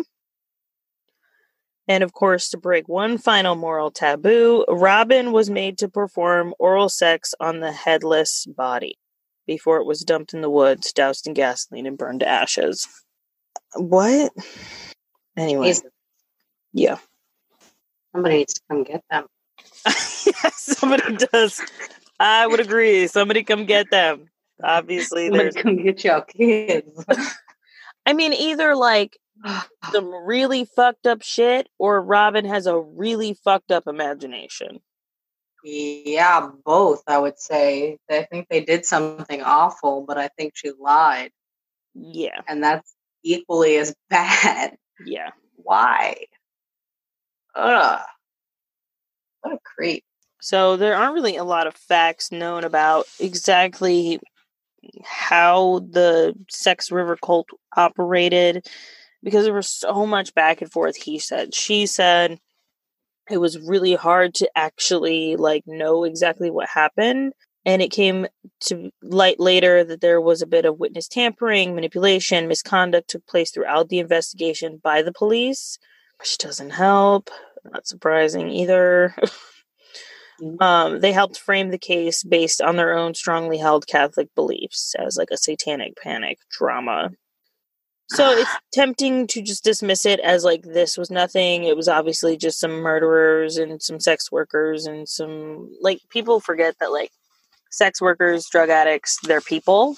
And 1.89 2.03
of 2.03 2.13
course, 2.13 2.49
to 2.51 2.59
break 2.59 2.89
one 2.89 3.17
final 3.17 3.55
moral 3.55 3.93
taboo, 3.93 4.65
Robin 4.69 5.31
was 5.31 5.49
made 5.49 5.79
to 5.79 5.89
perform 5.89 6.53
oral 6.59 6.89
sex 6.89 7.33
on 7.39 7.61
the 7.61 7.73
headless 7.73 8.45
body 8.47 8.99
before 9.47 9.79
it 9.79 9.87
was 9.87 10.01
dumped 10.01 10.35
in 10.35 10.41
the 10.41 10.51
woods, 10.51 10.93
doused 10.93 11.29
in 11.29 11.35
gasoline, 11.35 11.87
and 11.87 11.97
burned 11.97 12.21
to 12.21 12.29
ashes. 12.29 12.89
What? 13.75 14.33
Anyway. 15.37 15.75
Yeah. 16.73 16.99
Somebody 18.13 18.39
needs 18.39 18.55
to 18.55 18.61
come 18.71 18.85
get 18.85 19.05
them. 19.11 19.27
yeah, 19.85 20.51
somebody 20.55 21.17
does. 21.17 21.61
I 22.19 22.47
would 22.47 22.61
agree. 22.61 23.07
Somebody 23.07 23.45
come 23.45 23.67
get 23.67 23.91
them. 23.91 24.27
Obviously, 24.63 25.29
there's 25.29 25.55
come 25.55 25.77
get 25.77 26.03
your 26.03 26.23
kids. 26.23 27.05
I 28.07 28.13
mean, 28.13 28.33
either 28.33 28.75
like 28.75 29.19
some 29.93 30.15
really 30.25 30.65
fucked 30.65 31.07
up 31.07 31.23
shit, 31.23 31.69
or 31.79 32.01
Robin 32.01 32.45
has 32.45 32.67
a 32.67 32.79
really 32.79 33.35
fucked 33.35 33.71
up 33.71 33.87
imagination. 33.87 34.81
Yeah, 35.63 36.49
both, 36.65 37.03
I 37.09 37.19
would 37.19 37.39
say. 37.39 37.99
I 38.09 38.23
think 38.23 38.47
they 38.49 38.61
did 38.61 38.87
something 38.87 39.43
awful, 39.43 40.05
but 40.07 40.17
I 40.17 40.29
think 40.29 40.53
she 40.55 40.71
lied. 40.79 41.33
Yeah. 41.95 42.41
And 42.47 42.63
that's 42.63 42.95
equally 43.27 43.77
as 43.77 43.95
bad. 44.11 44.77
Yeah. 45.05 45.31
Why? 45.57 46.17
Ugh. 47.55 48.01
What 49.41 49.55
a 49.55 49.59
creep. 49.65 50.05
So 50.41 50.77
there 50.77 50.95
aren't 50.95 51.15
really 51.15 51.37
a 51.37 51.45
lot 51.45 51.67
of 51.67 51.75
facts 51.75 52.31
known 52.31 52.65
about 52.65 53.07
exactly 53.19 54.21
how 55.05 55.81
the 55.91 56.35
sex 56.49 56.93
river 56.93 57.17
cult 57.23 57.49
operated 57.77 58.67
because 59.23 59.45
there 59.45 59.55
was 59.55 59.69
so 59.69 60.07
much 60.07 60.35
back 60.35 60.63
and 60.63 60.71
forth 60.71 60.95
he 60.95 61.19
said 61.19 61.53
she 61.53 61.87
said 61.87 62.39
it 63.29 63.39
was 63.39 63.59
really 63.59 63.95
hard 63.95 64.35
to 64.35 64.49
actually 64.55 65.35
like 65.35 65.65
know 65.67 66.05
exactly 66.05 66.51
what 66.51 66.69
happened 66.69 67.33
and 67.67 67.83
it 67.83 67.91
came 67.91 68.29
to 68.61 68.91
light 69.03 69.41
later 69.41 69.83
that 69.83 70.01
there 70.01 70.21
was 70.21 70.41
a 70.41 70.47
bit 70.47 70.65
of 70.65 70.79
witness 70.79 71.09
tampering 71.09 71.75
manipulation 71.75 72.49
misconduct 72.49 73.11
took 73.11 73.27
place 73.27 73.51
throughout 73.51 73.89
the 73.89 73.99
investigation 73.99 74.81
by 74.83 75.03
the 75.03 75.13
police 75.13 75.79
which 76.19 76.39
doesn't 76.39 76.71
help 76.71 77.29
not 77.65 77.87
surprising 77.87 78.49
either 78.49 79.15
mm-hmm. 80.41 80.63
um, 80.63 81.01
they 81.01 81.13
helped 81.13 81.39
frame 81.39 81.71
the 81.71 81.79
case 81.79 82.23
based 82.23 82.63
on 82.63 82.77
their 82.77 82.97
own 82.97 83.13
strongly 83.13 83.59
held 83.59 83.87
catholic 83.87 84.29
beliefs 84.35 84.95
as 84.99 85.17
like 85.17 85.29
a 85.31 85.37
satanic 85.37 85.95
panic 85.97 86.39
drama 86.51 87.11
so 88.09 88.31
it's 88.39 88.51
tempting 88.73 89.27
to 89.29 89.43
just 89.43 89.65
dismiss 89.65 90.07
it 90.07 90.21
as 90.21 90.45
like 90.45 90.63
this 90.63 90.97
was 90.97 91.11
nothing. 91.11 91.65
It 91.65 91.77
was 91.77 91.89
obviously 91.89 92.37
just 92.37 92.61
some 92.61 92.71
murderers 92.71 93.57
and 93.57 93.83
some 93.83 93.99
sex 93.99 94.31
workers 94.31 94.87
and 94.87 95.09
some 95.09 95.71
like 95.81 95.99
people 96.09 96.39
forget 96.39 96.77
that 96.79 96.93
like 96.93 97.11
sex 97.71 98.01
workers, 98.01 98.47
drug 98.51 98.69
addicts, 98.69 99.19
they're 99.23 99.41
people. 99.41 99.97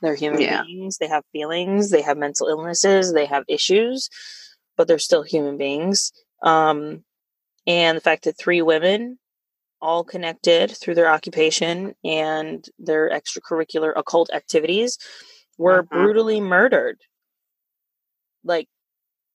They're 0.00 0.14
human 0.14 0.40
yeah. 0.40 0.64
beings. 0.64 0.98
They 0.98 1.08
have 1.08 1.24
feelings. 1.32 1.90
They 1.90 2.02
have 2.02 2.18
mental 2.18 2.48
illnesses. 2.48 3.12
They 3.12 3.26
have 3.26 3.44
issues, 3.48 4.08
but 4.76 4.88
they're 4.88 4.98
still 4.98 5.22
human 5.22 5.56
beings. 5.56 6.12
Um, 6.42 7.04
and 7.66 7.96
the 7.96 8.00
fact 8.00 8.24
that 8.24 8.36
three 8.36 8.62
women, 8.62 9.18
all 9.80 10.02
connected 10.02 10.70
through 10.70 10.96
their 10.96 11.08
occupation 11.08 11.94
and 12.04 12.64
their 12.78 13.10
extracurricular 13.10 13.92
occult 13.94 14.30
activities, 14.32 14.98
were 15.56 15.80
uh-huh. 15.80 15.88
brutally 15.90 16.40
murdered 16.40 16.98
like 18.44 18.68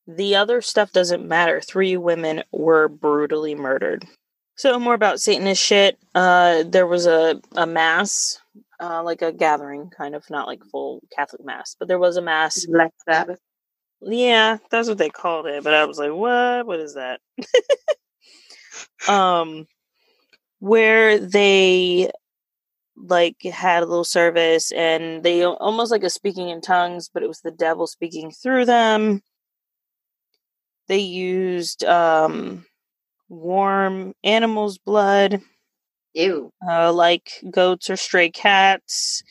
the 0.05 0.36
other 0.36 0.61
stuff 0.61 0.91
doesn't 0.91 1.28
matter. 1.28 1.61
Three 1.61 1.97
women 1.97 2.43
were 2.51 2.88
brutally 2.88 3.55
murdered. 3.55 4.05
So 4.57 4.79
more 4.79 4.95
about 4.95 5.21
Satanist 5.21 5.63
shit. 5.63 5.99
Uh, 6.15 6.63
there 6.63 6.87
was 6.87 7.05
a 7.05 7.39
a 7.55 7.67
mass, 7.67 8.39
uh, 8.81 9.03
like 9.03 9.21
a 9.21 9.31
gathering, 9.31 9.91
kind 9.95 10.15
of 10.15 10.27
not 10.31 10.47
like 10.47 10.63
full 10.65 11.01
Catholic 11.15 11.45
mass, 11.45 11.75
but 11.77 11.87
there 11.87 11.99
was 11.99 12.17
a 12.17 12.23
mass. 12.23 12.65
Black 12.65 12.91
Sabbath. 13.07 13.39
Yeah, 14.01 14.57
that's 14.71 14.89
what 14.89 14.97
they 14.97 15.09
called 15.09 15.45
it. 15.45 15.63
But 15.63 15.75
I 15.75 15.85
was 15.85 15.99
like, 15.99 16.11
what? 16.11 16.65
What 16.65 16.79
is 16.79 16.95
that? 16.95 17.19
um, 19.07 19.67
where 20.59 21.19
they 21.19 22.11
like 22.95 23.41
had 23.43 23.83
a 23.83 23.85
little 23.85 24.03
service 24.03 24.71
and 24.71 25.21
they 25.21 25.45
almost 25.45 25.91
like 25.91 26.03
a 26.03 26.09
speaking 26.09 26.49
in 26.49 26.61
tongues, 26.61 27.09
but 27.13 27.21
it 27.21 27.27
was 27.27 27.41
the 27.41 27.51
devil 27.51 27.85
speaking 27.85 28.31
through 28.31 28.65
them. 28.65 29.21
They 30.87 30.99
used 30.99 31.83
um 31.83 32.65
warm 33.30 34.13
animals' 34.23 34.78
blood. 34.78 35.41
Ew. 36.13 36.51
Uh, 36.67 36.91
like 36.91 37.32
goats 37.51 37.89
or 37.89 37.95
stray 37.95 38.30
cats. 38.30 39.23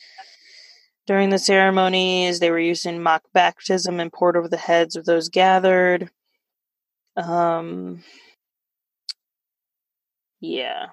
During 1.05 1.29
the 1.29 1.39
ceremonies, 1.39 2.39
they 2.39 2.51
were 2.51 2.59
using 2.59 3.01
mock 3.01 3.23
baptism 3.33 3.99
and 3.99 4.11
poured 4.11 4.35
over 4.35 4.47
the 4.47 4.57
heads 4.57 4.95
of 4.95 5.05
those 5.05 5.29
gathered. 5.29 6.09
Um, 7.15 8.03
yeah. 10.41 10.87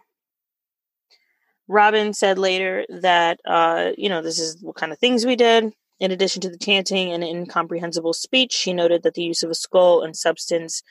Robin 1.67 2.13
said 2.13 2.39
later 2.39 2.85
that, 2.89 3.41
uh, 3.45 3.91
you 3.97 4.09
know, 4.09 4.23
this 4.23 4.39
is 4.39 4.63
what 4.63 4.77
kind 4.77 4.93
of 4.93 4.99
things 4.99 5.27
we 5.27 5.37
did. 5.37 5.73
In 6.01 6.11
addition 6.11 6.41
to 6.43 6.51
the 6.51 6.59
chanting 6.59 7.13
and 7.13 7.25
incomprehensible 7.25 8.13
speech, 8.13 8.53
she 8.53 8.73
noted 8.73 9.03
that 9.03 9.15
the 9.15 9.23
use 9.23 9.43
of 9.43 9.51
a 9.51 9.55
skull 9.55 10.03
and 10.03 10.17
substance 10.17 10.83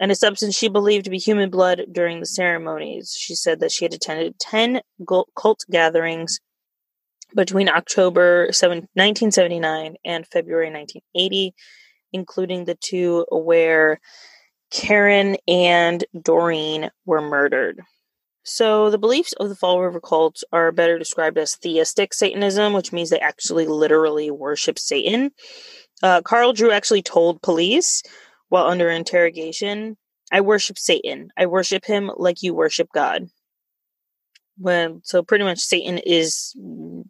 and 0.00 0.10
a 0.10 0.14
substance 0.14 0.56
she 0.56 0.68
believed 0.68 1.04
to 1.04 1.10
be 1.10 1.18
human 1.18 1.50
blood 1.50 1.82
during 1.92 2.18
the 2.20 2.26
ceremonies. 2.26 3.14
She 3.16 3.34
said 3.34 3.60
that 3.60 3.70
she 3.70 3.84
had 3.84 3.92
attended 3.92 4.38
10 4.40 4.80
cult 5.36 5.64
gatherings 5.70 6.40
between 7.36 7.68
October 7.68 8.48
7, 8.50 8.78
1979 8.94 9.96
and 10.04 10.26
February 10.26 10.72
1980, 10.72 11.54
including 12.12 12.64
the 12.64 12.76
two 12.80 13.26
where 13.30 14.00
Karen 14.72 15.36
and 15.46 16.02
Doreen 16.20 16.90
were 17.04 17.20
murdered. 17.20 17.82
So, 18.42 18.90
the 18.90 18.98
beliefs 18.98 19.34
of 19.34 19.50
the 19.50 19.54
Fall 19.54 19.82
River 19.82 20.00
cults 20.00 20.42
are 20.50 20.72
better 20.72 20.98
described 20.98 21.36
as 21.36 21.56
theistic 21.56 22.14
Satanism, 22.14 22.72
which 22.72 22.90
means 22.90 23.10
they 23.10 23.20
actually 23.20 23.66
literally 23.66 24.30
worship 24.30 24.78
Satan. 24.78 25.30
Uh, 26.02 26.22
Carl 26.22 26.54
Drew 26.54 26.72
actually 26.72 27.02
told 27.02 27.42
police 27.42 28.02
while 28.50 28.66
under 28.66 28.90
interrogation, 28.90 29.96
I 30.30 30.42
worship 30.42 30.78
Satan. 30.78 31.30
I 31.38 31.46
worship 31.46 31.86
him 31.86 32.10
like 32.16 32.42
you 32.42 32.54
worship 32.54 32.88
God. 32.94 33.30
when 34.58 35.00
so 35.04 35.22
pretty 35.22 35.44
much 35.44 35.58
Satan 35.58 35.98
is 35.98 36.54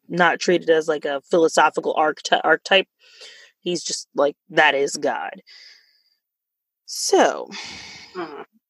not 0.08 0.38
treated 0.38 0.70
as 0.70 0.86
like 0.88 1.04
a 1.04 1.20
philosophical 1.30 1.94
archety- 1.94 2.40
archetype. 2.44 2.86
He's 3.60 3.82
just 3.82 4.08
like 4.14 4.36
that 4.50 4.74
is 4.74 4.96
God. 4.96 5.42
So, 6.86 7.50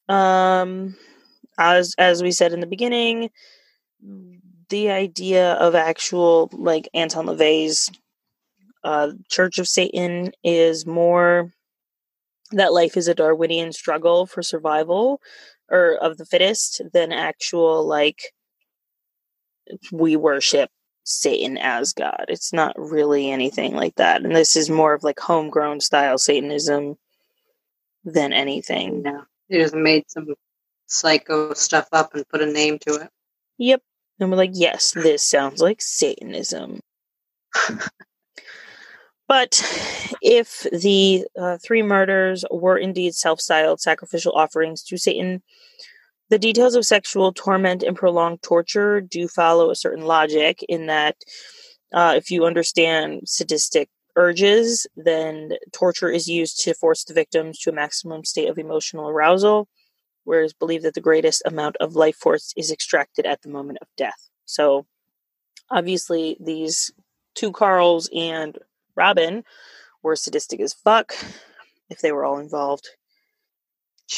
um, 0.09 0.97
as 1.59 1.95
as 1.99 2.23
we 2.23 2.33
said 2.33 2.53
in 2.53 2.61
the 2.61 2.67
beginning, 2.67 3.31
the 4.71 4.91
idea 4.91 5.55
of 5.55 5.75
actual 5.75 6.49
like 6.53 6.89
Anton 6.95 7.27
LaVey's 7.27 7.91
uh, 8.85 9.11
Church 9.29 9.59
of 9.59 9.69
Satan 9.69 10.33
is 10.43 10.87
more 10.87 11.53
that 12.53 12.73
life 12.73 12.97
is 12.97 13.09
a 13.09 13.15
Darwinian 13.15 13.73
struggle 13.73 14.27
for 14.27 14.43
survival 14.43 15.21
or 15.71 15.95
of 15.95 16.17
the 16.17 16.27
fittest 16.27 16.83
than 16.93 17.13
actual 17.13 17.87
like 17.87 18.33
we 19.93 20.17
worship 20.17 20.71
Satan 21.05 21.59
as 21.59 21.93
God. 21.93 22.25
It's 22.29 22.53
not 22.53 22.79
really 22.79 23.31
anything 23.31 23.75
like 23.75 23.95
that. 23.97 24.23
And 24.23 24.35
this 24.35 24.57
is 24.57 24.69
more 24.69 24.95
of 24.95 25.03
like 25.03 25.19
homegrown 25.19 25.81
style 25.81 26.19
Satanism 26.19 26.97
than 28.05 28.33
anything. 28.33 29.03
No, 29.03 29.23
they 29.49 29.59
just 29.59 29.75
made 29.75 30.05
some 30.09 30.35
psycho 30.87 31.55
stuff 31.55 31.89
up 31.93 32.15
and 32.15 32.29
put 32.29 32.43
a 32.43 32.47
name 32.47 32.79
to 32.81 32.95
it. 32.95 33.09
Yep. 33.59 33.83
And 34.19 34.31
we're 34.31 34.37
like, 34.37 34.51
yes, 34.53 34.93
this 34.93 35.25
sounds 35.27 35.61
like 35.61 35.81
Satanism. 35.81 36.81
but 39.31 39.63
if 40.21 40.67
the 40.73 41.25
uh, 41.41 41.57
three 41.65 41.85
murders 41.85 42.45
were 42.51 42.77
indeed 42.77 43.15
self 43.15 43.41
styled 43.41 43.81
sacrificial 43.81 44.33
offerings 44.33 44.83
to 44.83 44.99
Satan, 44.99 45.41
the 46.31 46.39
details 46.39 46.75
of 46.75 46.85
sexual 46.85 47.33
torment 47.33 47.85
and 47.85 47.97
prolonged 47.97 48.43
torture 48.43 49.01
do 49.01 49.29
follow 49.29 49.71
a 49.71 49.77
certain 49.77 50.05
logic 50.05 50.65
in 50.69 50.87
that 50.87 51.15
uh, 51.93 52.15
if 52.17 52.33
you 52.33 52.45
understand 52.45 53.21
sadistic 53.25 53.89
urges, 54.17 54.89
then 54.97 55.53
torture 55.73 56.11
is 56.11 56.27
used 56.27 56.59
to 56.65 56.75
force 56.75 57.05
the 57.05 57.15
victims 57.15 57.61
to 57.61 57.71
a 57.71 57.73
maximum 57.73 58.25
state 58.25 58.49
of 58.49 58.59
emotional 58.59 59.09
arousal, 59.09 59.69
whereas 60.25 60.53
believe 60.53 60.83
that 60.83 60.95
the 60.95 61.01
greatest 61.01 61.41
amount 61.47 61.77
of 61.77 61.95
life 61.95 62.17
force 62.17 62.53
is 62.57 62.73
extracted 62.73 63.27
at 63.27 63.43
the 63.43 63.49
moment 63.49 63.79
of 63.81 63.87
death. 63.97 64.29
So 64.47 64.87
obviously 65.71 66.37
these 66.41 66.91
two 67.37 67.53
Carls 67.53 68.11
and 68.13 68.59
Robin 69.01 69.45
were 70.03 70.15
sadistic 70.15 70.61
as 70.61 70.75
fuck 70.75 71.15
if 71.89 72.01
they 72.01 72.13
were 72.13 72.25
all 72.25 72.39
involved. 72.39 72.91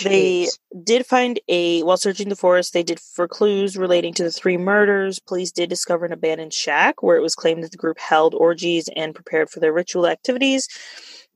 They 0.03 0.49
did 0.83 1.07
find 1.07 1.39
a 1.49 1.83
while 1.83 1.99
searching 1.99 2.30
the 2.30 2.37
forest 2.37 2.72
they 2.72 2.83
did 2.83 2.99
for 2.99 3.28
clues 3.28 3.76
relating 3.76 4.14
to 4.14 4.24
the 4.24 4.33
three 4.33 4.57
murders. 4.57 5.20
Police 5.20 5.53
did 5.53 5.68
discover 5.68 6.07
an 6.07 6.12
abandoned 6.12 6.55
shack 6.55 7.03
where 7.03 7.16
it 7.16 7.22
was 7.22 7.35
claimed 7.35 7.62
that 7.62 7.72
the 7.72 7.76
group 7.76 7.99
held 7.99 8.35
orgies 8.35 8.89
and 8.97 9.14
prepared 9.14 9.51
for 9.51 9.61
their 9.61 9.72
ritual 9.72 10.07
activities. 10.07 10.66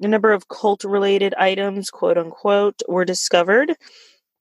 A 0.01 0.09
number 0.09 0.32
of 0.32 0.49
cult 0.49 0.84
related 0.84 1.34
items 1.34 1.90
quote 1.90 2.18
unquote 2.18 2.82
were 2.88 3.05
discovered 3.05 3.76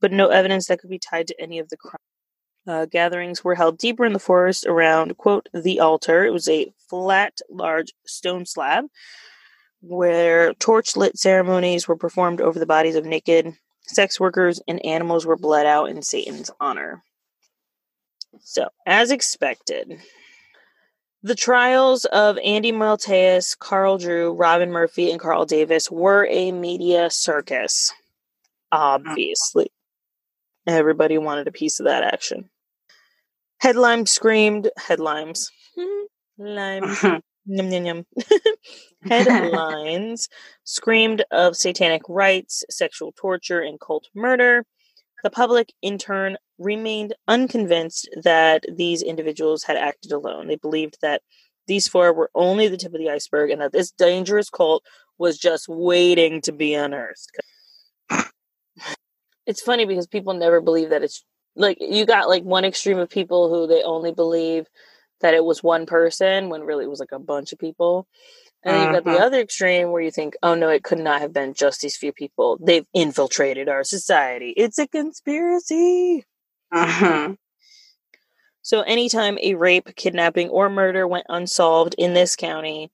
but 0.01 0.11
no 0.11 0.27
evidence 0.27 0.67
that 0.67 0.79
could 0.79 0.89
be 0.89 0.99
tied 0.99 1.27
to 1.27 1.41
any 1.41 1.59
of 1.59 1.69
the 1.69 1.77
crimes 1.77 2.14
uh, 2.67 2.85
gatherings 2.85 3.43
were 3.43 3.55
held 3.55 3.77
deeper 3.77 4.05
in 4.05 4.13
the 4.13 4.19
forest 4.19 4.65
around 4.65 5.15
quote 5.17 5.47
the 5.53 5.79
altar 5.79 6.25
it 6.25 6.33
was 6.33 6.47
a 6.49 6.71
flat 6.89 7.39
large 7.49 7.93
stone 8.05 8.45
slab 8.45 8.85
where 9.81 10.53
torch 10.55 10.95
lit 10.95 11.17
ceremonies 11.17 11.87
were 11.87 11.95
performed 11.95 12.41
over 12.41 12.57
the 12.57 12.65
bodies 12.65 12.95
of 12.95 13.05
naked 13.05 13.53
sex 13.87 14.19
workers 14.19 14.61
and 14.67 14.83
animals 14.85 15.25
were 15.25 15.37
bled 15.37 15.65
out 15.65 15.89
in 15.89 16.01
Satan's 16.01 16.51
honor. 16.59 17.03
So, 18.41 18.67
as 18.85 19.11
expected, 19.11 19.99
the 21.23 21.35
trials 21.35 22.05
of 22.05 22.37
Andy 22.43 22.71
Maltese, 22.71 23.55
Carl 23.55 23.97
Drew, 23.97 24.33
Robin 24.33 24.71
Murphy, 24.71 25.11
and 25.11 25.19
Carl 25.19 25.45
Davis 25.45 25.89
were 25.89 26.27
a 26.29 26.51
media 26.51 27.09
circus. 27.09 27.93
Obviously. 28.71 29.67
Everybody 30.67 31.17
wanted 31.17 31.47
a 31.47 31.51
piece 31.51 31.79
of 31.79 31.85
that 31.85 32.03
action. 32.03 32.49
Headlines 33.59 34.11
screamed, 34.11 34.69
headlines. 34.77 35.51
Limes. 36.37 37.03
Yum, 37.47 37.69
yum, 37.69 37.85
yum. 37.85 38.05
Headlines 39.03 40.27
screamed 40.63 41.23
of 41.29 41.55
satanic 41.55 42.01
rites, 42.09 42.63
sexual 42.71 43.11
torture, 43.15 43.61
and 43.61 43.79
cult 43.79 44.07
murder. 44.15 44.65
The 45.23 45.29
public, 45.29 45.71
in 45.83 45.99
turn, 45.99 46.37
remained 46.57 47.13
unconvinced 47.27 48.09
that 48.23 48.63
these 48.75 49.03
individuals 49.03 49.63
had 49.63 49.77
acted 49.77 50.11
alone. 50.11 50.47
They 50.47 50.55
believed 50.55 50.97
that 51.03 51.21
these 51.67 51.87
four 51.87 52.13
were 52.13 52.31
only 52.33 52.67
the 52.67 52.77
tip 52.77 52.93
of 52.93 52.99
the 52.99 53.11
iceberg 53.11 53.51
and 53.51 53.61
that 53.61 53.71
this 53.73 53.91
dangerous 53.91 54.49
cult 54.49 54.83
was 55.19 55.37
just 55.37 55.67
waiting 55.67 56.41
to 56.41 56.51
be 56.51 56.73
unearthed. 56.73 57.31
It's 59.47 59.61
funny 59.61 59.85
because 59.85 60.07
people 60.07 60.33
never 60.33 60.59
believe 60.59 60.89
that 60.89 61.03
it's 61.03 61.23
like 61.55 61.77
you 61.79 62.05
got 62.05 62.29
like 62.29 62.43
one 62.43 62.65
extreme 62.65 62.97
of 62.97 63.09
people 63.09 63.49
who 63.49 63.67
they 63.67 63.83
only 63.83 64.11
believe 64.11 64.67
that 65.21 65.33
it 65.33 65.43
was 65.45 65.63
one 65.63 65.85
person 65.85 66.49
when 66.49 66.61
really 66.63 66.85
it 66.85 66.89
was 66.89 66.99
like 66.99 67.11
a 67.13 67.19
bunch 67.19 67.53
of 67.53 67.59
people. 67.59 68.07
And 68.63 68.75
then 68.75 68.83
you've 68.83 69.03
got 69.03 69.11
the 69.11 69.17
Mhm. 69.19 69.23
other 69.25 69.39
extreme 69.39 69.91
where 69.91 70.01
you 70.01 70.11
think, 70.11 70.35
oh 70.43 70.55
no, 70.55 70.69
it 70.69 70.83
could 70.83 70.97
not 70.99 71.21
have 71.21 71.31
been 71.31 71.53
just 71.53 71.81
these 71.81 71.95
few 71.97 72.11
people. 72.11 72.57
They've 72.61 72.87
infiltrated 72.93 73.69
our 73.69 73.83
society. 73.83 74.53
It's 74.57 74.79
a 74.79 74.87
conspiracy. 74.87 76.25
Uh-huh. 76.71 77.35
So 78.63 78.81
anytime 78.81 79.37
a 79.41 79.53
rape, 79.53 79.95
kidnapping, 79.95 80.49
or 80.49 80.69
murder 80.69 81.07
went 81.07 81.27
unsolved 81.29 81.93
in 81.99 82.15
this 82.15 82.35
county, 82.35 82.91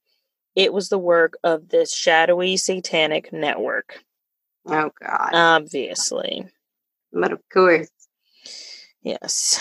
it 0.56 0.74
was 0.74 0.90
the 0.90 0.98
work 1.00 1.38
of 1.46 1.70
this 1.70 1.94
shadowy 1.94 2.58
satanic 2.58 3.32
network. 3.32 4.04
Oh 4.68 4.92
God. 5.02 5.30
Obviously. 5.34 6.46
but 7.14 7.32
of 7.32 7.40
course. 7.52 7.90
Yes. 9.04 9.60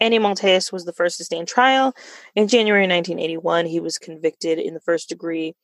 Andy 0.00 0.18
Maltese 0.18 0.72
was 0.72 0.84
the 0.84 0.92
first 0.92 1.18
to 1.18 1.24
stand 1.24 1.48
trial. 1.48 1.94
In 2.34 2.48
January 2.48 2.86
1981, 2.86 3.66
he 3.66 3.80
was 3.80 3.98
convicted 3.98 4.58
in 4.58 4.74
the 4.74 4.80
first 4.80 5.08
degree 5.08 5.54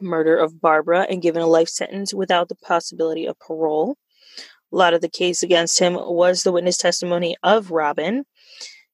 murder 0.00 0.36
of 0.36 0.60
Barbara 0.60 1.06
and 1.08 1.22
given 1.22 1.42
a 1.42 1.46
life 1.46 1.68
sentence 1.68 2.14
without 2.14 2.48
the 2.48 2.54
possibility 2.54 3.26
of 3.26 3.38
parole. 3.38 3.96
A 4.72 4.76
lot 4.76 4.94
of 4.94 5.00
the 5.00 5.08
case 5.08 5.42
against 5.42 5.78
him 5.78 5.94
was 5.94 6.42
the 6.42 6.52
witness 6.52 6.76
testimony 6.76 7.36
of 7.42 7.70
Robin. 7.70 8.24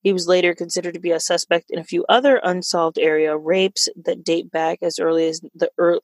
He 0.00 0.12
was 0.12 0.28
later 0.28 0.54
considered 0.54 0.94
to 0.94 1.00
be 1.00 1.10
a 1.10 1.20
suspect 1.20 1.66
in 1.70 1.78
a 1.78 1.84
few 1.84 2.04
other 2.08 2.40
unsolved 2.42 2.98
area 2.98 3.36
rapes 3.36 3.88
that 4.04 4.22
date 4.24 4.50
back 4.50 4.78
as 4.82 4.98
early 4.98 5.26
as 5.28 5.40
the 5.54 5.70
ear 5.80 6.00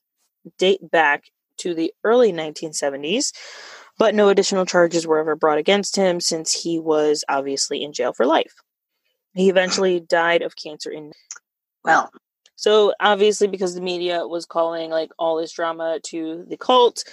date 0.57 0.91
back 0.91 1.25
to 1.57 1.73
the 1.73 1.93
early 2.03 2.33
1970s 2.33 3.31
but 3.97 4.15
no 4.15 4.29
additional 4.29 4.65
charges 4.65 5.05
were 5.05 5.19
ever 5.19 5.35
brought 5.35 5.57
against 5.57 5.95
him 5.95 6.19
since 6.19 6.53
he 6.53 6.79
was 6.79 7.23
obviously 7.29 7.83
in 7.83 7.93
jail 7.93 8.13
for 8.13 8.25
life. 8.25 8.53
He 9.33 9.49
eventually 9.49 9.99
died 9.99 10.41
of 10.41 10.55
cancer 10.55 10.91
in 10.91 11.11
Well, 11.83 12.11
so 12.55 12.93
obviously 12.99 13.47
because 13.47 13.75
the 13.75 13.81
media 13.81 14.27
was 14.27 14.45
calling 14.45 14.91
like 14.91 15.09
all 15.17 15.37
this 15.37 15.53
drama 15.53 15.99
to 16.07 16.45
the 16.47 16.57
cult, 16.57 17.03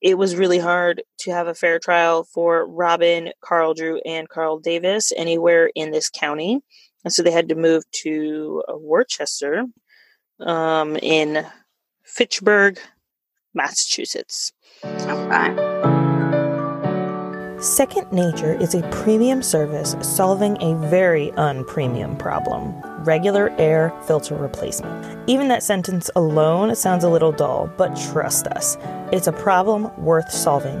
it 0.00 0.18
was 0.18 0.36
really 0.36 0.58
hard 0.58 1.02
to 1.20 1.30
have 1.30 1.46
a 1.46 1.54
fair 1.54 1.78
trial 1.78 2.24
for 2.24 2.66
Robin, 2.66 3.32
Carl 3.40 3.74
Drew, 3.74 4.00
and 4.04 4.28
Carl 4.28 4.58
Davis 4.58 5.12
anywhere 5.16 5.70
in 5.74 5.92
this 5.92 6.10
county. 6.10 6.60
And 7.04 7.12
so 7.12 7.22
they 7.22 7.30
had 7.30 7.48
to 7.48 7.54
move 7.54 7.84
to 8.02 8.62
uh, 8.68 8.76
Worcester 8.76 9.64
um, 10.40 10.96
in 10.96 11.46
Fitchburg, 12.02 12.78
Massachusetts. 13.54 14.52
okay. 14.84 15.91
Second 17.62 18.10
Nature 18.10 18.60
is 18.60 18.74
a 18.74 18.82
premium 18.90 19.40
service 19.40 19.94
solving 20.02 20.60
a 20.60 20.74
very 20.88 21.28
unpremium 21.36 22.18
problem 22.18 22.74
regular 23.04 23.50
air 23.56 23.92
filter 24.04 24.34
replacement. 24.34 25.30
Even 25.30 25.46
that 25.46 25.62
sentence 25.62 26.10
alone 26.16 26.74
sounds 26.74 27.04
a 27.04 27.08
little 27.08 27.30
dull, 27.30 27.70
but 27.76 27.94
trust 28.10 28.48
us, 28.48 28.76
it's 29.12 29.28
a 29.28 29.32
problem 29.32 29.92
worth 29.96 30.28
solving. 30.32 30.80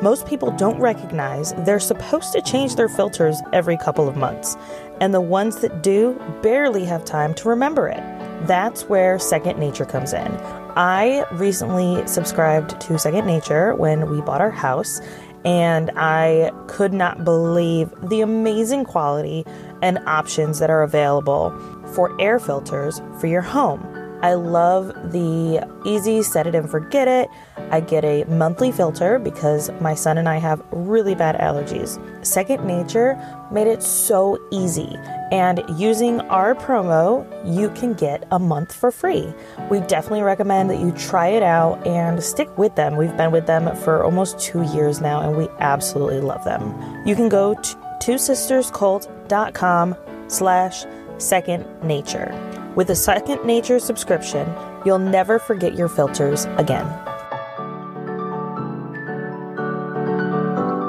Most 0.00 0.26
people 0.26 0.50
don't 0.52 0.80
recognize 0.80 1.52
they're 1.58 1.78
supposed 1.78 2.32
to 2.32 2.40
change 2.40 2.76
their 2.76 2.88
filters 2.88 3.42
every 3.52 3.76
couple 3.76 4.08
of 4.08 4.16
months, 4.16 4.56
and 5.02 5.12
the 5.12 5.20
ones 5.20 5.60
that 5.60 5.82
do 5.82 6.18
barely 6.42 6.86
have 6.86 7.04
time 7.04 7.34
to 7.34 7.50
remember 7.50 7.86
it. 7.86 8.02
That's 8.46 8.84
where 8.84 9.18
Second 9.18 9.58
Nature 9.58 9.84
comes 9.86 10.14
in. 10.14 10.38
I 10.76 11.26
recently 11.32 12.06
subscribed 12.06 12.80
to 12.80 12.98
Second 12.98 13.26
Nature 13.26 13.74
when 13.74 14.10
we 14.10 14.22
bought 14.22 14.40
our 14.40 14.50
house, 14.50 15.02
and 15.44 15.90
I 15.96 16.52
could 16.66 16.92
not 16.92 17.24
believe 17.24 17.92
the 18.02 18.20
amazing 18.20 18.84
quality 18.84 19.44
and 19.82 19.98
options 20.06 20.58
that 20.58 20.70
are 20.70 20.82
available 20.82 21.50
for 21.94 22.18
air 22.20 22.38
filters 22.38 23.02
for 23.20 23.26
your 23.26 23.42
home. 23.42 23.86
I 24.22 24.34
love 24.34 24.86
the 25.12 25.68
easy 25.84 26.22
set 26.22 26.46
it 26.46 26.54
and 26.54 26.70
forget 26.70 27.08
it. 27.08 27.28
I 27.70 27.80
get 27.80 28.06
a 28.06 28.24
monthly 28.24 28.72
filter 28.72 29.18
because 29.18 29.70
my 29.82 29.94
son 29.94 30.16
and 30.16 30.30
I 30.30 30.38
have 30.38 30.62
really 30.70 31.14
bad 31.14 31.36
allergies. 31.36 31.98
Second 32.24 32.64
Nature 32.64 33.18
made 33.54 33.68
it 33.68 33.82
so 33.82 34.38
easy, 34.50 34.98
and 35.32 35.62
using 35.78 36.20
our 36.22 36.54
promo, 36.54 37.24
you 37.44 37.70
can 37.70 37.94
get 37.94 38.26
a 38.32 38.38
month 38.38 38.74
for 38.74 38.90
free. 38.90 39.32
We 39.70 39.80
definitely 39.80 40.22
recommend 40.22 40.68
that 40.70 40.80
you 40.80 40.92
try 40.92 41.28
it 41.28 41.42
out 41.42 41.86
and 41.86 42.22
stick 42.22 42.58
with 42.58 42.74
them. 42.74 42.96
We've 42.96 43.16
been 43.16 43.30
with 43.30 43.46
them 43.46 43.74
for 43.76 44.04
almost 44.04 44.38
two 44.38 44.62
years 44.74 45.00
now, 45.00 45.20
and 45.20 45.36
we 45.36 45.48
absolutely 45.60 46.20
love 46.20 46.44
them. 46.44 46.74
You 47.06 47.14
can 47.14 47.28
go 47.30 47.54
to 47.54 47.76
twosisterscult.com 48.02 49.96
slash 50.28 50.84
second 51.18 51.66
nature. 51.82 52.34
With 52.74 52.90
a 52.90 52.96
Second 52.96 53.44
Nature 53.46 53.78
subscription, 53.78 54.52
you'll 54.84 54.98
never 54.98 55.38
forget 55.38 55.74
your 55.74 55.88
filters 55.88 56.46
again. 56.56 56.86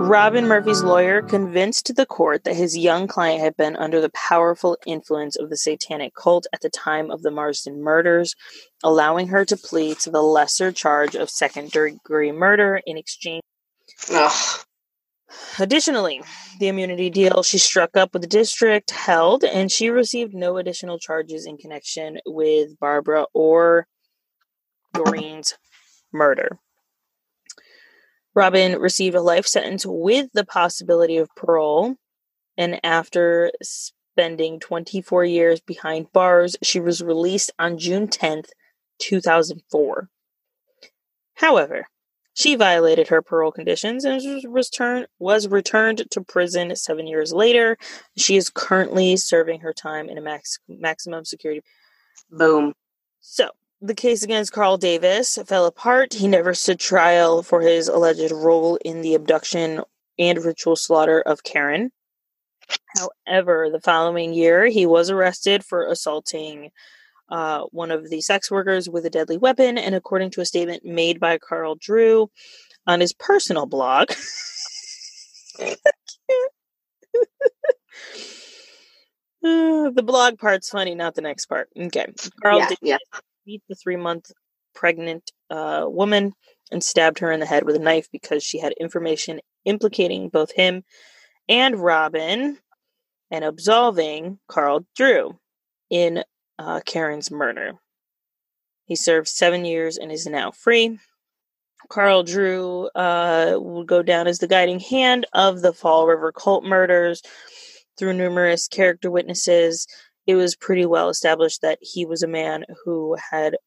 Robin 0.08 0.48
Murphy's 0.48 0.84
lawyer 0.84 1.24
convinced 1.24 1.96
the 1.96 2.06
court 2.06 2.44
that 2.44 2.56
his 2.56 2.78
young 2.78 3.08
client 3.08 3.42
had 3.42 3.58
been 3.58 3.76
under 3.76 4.00
the 4.00 4.12
powerful 4.12 4.78
influence 4.86 5.36
of 5.36 5.50
the 5.50 5.58
satanic 5.58 6.14
cult 6.14 6.46
at 6.54 6.62
the 6.62 6.70
time 6.70 7.10
of 7.10 7.24
the 7.24 7.32
Marsden 7.32 7.82
murders, 7.82 8.36
allowing 8.84 9.30
her 9.30 9.44
to 9.46 9.58
plead 9.58 9.98
to 10.00 10.12
the 10.12 10.22
lesser 10.22 10.72
charge 10.72 11.16
of 11.16 11.32
second 11.32 11.72
degree 11.72 12.32
murder 12.32 12.80
in 12.86 12.98
exchange. 12.98 13.42
Ugh. 14.12 14.60
Additionally, 15.58 16.22
the 16.60 16.68
immunity 16.68 17.10
deal 17.10 17.42
she 17.42 17.58
struck 17.58 17.98
up 17.98 18.14
with 18.14 18.22
the 18.22 18.28
district 18.28 18.92
held, 18.92 19.44
and 19.44 19.72
she 19.72 19.90
received 19.90 20.36
no 20.36 20.58
additional 20.58 21.00
charges 21.00 21.48
in 21.48 21.58
connection 21.58 22.20
with 22.28 22.78
Barbara 22.80 23.26
or 23.34 23.88
Doreen's 24.94 25.56
murder. 26.14 26.60
Robin 28.36 28.80
received 28.80 29.16
a 29.16 29.22
life 29.22 29.48
sentence 29.48 29.86
with 29.86 30.30
the 30.34 30.46
possibility 30.46 31.18
of 31.18 31.34
parole, 31.36 31.96
and 32.58 32.80
after 32.84 33.52
spending 33.64 34.60
24 34.60 35.26
years 35.26 35.62
behind 35.62 36.12
bars, 36.12 36.56
she 36.62 36.80
was 36.80 37.02
released 37.02 37.52
on 37.58 37.78
June 37.78 38.08
10th, 38.08 38.50
2004. 39.00 40.10
However, 41.36 41.88
she 42.34 42.56
violated 42.56 43.08
her 43.08 43.22
parole 43.22 43.52
conditions 43.52 44.04
and 44.04 44.16
was 44.16 44.46
returned, 44.46 45.08
was 45.20 45.48
returned 45.48 46.04
to 46.12 46.22
prison 46.22 46.76
seven 46.76 47.08
years 47.08 47.32
later. 47.32 47.78
She 48.18 48.36
is 48.36 48.50
currently 48.50 49.16
serving 49.16 49.62
her 49.62 49.72
time 49.72 50.10
in 50.10 50.18
a 50.18 50.22
max, 50.22 50.60
maximum 50.68 51.24
security. 51.24 51.62
Boom. 52.30 52.74
So, 53.22 53.52
the 53.82 53.94
case 53.94 54.24
against 54.24 54.52
Carl 54.52 54.78
Davis 54.78 55.38
fell 55.46 55.66
apart. 55.66 56.14
He 56.14 56.28
never 56.28 56.54
stood 56.54 56.80
trial 56.80 57.44
for 57.44 57.62
his 57.62 57.88
alleged 57.88 58.32
role 58.32 58.78
in 58.78 59.02
the 59.02 59.16
abduction 59.16 59.82
and 60.18 60.44
ritual 60.44 60.76
slaughter 60.76 61.22
of 61.22 61.44
Karen. 61.44 61.92
However, 62.98 63.70
the 63.72 63.82
following 63.82 64.34
year, 64.34 64.68
he 64.68 64.86
was 64.86 65.10
arrested 65.10 65.64
for 65.64 65.86
assaulting 65.86 66.72
uh, 67.30 67.64
one 67.72 67.92
of 67.92 68.10
the 68.10 68.22
sex 68.22 68.50
workers 68.50 68.90
with 68.90 69.06
a 69.06 69.10
deadly 69.10 69.38
weapon. 69.38 69.78
And 69.78 69.94
according 69.94 70.32
to 70.32 70.42
a 70.42 70.46
statement 70.46 70.86
made 70.86 71.20
by 71.20 71.38
Carl 71.38 71.76
Drew 71.76 72.32
on 72.88 73.02
his 73.02 73.14
personal 73.14 73.66
blog, 73.66 74.10
the 79.42 80.04
blog 80.04 80.40
part's 80.40 80.70
funny, 80.70 80.96
not 80.96 81.16
the 81.16 81.22
next 81.22 81.46
part. 81.48 81.70
Okay. 81.78 82.08
Carl 82.42 82.60
Yeah, 82.60 82.70
did 82.70 82.78
yeah. 82.82 82.98
Beat 83.46 83.62
the 83.70 83.76
three 83.76 83.96
month 83.96 84.32
pregnant 84.74 85.32
uh, 85.50 85.86
woman 85.88 86.34
and 86.72 86.84
stabbed 86.84 87.20
her 87.20 87.32
in 87.32 87.40
the 87.40 87.46
head 87.46 87.64
with 87.64 87.76
a 87.76 87.80
knife 87.80 88.08
because 88.12 88.44
she 88.44 88.60
had 88.60 88.74
information 88.74 89.40
implicating 89.64 90.30
both 90.30 90.52
him 90.52 90.84
and 91.48 91.80
Robin 91.80 92.58
and 93.32 93.46
absolving 93.46 94.40
Carl 94.48 94.86
Drew 94.96 95.40
in 95.90 96.24
uh, 96.58 96.82
Karen's 96.86 97.32
murder. 97.32 97.74
He 98.86 98.96
served 98.96 99.28
seven 99.28 99.66
years 99.66 99.98
and 99.98 100.12
is 100.12 100.26
now 100.26 100.52
free. 100.52 101.00
Carl 101.90 102.24
Drew 102.24 102.88
uh, 102.96 103.58
will 103.60 103.84
go 103.84 104.02
down 104.02 104.28
as 104.28 104.40
the 104.40 104.48
guiding 104.48 104.80
hand 104.80 105.26
of 105.34 105.62
the 105.62 105.74
Fall 105.74 106.08
River 106.08 106.32
cult 106.32 106.64
murders 106.64 107.22
through 107.98 108.14
numerous 108.14 108.68
character 108.68 109.12
witnesses. 109.12 109.88
It 110.28 110.36
was 110.36 110.56
pretty 110.56 110.86
well 110.86 111.10
established 111.10 111.62
that 111.62 111.80
he 111.82 112.06
was 112.06 112.24
a 112.24 112.28
man 112.28 112.66
who 112.84 113.16
had 113.32 113.58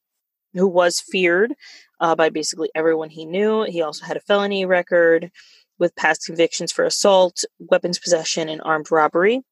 who 0.54 0.66
was 0.66 1.00
feared 1.00 1.54
uh, 2.00 2.14
by 2.14 2.30
basically 2.30 2.70
everyone 2.74 3.10
he 3.10 3.26
knew. 3.26 3.64
He 3.64 3.82
also 3.82 4.04
had 4.04 4.16
a 4.16 4.20
felony 4.20 4.64
record 4.64 5.30
with 5.78 5.94
past 5.94 6.26
convictions 6.26 6.72
for 6.72 6.84
assault, 6.84 7.44
weapons 7.58 7.98
possession, 7.98 8.48
and 8.48 8.60
armed 8.64 8.90
robbery. 8.90 9.42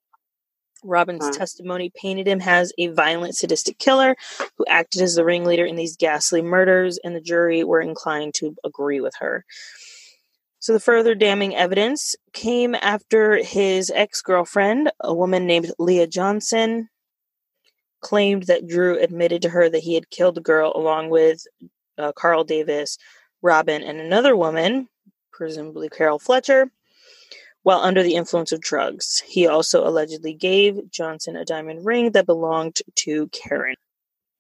Robin's 0.84 1.36
testimony 1.36 1.90
painted 1.94 2.28
him 2.28 2.40
as 2.42 2.72
a 2.78 2.88
violent, 2.88 3.36
sadistic 3.36 3.78
killer 3.78 4.14
who 4.56 4.64
acted 4.68 5.02
as 5.02 5.14
the 5.14 5.24
ringleader 5.24 5.64
in 5.64 5.76
these 5.76 5.96
ghastly 5.96 6.42
murders, 6.42 6.98
and 7.02 7.14
the 7.14 7.20
jury 7.20 7.64
were 7.64 7.80
inclined 7.80 8.34
to 8.34 8.54
agree 8.64 9.00
with 9.00 9.14
her. 9.18 9.44
So, 10.58 10.72
the 10.72 10.80
further 10.80 11.14
damning 11.14 11.54
evidence 11.54 12.14
came 12.32 12.74
after 12.74 13.42
his 13.42 13.90
ex 13.94 14.20
girlfriend, 14.20 14.90
a 15.00 15.14
woman 15.14 15.46
named 15.46 15.72
Leah 15.78 16.08
Johnson, 16.08 16.88
claimed 18.00 18.44
that 18.44 18.66
Drew 18.66 18.98
admitted 18.98 19.42
to 19.42 19.48
her 19.50 19.68
that 19.68 19.82
he 19.82 19.94
had 19.94 20.10
killed 20.10 20.34
the 20.34 20.40
girl 20.40 20.72
along 20.74 21.10
with 21.10 21.46
uh, 21.98 22.12
Carl 22.12 22.44
Davis, 22.44 22.98
Robin, 23.42 23.82
and 23.82 24.00
another 24.00 24.36
woman, 24.36 24.88
presumably 25.32 25.88
Carol 25.88 26.18
Fletcher, 26.18 26.70
while 27.62 27.80
under 27.80 28.02
the 28.02 28.14
influence 28.14 28.52
of 28.52 28.60
drugs. 28.60 29.22
He 29.26 29.46
also 29.46 29.86
allegedly 29.86 30.34
gave 30.34 30.90
Johnson 30.90 31.36
a 31.36 31.44
diamond 31.44 31.84
ring 31.84 32.12
that 32.12 32.26
belonged 32.26 32.78
to 32.96 33.28
Karen. 33.28 33.76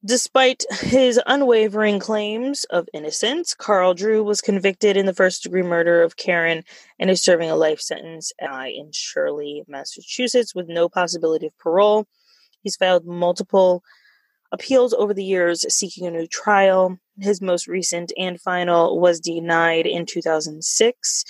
Despite 0.04 0.64
his 0.82 1.20
unwavering 1.26 1.98
claims 1.98 2.62
of 2.64 2.88
innocence, 2.94 3.54
Carl 3.54 3.94
Drew 3.94 4.22
was 4.22 4.40
convicted 4.40 4.96
in 4.96 5.06
the 5.06 5.14
first 5.14 5.42
degree 5.42 5.62
murder 5.62 6.02
of 6.02 6.16
Karen 6.16 6.62
and 7.00 7.10
is 7.10 7.22
serving 7.22 7.50
a 7.50 7.56
life 7.56 7.80
sentence 7.80 8.32
in 8.38 8.90
Shirley, 8.92 9.64
Massachusetts, 9.66 10.54
with 10.54 10.68
no 10.68 10.88
possibility 10.88 11.46
of 11.46 11.58
parole. 11.58 12.06
He's 12.66 12.74
filed 12.74 13.06
multiple 13.06 13.84
appeals 14.50 14.92
over 14.92 15.14
the 15.14 15.22
years 15.22 15.64
seeking 15.72 16.04
a 16.04 16.10
new 16.10 16.26
trial. 16.26 16.98
His 17.20 17.40
most 17.40 17.68
recent 17.68 18.12
and 18.18 18.40
final 18.40 18.98
was 18.98 19.20
denied 19.20 19.86
in 19.86 20.04
2006. 20.04 21.24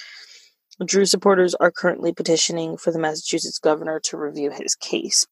Drew 0.87 1.05
supporters 1.05 1.55
are 1.57 1.71
currently 1.71 2.15
petitioning 2.15 2.79
for 2.79 2.91
the 2.91 2.99
Massachusetts 2.99 3.59
governor 3.59 4.01
to 4.05 4.17
review 4.17 4.51
his 4.51 4.75
case. 4.77 5.27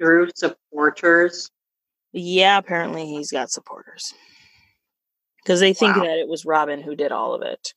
Drew 0.00 0.30
supporters. 0.34 1.50
Yeah, 2.12 2.56
apparently 2.56 3.04
he's 3.04 3.30
got 3.30 3.50
supporters. 3.50 4.14
Because 5.44 5.60
they 5.60 5.74
think 5.74 5.94
Wow. 5.96 6.04
that 6.04 6.16
it 6.18 6.26
was 6.28 6.46
Robin 6.46 6.80
who 6.80 6.96
did 6.96 7.12
all 7.12 7.34
of 7.34 7.42
it. 7.42 7.74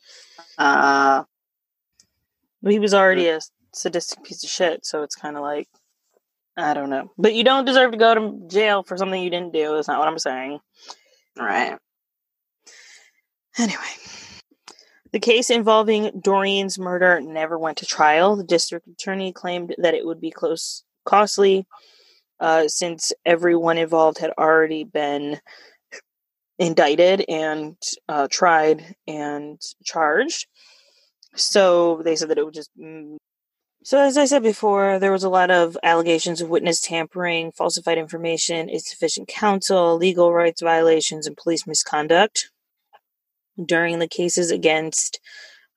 Uh, 0.58 1.26
He 2.66 2.80
was 2.80 2.94
already 2.94 3.28
a 3.28 3.42
sadistic 3.74 4.24
piece 4.24 4.42
of 4.42 4.50
shit, 4.50 4.86
so 4.86 5.04
it's 5.04 5.16
kind 5.18 5.36
of 5.36 5.42
like, 5.44 5.68
I 6.62 6.74
don't 6.74 6.90
know. 6.90 7.12
But 7.18 7.34
you 7.34 7.44
don't 7.44 7.66
deserve 7.66 7.92
to 7.92 7.98
go 7.98 8.14
to 8.14 8.48
jail 8.48 8.84
for 8.84 8.96
something 8.98 9.22
you 9.22 9.30
didn't 9.30 9.54
do. 9.54 9.74
That's 9.76 9.88
not 9.88 10.00
what 10.00 10.08
I'm 10.08 10.20
saying. 10.20 10.60
right. 11.38 11.78
Anyway, 13.58 13.78
the 15.12 15.20
case 15.20 15.50
involving 15.50 16.22
Doreen's 16.22 16.80
murder 16.80 17.20
never 17.20 17.58
went 17.58 17.80
to 17.80 17.86
trial. 17.86 18.36
The 18.36 18.44
district 18.44 18.88
attorney 18.88 19.34
claimed 19.34 19.76
that 19.78 19.94
it 19.94 20.06
would 20.06 20.22
be 20.22 20.32
close, 20.32 20.84
costly, 21.06 21.66
uh, 22.40 22.68
since 22.68 23.12
everyone 23.26 23.78
involved 23.78 24.20
had 24.20 24.32
already 24.38 24.84
been 24.86 25.40
indicted 26.60 27.26
and 27.28 27.76
uh, 28.08 28.28
tried 28.32 28.96
and 29.08 29.60
charged. 29.84 30.48
So 31.36 32.02
they 32.04 32.16
said 32.16 32.30
that 32.30 32.38
it 32.38 32.46
would 32.46 32.54
just. 32.54 32.72
So, 33.84 34.00
as 34.00 34.16
I 34.16 34.26
said 34.26 34.44
before, 34.44 35.00
there 35.00 35.12
was 35.12 35.24
a 35.24 35.30
lot 35.30 35.50
of 35.50 35.76
allegations 35.82 36.40
of 36.40 36.50
witness 36.50 36.80
tampering, 36.80 37.52
falsified 37.52 37.98
information, 37.98 38.70
insufficient 38.70 39.28
counsel, 39.28 39.98
legal 39.98 40.32
rights 40.32 40.62
violations, 40.62 41.26
and 41.26 41.36
police 41.36 41.66
misconduct 41.66 42.52
during 43.64 43.98
the 43.98 44.08
cases 44.08 44.52
against 44.52 45.20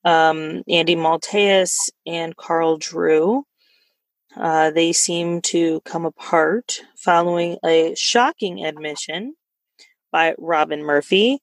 um, 0.04 0.62
Andy 0.68 0.96
Maltese 0.96 1.90
and 2.06 2.36
Carl 2.36 2.76
Drew. 2.76 3.44
Uh, 4.36 4.70
they 4.70 4.92
seem 4.92 5.40
to 5.40 5.80
come 5.86 6.04
apart 6.04 6.82
following 6.96 7.56
a 7.64 7.94
shocking 7.96 8.66
admission 8.66 9.34
by 10.12 10.34
Robin 10.36 10.82
Murphy 10.82 11.40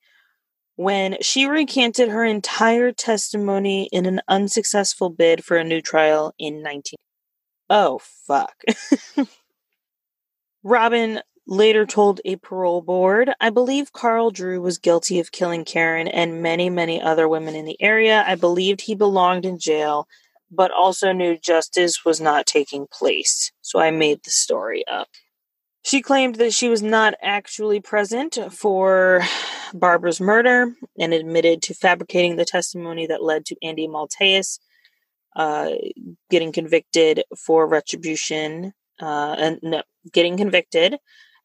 when 0.75 1.17
she 1.21 1.45
recanted 1.45 2.09
her 2.09 2.23
entire 2.23 2.91
testimony 2.91 3.89
in 3.91 4.05
an 4.05 4.21
unsuccessful 4.27 5.09
bid 5.09 5.43
for 5.43 5.57
a 5.57 5.63
new 5.63 5.81
trial 5.81 6.33
in 6.39 6.61
19. 6.61 6.97
Oh, 7.69 7.99
fuck. 8.27 8.55
Robin 10.63 11.21
later 11.47 11.85
told 11.85 12.21
a 12.23 12.35
parole 12.37 12.81
board, 12.81 13.31
I 13.39 13.49
believe 13.49 13.93
Carl 13.93 14.31
Drew 14.31 14.61
was 14.61 14.77
guilty 14.77 15.19
of 15.19 15.31
killing 15.31 15.65
Karen 15.65 16.07
and 16.07 16.41
many, 16.41 16.69
many 16.69 17.01
other 17.01 17.27
women 17.27 17.55
in 17.55 17.65
the 17.65 17.81
area. 17.81 18.23
I 18.27 18.35
believed 18.35 18.81
he 18.81 18.95
belonged 18.95 19.45
in 19.45 19.59
jail, 19.59 20.07
but 20.49 20.71
also 20.71 21.11
knew 21.11 21.37
justice 21.37 22.05
was 22.05 22.21
not 22.21 22.45
taking 22.45 22.87
place. 22.91 23.51
So 23.61 23.79
I 23.79 23.91
made 23.91 24.23
the 24.23 24.31
story 24.31 24.85
up. 24.87 25.09
She 25.83 26.01
claimed 26.01 26.35
that 26.35 26.53
she 26.53 26.69
was 26.69 26.83
not 26.83 27.15
actually 27.21 27.79
present 27.79 28.37
for 28.51 29.21
Barbara's 29.73 30.21
murder 30.21 30.73
and 30.99 31.13
admitted 31.13 31.61
to 31.63 31.73
fabricating 31.73 32.35
the 32.35 32.45
testimony 32.45 33.07
that 33.07 33.23
led 33.23 33.45
to 33.47 33.55
Andy 33.63 33.87
Maltese 33.87 34.59
uh, 35.35 35.71
getting 36.29 36.51
convicted 36.51 37.23
for 37.37 37.67
retribution 37.67 38.73
uh, 39.01 39.35
and 39.37 39.59
no, 39.63 39.81
getting 40.11 40.37
convicted, 40.37 40.97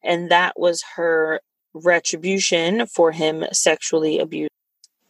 and 0.03 0.31
that 0.31 0.59
was 0.59 0.85
her 0.97 1.41
retribution 1.73 2.87
for 2.87 3.13
him 3.13 3.45
sexually 3.53 4.19
abused. 4.19 4.51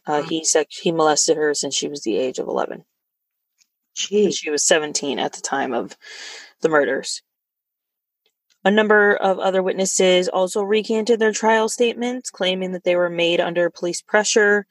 Uh, 0.05 0.21
he 0.21 0.45
sex- 0.45 0.77
he 0.77 0.91
molested 0.91 1.35
her 1.35 1.53
since 1.53 1.75
she 1.75 1.89
was 1.89 2.03
the 2.03 2.17
age 2.17 2.39
of 2.39 2.47
eleven. 2.47 2.85
Jeez. 3.95 4.37
She 4.37 4.49
was 4.49 4.65
seventeen 4.65 5.19
at 5.19 5.33
the 5.33 5.41
time 5.41 5.73
of 5.73 5.97
the 6.61 6.69
murders. 6.69 7.23
A 8.65 8.71
number 8.71 9.15
of 9.15 9.39
other 9.39 9.63
witnesses 9.63 10.27
also 10.27 10.61
recanted 10.61 11.19
their 11.19 11.31
trial 11.31 11.69
statements, 11.69 12.29
claiming 12.29 12.71
that 12.71 12.83
they 12.83 12.95
were 12.95 13.09
made 13.09 13.39
under 13.39 13.69
police 13.69 14.01
pressure 14.01 14.65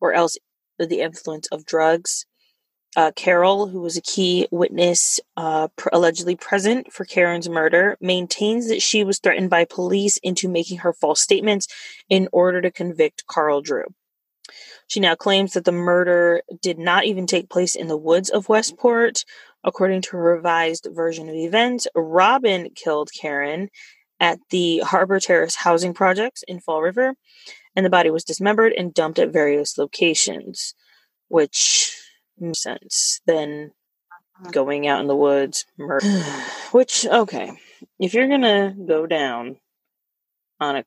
or 0.00 0.12
else 0.12 0.36
the 0.78 1.00
influence 1.00 1.46
of 1.48 1.64
drugs. 1.64 2.26
Uh, 2.96 3.12
Carol, 3.14 3.68
who 3.68 3.82
was 3.82 3.96
a 3.96 4.02
key 4.02 4.48
witness 4.50 5.20
uh, 5.36 5.68
pr- 5.76 5.90
allegedly 5.92 6.34
present 6.34 6.92
for 6.92 7.04
Karen's 7.04 7.48
murder, 7.48 7.98
maintains 8.00 8.68
that 8.68 8.80
she 8.80 9.04
was 9.04 9.18
threatened 9.18 9.50
by 9.50 9.66
police 9.66 10.16
into 10.22 10.48
making 10.48 10.78
her 10.78 10.94
false 10.94 11.20
statements 11.20 11.68
in 12.08 12.26
order 12.32 12.62
to 12.62 12.70
convict 12.70 13.26
Carl 13.26 13.60
Drew. 13.60 13.84
She 14.88 15.00
now 15.00 15.14
claims 15.14 15.52
that 15.52 15.64
the 15.64 15.72
murder 15.72 16.42
did 16.62 16.78
not 16.78 17.04
even 17.04 17.26
take 17.26 17.50
place 17.50 17.74
in 17.74 17.88
the 17.88 17.96
woods 17.96 18.30
of 18.30 18.48
Westport. 18.48 19.24
According 19.66 20.02
to 20.02 20.10
her 20.12 20.36
revised 20.36 20.86
version 20.92 21.28
of 21.28 21.34
events, 21.34 21.88
Robin 21.96 22.70
killed 22.76 23.10
Karen 23.12 23.68
at 24.20 24.38
the 24.50 24.78
Harbor 24.78 25.18
Terrace 25.18 25.56
housing 25.56 25.92
projects 25.92 26.44
in 26.46 26.60
Fall 26.60 26.80
River, 26.80 27.14
and 27.74 27.84
the 27.84 27.90
body 27.90 28.08
was 28.10 28.22
dismembered 28.22 28.72
and 28.72 28.94
dumped 28.94 29.18
at 29.18 29.32
various 29.32 29.76
locations, 29.76 30.74
which 31.28 31.94
makes 32.38 32.62
sense 32.62 33.20
than 33.26 33.72
uh-huh. 34.40 34.50
going 34.50 34.86
out 34.86 35.00
in 35.00 35.08
the 35.08 35.16
woods. 35.16 35.66
Murder. 35.76 36.06
which, 36.70 37.04
okay, 37.04 37.50
if 37.98 38.14
you're 38.14 38.28
gonna 38.28 38.72
go 38.86 39.04
down 39.04 39.56
on 40.60 40.76
a 40.76 40.84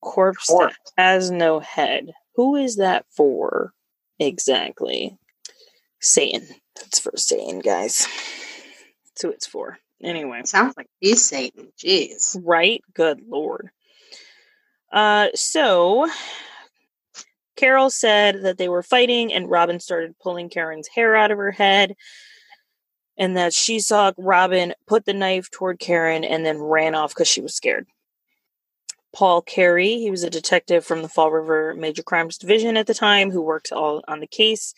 corpse 0.00 0.46
that 0.48 0.74
has 0.96 1.30
no 1.30 1.60
head, 1.60 2.12
who 2.36 2.56
is 2.56 2.76
that 2.76 3.04
for 3.10 3.74
exactly? 4.18 5.18
Satan. 6.00 6.46
That's 6.76 6.98
for 6.98 7.12
Satan, 7.16 7.60
guys. 7.60 8.06
That's 9.06 9.22
who 9.22 9.30
it's 9.30 9.46
for. 9.46 9.78
Anyway. 10.02 10.42
Sounds 10.44 10.74
like 10.76 10.88
he's 11.00 11.24
Satan. 11.24 11.72
Jeez. 11.78 12.38
Right? 12.42 12.82
Good 12.94 13.22
lord. 13.26 13.70
Uh 14.92 15.28
so 15.34 16.06
Carol 17.56 17.90
said 17.90 18.42
that 18.42 18.58
they 18.58 18.68
were 18.68 18.82
fighting 18.82 19.32
and 19.32 19.50
Robin 19.50 19.80
started 19.80 20.18
pulling 20.22 20.50
Karen's 20.50 20.88
hair 20.88 21.16
out 21.16 21.30
of 21.30 21.38
her 21.38 21.52
head 21.52 21.94
and 23.16 23.36
that 23.36 23.54
she 23.54 23.80
saw 23.80 24.12
Robin 24.18 24.74
put 24.86 25.06
the 25.06 25.14
knife 25.14 25.50
toward 25.50 25.78
Karen 25.78 26.22
and 26.22 26.44
then 26.44 26.58
ran 26.58 26.94
off 26.94 27.14
because 27.14 27.28
she 27.28 27.40
was 27.40 27.54
scared. 27.54 27.86
Paul 29.14 29.40
Carey, 29.40 29.96
he 29.96 30.10
was 30.10 30.22
a 30.22 30.30
detective 30.30 30.84
from 30.84 31.00
the 31.00 31.08
Fall 31.08 31.30
River 31.30 31.74
Major 31.74 32.02
Crimes 32.02 32.36
Division 32.36 32.76
at 32.76 32.86
the 32.86 32.92
time 32.92 33.30
who 33.30 33.40
worked 33.40 33.72
all 33.72 34.04
on 34.06 34.20
the 34.20 34.26
case. 34.26 34.74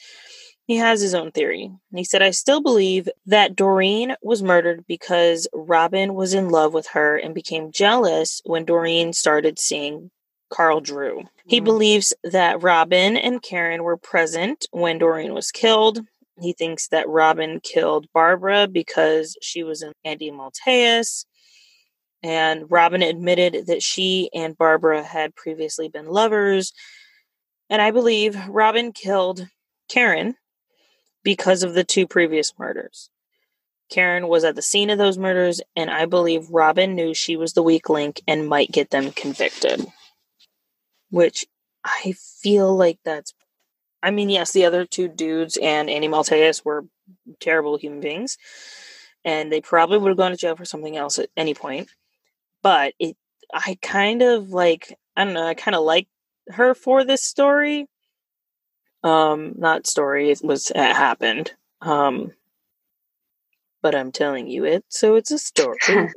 He 0.68 0.76
has 0.76 1.00
his 1.00 1.14
own 1.14 1.32
theory. 1.32 1.64
And 1.64 1.98
he 1.98 2.04
said, 2.04 2.20
I 2.20 2.30
still 2.30 2.60
believe 2.60 3.08
that 3.24 3.56
Doreen 3.56 4.14
was 4.22 4.42
murdered 4.42 4.84
because 4.86 5.48
Robin 5.54 6.14
was 6.14 6.34
in 6.34 6.50
love 6.50 6.74
with 6.74 6.88
her 6.88 7.16
and 7.16 7.34
became 7.34 7.72
jealous 7.72 8.42
when 8.44 8.66
Doreen 8.66 9.14
started 9.14 9.58
seeing 9.58 10.10
Carl 10.50 10.80
Drew. 10.80 11.24
He 11.46 11.58
Mhm. 11.58 11.64
believes 11.64 12.12
that 12.22 12.62
Robin 12.62 13.16
and 13.16 13.42
Karen 13.42 13.82
were 13.82 13.96
present 13.96 14.66
when 14.70 14.98
Doreen 14.98 15.32
was 15.32 15.50
killed. 15.50 16.00
He 16.38 16.52
thinks 16.52 16.88
that 16.88 17.08
Robin 17.08 17.60
killed 17.60 18.06
Barbara 18.12 18.68
because 18.68 19.38
she 19.40 19.62
was 19.62 19.82
in 19.82 19.94
Andy 20.04 20.30
Maltese. 20.30 21.24
And 22.22 22.70
Robin 22.70 23.00
admitted 23.00 23.68
that 23.68 23.82
she 23.82 24.28
and 24.34 24.58
Barbara 24.58 25.02
had 25.02 25.34
previously 25.34 25.88
been 25.88 26.08
lovers. 26.08 26.74
And 27.70 27.80
I 27.80 27.90
believe 27.90 28.36
Robin 28.48 28.92
killed 28.92 29.46
Karen 29.88 30.36
because 31.22 31.62
of 31.62 31.74
the 31.74 31.84
two 31.84 32.06
previous 32.06 32.52
murders. 32.58 33.10
Karen 33.90 34.28
was 34.28 34.44
at 34.44 34.54
the 34.54 34.62
scene 34.62 34.90
of 34.90 34.98
those 34.98 35.16
murders, 35.16 35.60
and 35.74 35.90
I 35.90 36.04
believe 36.04 36.50
Robin 36.50 36.94
knew 36.94 37.14
she 37.14 37.36
was 37.36 37.54
the 37.54 37.62
weak 37.62 37.88
link 37.88 38.20
and 38.28 38.48
might 38.48 38.70
get 38.70 38.90
them 38.90 39.12
convicted. 39.12 39.86
Which 41.10 41.46
I 41.84 42.14
feel 42.42 42.76
like 42.76 42.98
that's. 43.04 43.32
I 44.02 44.10
mean, 44.10 44.28
yes, 44.28 44.52
the 44.52 44.66
other 44.66 44.84
two 44.84 45.08
dudes 45.08 45.56
and 45.60 45.90
Andy 45.90 46.06
Maltese 46.06 46.64
were 46.64 46.84
terrible 47.40 47.78
human 47.78 48.00
beings, 48.00 48.36
and 49.24 49.50
they 49.50 49.60
probably 49.60 49.98
would 49.98 50.10
have 50.10 50.18
gone 50.18 50.30
to 50.32 50.36
jail 50.36 50.54
for 50.54 50.66
something 50.66 50.96
else 50.96 51.18
at 51.18 51.30
any 51.36 51.54
point. 51.54 51.88
But 52.62 52.94
it, 52.98 53.16
I 53.52 53.78
kind 53.80 54.22
of 54.22 54.50
like, 54.50 54.96
I 55.16 55.24
don't 55.24 55.34
know, 55.34 55.46
I 55.46 55.54
kind 55.54 55.74
of 55.74 55.82
like 55.82 56.08
her 56.50 56.74
for 56.74 57.04
this 57.04 57.24
story. 57.24 57.86
Um, 59.08 59.54
not 59.56 59.86
story, 59.86 60.30
it 60.30 60.40
was, 60.42 60.70
it 60.70 60.76
happened. 60.76 61.52
Um, 61.80 62.32
but 63.80 63.94
I'm 63.94 64.12
telling 64.12 64.48
you 64.48 64.64
it, 64.64 64.84
so 64.88 65.14
it's 65.16 65.30
a 65.30 65.38
story. 65.38 65.78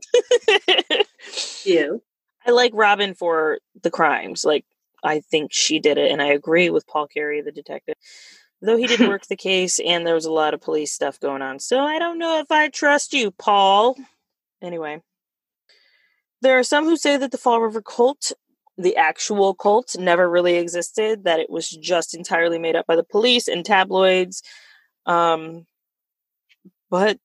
You. 1.63 2.01
I 2.45 2.51
like 2.51 2.71
Robin 2.73 3.13
for 3.13 3.59
the 3.83 3.91
crimes. 3.91 4.43
Like, 4.43 4.65
I 5.03 5.19
think 5.19 5.53
she 5.53 5.79
did 5.79 5.97
it, 5.97 6.11
and 6.11 6.21
I 6.21 6.27
agree 6.27 6.69
with 6.69 6.87
Paul 6.87 7.07
Carey, 7.07 7.41
the 7.41 7.51
detective. 7.51 7.95
Though 8.61 8.77
he 8.77 8.87
didn't 8.87 9.09
work 9.09 9.25
the 9.29 9.35
case, 9.35 9.79
and 9.79 10.05
there 10.05 10.15
was 10.15 10.25
a 10.25 10.31
lot 10.31 10.53
of 10.53 10.61
police 10.61 10.91
stuff 10.91 11.19
going 11.19 11.41
on. 11.41 11.59
So 11.59 11.79
I 11.79 11.99
don't 11.99 12.19
know 12.19 12.39
if 12.39 12.51
I 12.51 12.69
trust 12.69 13.13
you, 13.13 13.31
Paul. 13.31 13.95
Anyway, 14.61 15.01
there 16.41 16.57
are 16.57 16.63
some 16.63 16.85
who 16.85 16.97
say 16.97 17.17
that 17.17 17.31
the 17.31 17.37
Fall 17.37 17.61
River 17.61 17.81
cult, 17.81 18.31
the 18.78 18.95
actual 18.95 19.53
cult, 19.53 19.95
never 19.97 20.30
really 20.30 20.55
existed, 20.55 21.24
that 21.26 21.39
it 21.39 21.49
was 21.49 21.69
just 21.69 22.13
entirely 22.13 22.57
made 22.59 22.76
up 22.76 22.88
by 22.88 22.95
the 22.95 23.03
police 23.03 23.47
and 23.47 23.65
tabloids. 23.65 24.41
Um, 25.05 25.65
but 26.89 27.17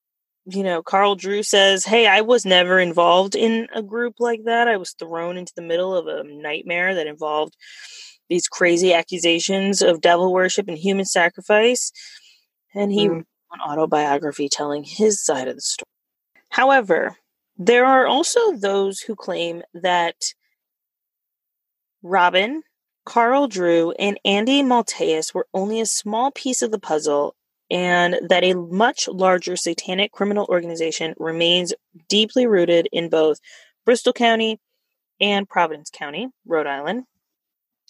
you 0.49 0.63
know, 0.63 0.81
Carl 0.81 1.17
Drew 1.17 1.43
says, 1.43 1.85
Hey, 1.85 2.07
I 2.07 2.21
was 2.21 2.47
never 2.47 2.79
involved 2.79 3.35
in 3.35 3.67
a 3.75 3.83
group 3.83 4.15
like 4.21 4.45
that. 4.45 4.69
I 4.69 4.77
was 4.77 4.93
thrown 4.93 5.37
into 5.37 5.53
the 5.57 5.63
middle 5.63 5.95
of 5.97 6.07
a 6.07 6.23
nightmare 6.25 6.95
that 6.95 7.09
involved 7.09 7.57
these 8.29 8.47
crazy 8.47 8.95
accusations 8.95 9.83
of 9.83 10.01
devil 10.01 10.33
worship 10.33 10.69
and 10.69 10.79
human 10.79 11.05
sacrifice. 11.05 11.91
And 12.75 12.93
he 12.93 13.09
Mm. 13.09 13.15
wrote 13.15 13.27
an 13.53 13.61
autobiography 13.61 14.49
telling 14.49 14.85
his 14.85 15.25
side 15.25 15.49
of 15.49 15.57
the 15.57 15.61
story. 15.61 15.87
However, 16.51 17.17
there 17.57 17.85
are 17.85 18.07
also 18.07 18.53
those 18.53 19.01
who 19.01 19.17
claim 19.17 19.63
that 19.75 20.17
Robin, 22.09 22.63
Carl 23.05 23.49
Drew, 23.49 23.91
and 23.99 24.19
Andy 24.25 24.63
Maltese 24.63 25.35
were 25.35 25.49
only 25.53 25.81
a 25.81 25.87
small 25.87 26.31
piece 26.31 26.63
of 26.63 26.71
the 26.71 26.79
puzzle 26.79 27.35
and 27.69 28.21
that 28.29 28.45
a 28.45 28.55
much 28.55 29.09
larger 29.09 29.57
satanic 29.57 30.13
criminal 30.13 30.47
organization 30.49 31.15
remains 31.19 31.75
deeply 32.09 32.47
rooted 32.47 32.89
in 32.93 33.09
both 33.09 33.39
Bristol 33.85 34.13
County 34.13 34.61
and 35.21 35.49
Providence 35.49 35.91
County, 35.91 36.29
Rhode 36.47 36.69
Island. 36.69 37.05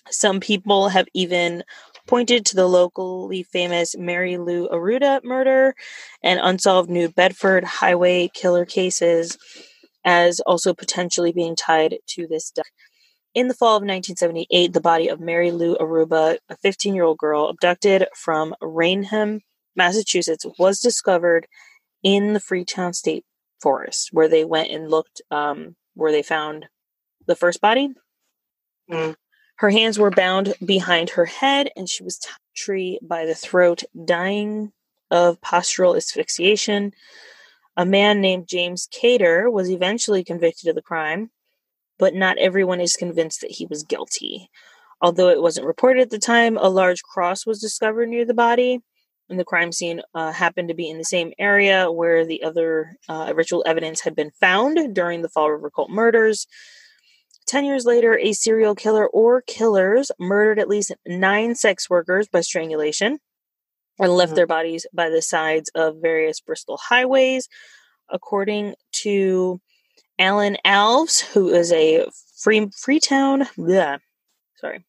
Some 0.08 0.40
people 0.40 0.88
have 0.88 1.08
even 1.12 1.62
pointed 2.06 2.46
to 2.46 2.56
the 2.56 2.66
locally 2.66 3.42
famous 3.42 3.96
Mary 3.98 4.38
Lou 4.38 4.66
Arruda 4.68 5.22
murder 5.24 5.74
and 6.22 6.40
unsolved 6.42 6.88
New 6.88 7.10
Bedford 7.10 7.64
highway 7.64 8.30
killer 8.32 8.64
cases 8.64 9.36
as 10.06 10.40
also 10.40 10.72
potentially 10.72 11.32
being 11.32 11.56
tied 11.56 11.96
to 12.06 12.26
this 12.26 12.50
death. 12.50 12.64
In 13.36 13.48
the 13.48 13.54
fall 13.54 13.76
of 13.76 13.82
1978, 13.82 14.72
the 14.72 14.80
body 14.80 15.08
of 15.08 15.20
Mary 15.20 15.50
Lou 15.50 15.76
Arruda, 15.76 16.38
a 16.48 16.56
15 16.56 16.94
year 16.94 17.04
old 17.04 17.18
girl 17.18 17.48
abducted 17.48 18.06
from 18.14 18.54
Raynham, 18.62 19.42
Massachusetts, 19.76 20.46
was 20.58 20.80
discovered 20.80 21.46
in 22.02 22.32
the 22.32 22.40
Freetown 22.40 22.94
State 22.94 23.26
Forest, 23.60 24.08
where 24.12 24.26
they 24.26 24.42
went 24.46 24.70
and 24.70 24.90
looked, 24.90 25.20
um, 25.30 25.76
where 25.92 26.12
they 26.12 26.22
found 26.22 26.64
the 27.26 27.36
first 27.36 27.60
body. 27.60 27.90
Mm. 28.90 29.16
Her 29.56 29.68
hands 29.68 29.98
were 29.98 30.10
bound 30.10 30.54
behind 30.64 31.10
her 31.10 31.26
head, 31.26 31.68
and 31.76 31.90
she 31.90 32.02
was 32.02 32.16
tied 32.16 32.32
tree 32.56 32.98
by 33.02 33.26
the 33.26 33.34
throat, 33.34 33.82
dying 34.06 34.72
of 35.10 35.42
postural 35.42 35.94
asphyxiation. 35.94 36.94
A 37.76 37.84
man 37.84 38.22
named 38.22 38.48
James 38.48 38.88
Kater 38.90 39.50
was 39.50 39.68
eventually 39.68 40.24
convicted 40.24 40.70
of 40.70 40.74
the 40.74 40.80
crime. 40.80 41.30
But 41.98 42.14
not 42.14 42.38
everyone 42.38 42.80
is 42.80 42.96
convinced 42.96 43.40
that 43.40 43.52
he 43.52 43.66
was 43.66 43.82
guilty. 43.84 44.50
Although 45.00 45.28
it 45.28 45.42
wasn't 45.42 45.66
reported 45.66 46.00
at 46.02 46.10
the 46.10 46.18
time, 46.18 46.56
a 46.56 46.68
large 46.68 47.02
cross 47.02 47.44
was 47.46 47.60
discovered 47.60 48.08
near 48.08 48.24
the 48.24 48.34
body, 48.34 48.80
and 49.28 49.38
the 49.38 49.44
crime 49.44 49.72
scene 49.72 50.00
uh, 50.14 50.32
happened 50.32 50.68
to 50.68 50.74
be 50.74 50.88
in 50.88 50.98
the 50.98 51.04
same 51.04 51.32
area 51.38 51.90
where 51.90 52.24
the 52.24 52.42
other 52.42 52.96
uh, 53.08 53.32
ritual 53.34 53.64
evidence 53.66 54.00
had 54.00 54.14
been 54.14 54.30
found 54.40 54.94
during 54.94 55.22
the 55.22 55.28
Fall 55.28 55.50
River 55.50 55.70
Cult 55.70 55.90
murders. 55.90 56.46
Ten 57.46 57.64
years 57.64 57.84
later, 57.84 58.18
a 58.18 58.32
serial 58.32 58.74
killer 58.74 59.06
or 59.06 59.42
killers 59.42 60.10
murdered 60.18 60.58
at 60.58 60.68
least 60.68 60.92
nine 61.06 61.54
sex 61.54 61.88
workers 61.90 62.26
by 62.28 62.40
strangulation 62.40 63.18
and 63.98 64.12
left 64.12 64.32
Mhm. 64.32 64.36
their 64.36 64.46
bodies 64.46 64.86
by 64.92 65.08
the 65.08 65.22
sides 65.22 65.70
of 65.74 65.96
various 65.96 66.40
Bristol 66.40 66.76
highways. 66.76 67.48
According 68.08 68.74
to 69.02 69.60
Alan 70.18 70.56
Alves, 70.64 71.20
who 71.20 71.48
is 71.50 71.72
a 71.72 72.06
free 72.38 72.68
Freetown, 72.76 73.44
bleh, 73.56 73.98
sorry, 74.56 74.84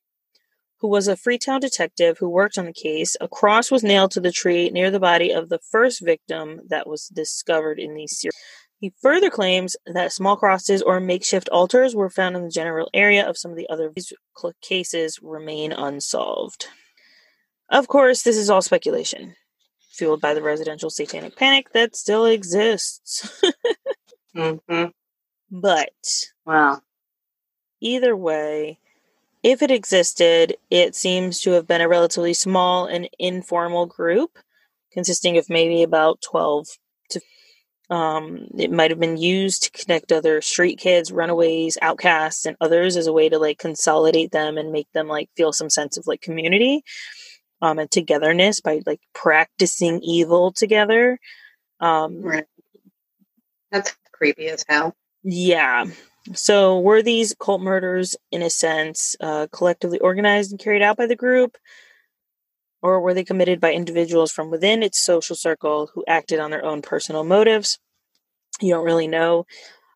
who 0.80 0.88
was 0.88 1.07
a 1.07 1.17
Freetown 1.17 1.59
detective 1.59 2.17
who 2.19 2.30
worked 2.30 2.57
on 2.57 2.65
the 2.65 2.73
case, 2.73 3.17
a 3.19 3.28
cross 3.28 3.71
was 3.71 3.84
nailed 3.84 4.11
to 4.11 4.21
the 4.21 4.32
tree 4.32 4.69
near 4.69 4.91
the 4.91 4.99
body 4.99 5.32
of 5.32 5.49
the 5.49 5.59
first 5.71 6.03
victim 6.03 6.61
that 6.69 6.88
was 6.88 7.07
discovered 7.07 7.80
in 7.80 7.93
these 7.93 8.19
series. 8.19 8.36
He 8.80 8.93
further 9.01 9.32
claims 9.32 9.75
that 9.88 10.11
small 10.11 10.38
crosses 10.38 10.84
or 10.84 10.99
makeshift 10.99 11.49
altars 11.49 11.95
were 11.95 12.11
found 12.11 12.36
in 12.36 12.43
the 12.43 12.51
general 12.51 12.89
area 12.93 13.28
of 13.28 13.38
some 13.38 13.49
of 13.49 13.57
the 13.57 13.67
other 13.69 13.91
cases 14.61 15.19
remain 15.21 15.71
unsolved. 15.71 16.67
Of 17.69 17.88
course, 17.88 18.21
this 18.21 18.38
is 18.38 18.51
all 18.51 18.61
speculation, 18.61 19.36
fueled 19.91 20.21
by 20.21 20.36
the 20.36 20.43
residential 20.43 20.91
satanic 20.91 21.36
panic 21.36 21.73
that 21.73 21.95
still 21.95 22.25
exists. 22.25 23.43
hmm 24.36 24.86
but 25.51 25.91
Wow. 26.45 26.81
either 27.81 28.15
way, 28.15 28.79
if 29.43 29.61
it 29.61 29.71
existed, 29.71 30.57
it 30.69 30.95
seems 30.95 31.41
to 31.41 31.51
have 31.51 31.67
been 31.67 31.81
a 31.81 31.89
relatively 31.89 32.33
small 32.33 32.85
and 32.85 33.09
informal 33.19 33.85
group 33.85 34.39
consisting 34.91 35.37
of 35.37 35.49
maybe 35.49 35.83
about 35.83 36.21
12 36.21 36.67
to 37.11 37.21
um 37.89 38.47
it 38.57 38.71
might 38.71 38.91
have 38.91 38.99
been 38.99 39.17
used 39.17 39.63
to 39.63 39.71
connect 39.71 40.11
other 40.11 40.41
street 40.41 40.77
kids, 40.79 41.11
runaways, 41.11 41.77
outcasts 41.81 42.45
and 42.45 42.57
others 42.61 42.97
as 42.97 43.07
a 43.07 43.13
way 43.13 43.29
to 43.29 43.39
like 43.39 43.59
consolidate 43.59 44.31
them 44.31 44.57
and 44.57 44.71
make 44.71 44.87
them 44.93 45.07
like 45.07 45.29
feel 45.37 45.53
some 45.53 45.69
sense 45.69 45.97
of 45.97 46.07
like 46.07 46.21
community 46.21 46.83
um 47.61 47.79
and 47.79 47.91
togetherness 47.91 48.61
by 48.61 48.81
like 48.85 49.01
practicing 49.13 50.01
evil 50.03 50.51
together. 50.51 51.19
Um 51.79 52.21
Right. 52.23 52.45
That's 53.71 53.95
creepy 54.11 54.47
as 54.49 54.65
hell. 54.67 54.95
Yeah. 55.24 55.86
So 56.34 56.80
were 56.80 57.01
these 57.01 57.36
cult 57.39 57.61
murders, 57.61 58.15
in 58.32 58.41
a 58.41 58.49
sense, 58.49 59.15
uh, 59.20 59.47
collectively 59.51 59.99
organized 59.99 60.51
and 60.51 60.59
carried 60.59 60.82
out 60.82 60.97
by 60.97 61.05
the 61.05 61.15
group? 61.15 61.57
Or 62.82 63.01
were 63.01 63.13
they 63.13 63.24
committed 63.24 63.59
by 63.59 63.74
individuals 63.74 64.32
from 64.32 64.51
within 64.51 64.84
its 64.84 64.99
social 64.99 65.36
circle 65.36 65.89
who 65.93 66.03
acted 66.07 66.39
on 66.39 66.51
their 66.51 66.63
own 66.63 66.82
personal 66.82 67.24
motives? 67.24 67.80
You 68.61 68.74
don't 68.74 68.86
really 68.86 69.07
know. 69.07 69.45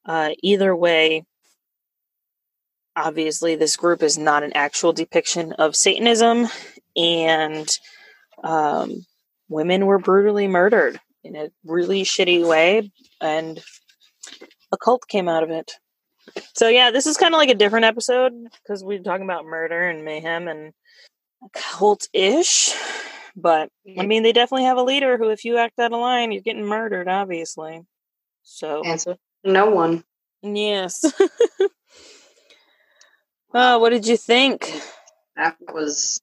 Uh, 0.05 0.31
either 0.41 0.75
way, 0.75 1.25
obviously, 2.95 3.55
this 3.55 3.75
group 3.75 4.01
is 4.01 4.17
not 4.17 4.43
an 4.43 4.53
actual 4.53 4.93
depiction 4.93 5.53
of 5.53 5.75
Satanism, 5.75 6.47
and 6.95 7.69
um, 8.43 9.05
women 9.47 9.85
were 9.85 9.99
brutally 9.99 10.47
murdered 10.47 10.99
in 11.23 11.35
a 11.35 11.49
really 11.63 12.03
shitty 12.03 12.45
way, 12.47 12.91
and 13.19 13.61
a 14.71 14.77
cult 14.77 15.07
came 15.07 15.27
out 15.27 15.43
of 15.43 15.49
it. 15.49 15.73
So 16.53 16.67
yeah, 16.67 16.91
this 16.91 17.07
is 17.07 17.17
kind 17.17 17.33
of 17.33 17.39
like 17.39 17.49
a 17.49 17.55
different 17.55 17.85
episode 17.85 18.33
because 18.63 18.83
we're 18.83 19.01
talking 19.01 19.25
about 19.25 19.45
murder 19.45 19.89
and 19.89 20.05
mayhem 20.05 20.47
and 20.47 20.73
cult-ish. 21.53 22.73
But 23.35 23.69
I 23.97 24.05
mean, 24.05 24.23
they 24.23 24.33
definitely 24.33 24.65
have 24.65 24.77
a 24.77 24.83
leader 24.83 25.17
who, 25.17 25.29
if 25.29 25.45
you 25.45 25.57
act 25.57 25.79
out 25.79 25.93
of 25.93 25.99
line, 25.99 26.31
you're 26.31 26.41
getting 26.41 26.65
murdered, 26.65 27.07
obviously. 27.07 27.81
So 28.43 28.83
Answer. 28.83 29.17
No 29.43 29.69
one. 29.69 30.03
yes. 30.41 31.03
oh, 33.53 33.79
what 33.79 33.89
did 33.89 34.05
you 34.05 34.17
think? 34.17 34.71
That 35.35 35.55
was 35.73 36.21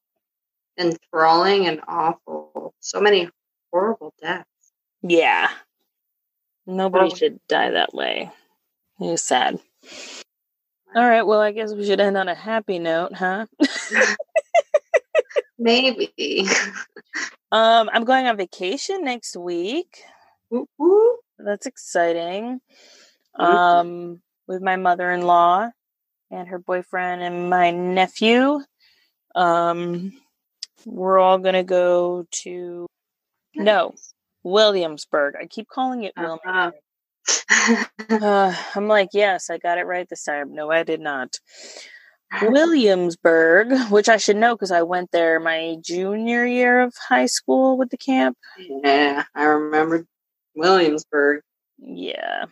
enthralling 0.78 1.66
and 1.66 1.80
awful. 1.88 2.74
So 2.80 3.00
many 3.00 3.30
horrible 3.72 4.12
deaths. 4.20 4.46
Yeah, 5.02 5.48
nobody 6.68 7.00
Horrible. 7.06 7.16
should 7.16 7.40
die 7.48 7.70
that 7.70 7.92
way. 7.92 8.30
It 9.00 9.04
was 9.04 9.22
sad. 9.22 9.58
All 10.94 11.06
right, 11.08 11.22
well, 11.26 11.40
I 11.40 11.50
guess 11.52 11.72
we 11.74 11.84
should 11.84 12.00
end 12.00 12.16
on 12.16 12.28
a 12.28 12.34
happy 12.34 12.78
note, 12.78 13.14
huh? 13.14 13.46
Maybe. 15.58 16.12
Um, 17.50 17.88
I'm 17.94 18.04
going 18.04 18.26
on 18.26 18.36
vacation 18.36 19.04
next 19.04 19.34
week. 19.34 20.02
Woo 20.50 20.68
woo. 20.76 21.16
That's 21.38 21.64
exciting. 21.64 22.60
Um, 23.34 24.20
with 24.46 24.60
my 24.60 24.76
mother-in-law 24.76 25.70
and 26.30 26.48
her 26.48 26.58
boyfriend 26.58 27.22
and 27.22 27.48
my 27.48 27.70
nephew. 27.70 28.60
Um, 29.34 30.12
we're 30.84 31.18
all 31.18 31.38
gonna 31.38 31.64
go 31.64 32.26
to 32.42 32.86
No. 33.54 33.94
Williamsburg. 34.50 35.34
I 35.40 35.46
keep 35.46 35.68
calling 35.68 36.04
it 36.04 36.12
Uh-huh. 36.16 36.38
Wilmington. 36.44 36.80
Uh, 38.10 38.54
I'm 38.74 38.88
like, 38.88 39.10
yes, 39.12 39.50
I 39.50 39.58
got 39.58 39.78
it 39.78 39.84
right 39.86 40.08
this 40.08 40.24
time. 40.24 40.54
No, 40.54 40.70
I 40.70 40.82
did 40.82 41.00
not. 41.00 41.38
Williamsburg, 42.42 43.72
which 43.90 44.08
I 44.08 44.16
should 44.16 44.36
know 44.36 44.54
because 44.54 44.70
I 44.70 44.82
went 44.82 45.10
there 45.12 45.40
my 45.40 45.76
junior 45.82 46.44
year 46.44 46.80
of 46.80 46.94
high 46.96 47.26
school 47.26 47.76
with 47.78 47.90
the 47.90 47.96
camp. 47.96 48.36
yeah, 48.58 49.24
I 49.34 49.44
remember 49.44 50.06
Williamsburg. 50.54 51.42
Yeah. 51.78 52.46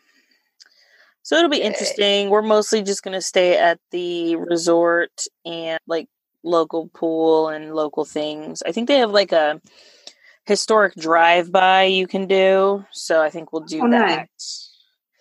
So 1.23 1.37
it'll 1.37 1.51
be 1.51 1.61
interesting. 1.63 2.31
We're 2.31 2.43
mostly 2.43 2.83
just 2.83 3.03
going 3.03 3.15
to 3.15 3.21
stay 3.21 3.59
at 3.59 3.81
the 3.91 4.37
resort 4.37 5.11
and 5.45 5.81
like 5.87 6.09
local 6.45 6.89
pool 6.95 7.49
and 7.49 7.75
local 7.75 8.05
things. 8.05 8.63
I 8.65 8.71
think 8.73 8.87
they 8.87 8.99
have 8.99 9.11
like 9.11 9.33
a 9.33 9.61
historic 10.47 10.95
drive 10.95 11.53
by 11.53 11.85
you 11.85 12.07
can 12.07 12.27
do. 12.27 12.85
So 12.93 13.23
I 13.23 13.31
think 13.31 13.53
we'll 13.53 13.65
do 13.65 13.81
Oh, 13.85 13.91
that. 13.91 14.29
nice. 14.41 14.73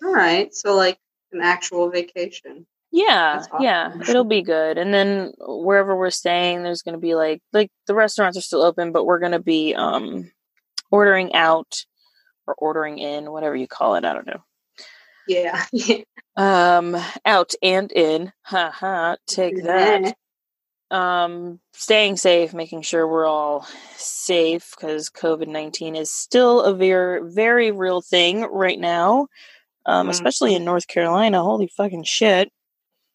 All 0.03 0.13
right, 0.13 0.53
so 0.53 0.75
like 0.75 0.97
an 1.31 1.41
actual 1.41 1.89
vacation. 1.89 2.65
Yeah, 2.91 3.39
awesome. 3.39 3.61
yeah, 3.61 3.93
it'll 4.07 4.23
be 4.23 4.41
good. 4.41 4.77
And 4.77 4.93
then 4.93 5.33
wherever 5.39 5.95
we're 5.97 6.11
staying, 6.11 6.63
there's 6.63 6.81
going 6.81 6.93
to 6.93 6.99
be 6.99 7.15
like 7.15 7.41
like 7.51 7.69
the 7.87 7.95
restaurants 7.95 8.37
are 8.37 8.41
still 8.41 8.61
open, 8.63 8.91
but 8.93 9.05
we're 9.05 9.19
going 9.19 9.31
to 9.33 9.39
be 9.39 9.73
um 9.75 10.31
ordering 10.91 11.33
out 11.35 11.85
or 12.47 12.53
ordering 12.57 12.99
in, 12.99 13.31
whatever 13.31 13.55
you 13.55 13.67
call 13.67 13.95
it. 13.95 14.05
I 14.05 14.13
don't 14.13 14.27
know. 14.27 14.43
Yeah. 15.27 15.65
Um, 16.37 16.97
out 17.25 17.53
and 17.63 17.89
in. 17.93 18.33
Ha 18.43 18.69
ha. 18.69 19.15
Take 19.25 19.63
that. 19.63 20.17
Um, 20.91 21.59
staying 21.73 22.17
safe, 22.17 22.53
making 22.53 22.83
sure 22.83 23.07
we're 23.07 23.25
all 23.27 23.67
safe 23.97 24.73
because 24.77 25.09
COVID 25.09 25.47
nineteen 25.47 25.95
is 25.95 26.11
still 26.11 26.61
a 26.61 26.73
very 26.75 27.21
very 27.31 27.71
real 27.71 28.01
thing 28.01 28.43
right 28.43 28.79
now. 28.79 29.27
Um, 29.87 30.07
Mhm. 30.07 30.11
especially 30.11 30.55
in 30.55 30.63
North 30.65 30.87
Carolina. 30.87 31.43
Holy 31.43 31.67
fucking 31.67 32.03
shit. 32.03 32.51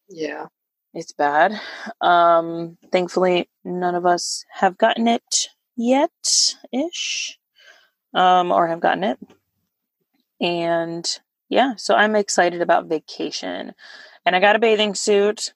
Yeah. 0.09 0.47
It's 0.93 1.13
bad. 1.13 1.59
Um, 2.01 2.77
thankfully, 2.91 3.49
none 3.63 3.95
of 3.95 4.05
us 4.05 4.43
have 4.51 4.77
gotten 4.77 5.07
it 5.07 5.47
yet, 5.77 6.11
ish, 6.73 7.39
um, 8.13 8.51
or 8.51 8.67
have 8.67 8.81
gotten 8.81 9.05
it. 9.05 9.19
And 10.41 11.19
yeah, 11.49 11.75
so 11.77 11.95
I'm 11.95 12.15
excited 12.15 12.61
about 12.61 12.87
vacation. 12.87 13.73
And 14.25 14.35
I 14.35 14.39
got 14.39 14.55
a 14.55 14.59
bathing 14.59 14.95
suit. 14.95 15.53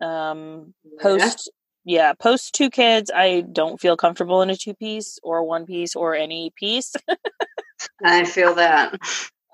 Um, 0.00 0.74
post, 1.00 1.50
yeah, 1.84 2.12
post 2.14 2.54
two 2.54 2.70
kids. 2.70 3.10
I 3.14 3.40
don't 3.40 3.80
feel 3.80 3.96
comfortable 3.96 4.42
in 4.42 4.50
a 4.50 4.56
two 4.56 4.74
piece 4.74 5.18
or 5.22 5.44
one 5.44 5.66
piece 5.66 5.94
or 5.96 6.14
any 6.14 6.52
piece. 6.56 6.94
I 8.04 8.24
feel 8.24 8.54
that. 8.54 8.98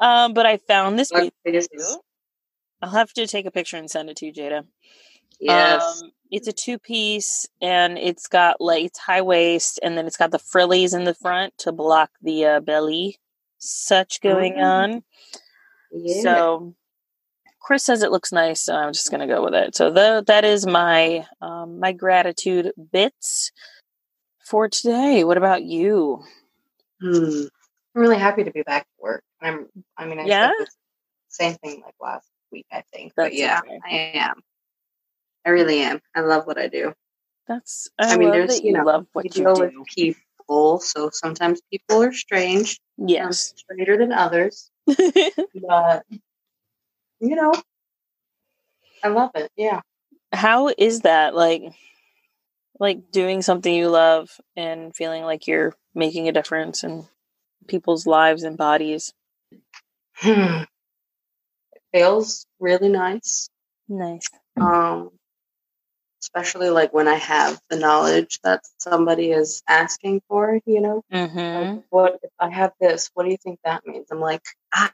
um, 0.01 0.35
but 0.35 0.47
I 0.47 0.57
found 0.59 0.99
this 0.99 1.11
Like 1.13 1.33
bathing 1.45 1.67
this. 1.73 1.89
suit. 1.91 2.01
I'll 2.81 2.91
have 2.91 3.13
to 3.13 3.27
take 3.27 3.47
a 3.47 3.51
picture 3.53 3.77
and 3.77 3.91
send 3.91 4.11
it 4.11 4.17
to 4.19 4.27
you, 4.27 4.33
Jada. 4.33 4.65
Yes. 5.41 6.03
Um, 6.03 6.11
it's 6.31 6.49
a 6.49 6.53
two 6.53 6.79
piece 6.79 7.47
and 7.61 7.99
it's 7.99 8.27
got 8.29 8.61
like 8.61 8.85
it's 8.85 8.99
high 8.99 9.23
waist 9.23 9.79
and 9.83 9.97
then 9.97 10.07
it's 10.07 10.17
got 10.17 10.31
the 10.31 10.39
frillies 10.39 10.95
in 10.95 11.05
the 11.05 11.15
front 11.15 11.53
to 11.59 11.73
block 11.73 12.11
the 12.23 12.45
uh, 12.47 12.61
belly. 12.61 13.19
Such 13.59 14.21
going 14.21 14.55
Mm. 14.55 14.65
on. 14.65 15.03
yeah. 15.93 16.23
So 16.23 16.75
Chris 17.63 17.85
says 17.85 18.03
it 18.03 18.11
looks 18.11 18.33
nice, 18.33 18.61
so 18.61 18.75
I'm 18.75 18.93
just 18.93 19.11
gonna 19.11 19.27
go 19.27 19.43
with 19.45 19.55
it. 19.55 19.75
So 19.77 19.91
the, 19.91 20.25
that 20.27 20.45
is 20.45 20.67
my 20.67 21.27
um, 21.41 21.79
my 21.79 21.93
gratitude 21.93 22.73
bits 22.93 23.53
for 24.45 24.69
today. 24.69 25.25
What 25.25 25.37
about 25.37 25.63
you? 25.63 26.23
Hmm. 27.01 27.45
I'm 27.95 28.01
really 28.01 28.19
happy 28.19 28.45
to 28.45 28.51
be 28.51 28.63
back 28.63 28.83
to 28.83 29.03
work. 29.03 29.23
I'm. 29.41 29.69
I 29.97 30.07
mean, 30.07 30.19
I 30.19 30.25
Yeah? 30.27 30.51
said 30.57 30.67
the 30.67 30.67
same 31.29 31.55
thing 31.57 31.83
like 31.85 31.95
last 32.01 32.27
week, 32.51 32.67
I 32.73 32.83
think. 32.93 33.13
That's 33.17 33.31
but 33.31 33.35
yeah, 33.35 33.61
okay. 33.65 33.79
I 33.85 34.19
am. 34.19 34.43
I 35.45 35.51
really 35.51 35.81
am. 35.81 36.01
I 36.15 36.21
love 36.21 36.47
what 36.47 36.59
I 36.59 36.69
do. 36.69 36.93
That's 37.47 37.91
I, 37.99 38.15
I 38.15 38.17
mean, 38.17 38.31
there's, 38.31 38.61
you 38.61 38.67
you 38.67 38.73
know, 38.73 38.85
love 38.85 39.07
what 39.13 39.25
you 39.25 39.45
deal 39.45 39.55
do. 39.55 39.61
with 39.61 39.73
people, 39.97 40.79
so 40.81 41.11
sometimes 41.13 41.61
people 41.71 42.03
are 42.03 42.13
strange, 42.13 42.81
Yes. 42.97 43.55
straighter 43.57 43.97
than 43.97 44.13
others. 44.13 44.71
But 45.55 46.05
you 47.23 47.37
know, 47.37 47.55
I 49.03 49.09
love 49.09 49.31
it. 49.35 49.51
Yeah. 49.57 49.81
How 50.33 50.69
is 50.77 51.01
that 51.01 51.35
like 51.35 51.63
like 52.81 53.11
doing 53.13 53.43
something 53.43 53.73
you 53.73 53.89
love 53.89 54.41
and 54.57 54.95
feeling 54.95 55.23
like 55.23 55.47
you're 55.47 55.75
making 55.95 56.29
a 56.29 56.33
difference 56.33 56.83
in 56.83 57.05
people's 57.69 58.07
lives 58.07 58.43
and 58.43 58.57
bodies? 58.57 59.15
it 60.25 60.67
feels 61.93 62.47
really 62.59 62.89
nice. 62.89 63.49
Nice. 63.89 64.29
Um, 64.61 65.11
especially 66.23 66.71
like 66.71 66.93
when 66.93 67.09
I 67.09 67.17
have 67.17 67.61
the 67.69 67.77
knowledge 67.77 68.41
that 68.43 68.63
somebody 68.79 69.31
is 69.31 69.63
asking 69.69 70.23
for, 70.29 70.59
you 70.67 70.81
know, 70.81 71.03
Mm-hmm. 71.13 71.39
like, 71.77 71.85
what 71.91 72.19
if 72.23 72.31
I 72.41 72.49
have 72.51 72.73
this? 72.81 73.11
What 73.15 73.25
do 73.25 73.31
you 73.31 73.37
think 73.37 73.61
that 73.65 73.87
means? 73.87 74.07
I'm 74.11 74.21
like, 74.21 74.43
ah, 74.75 74.93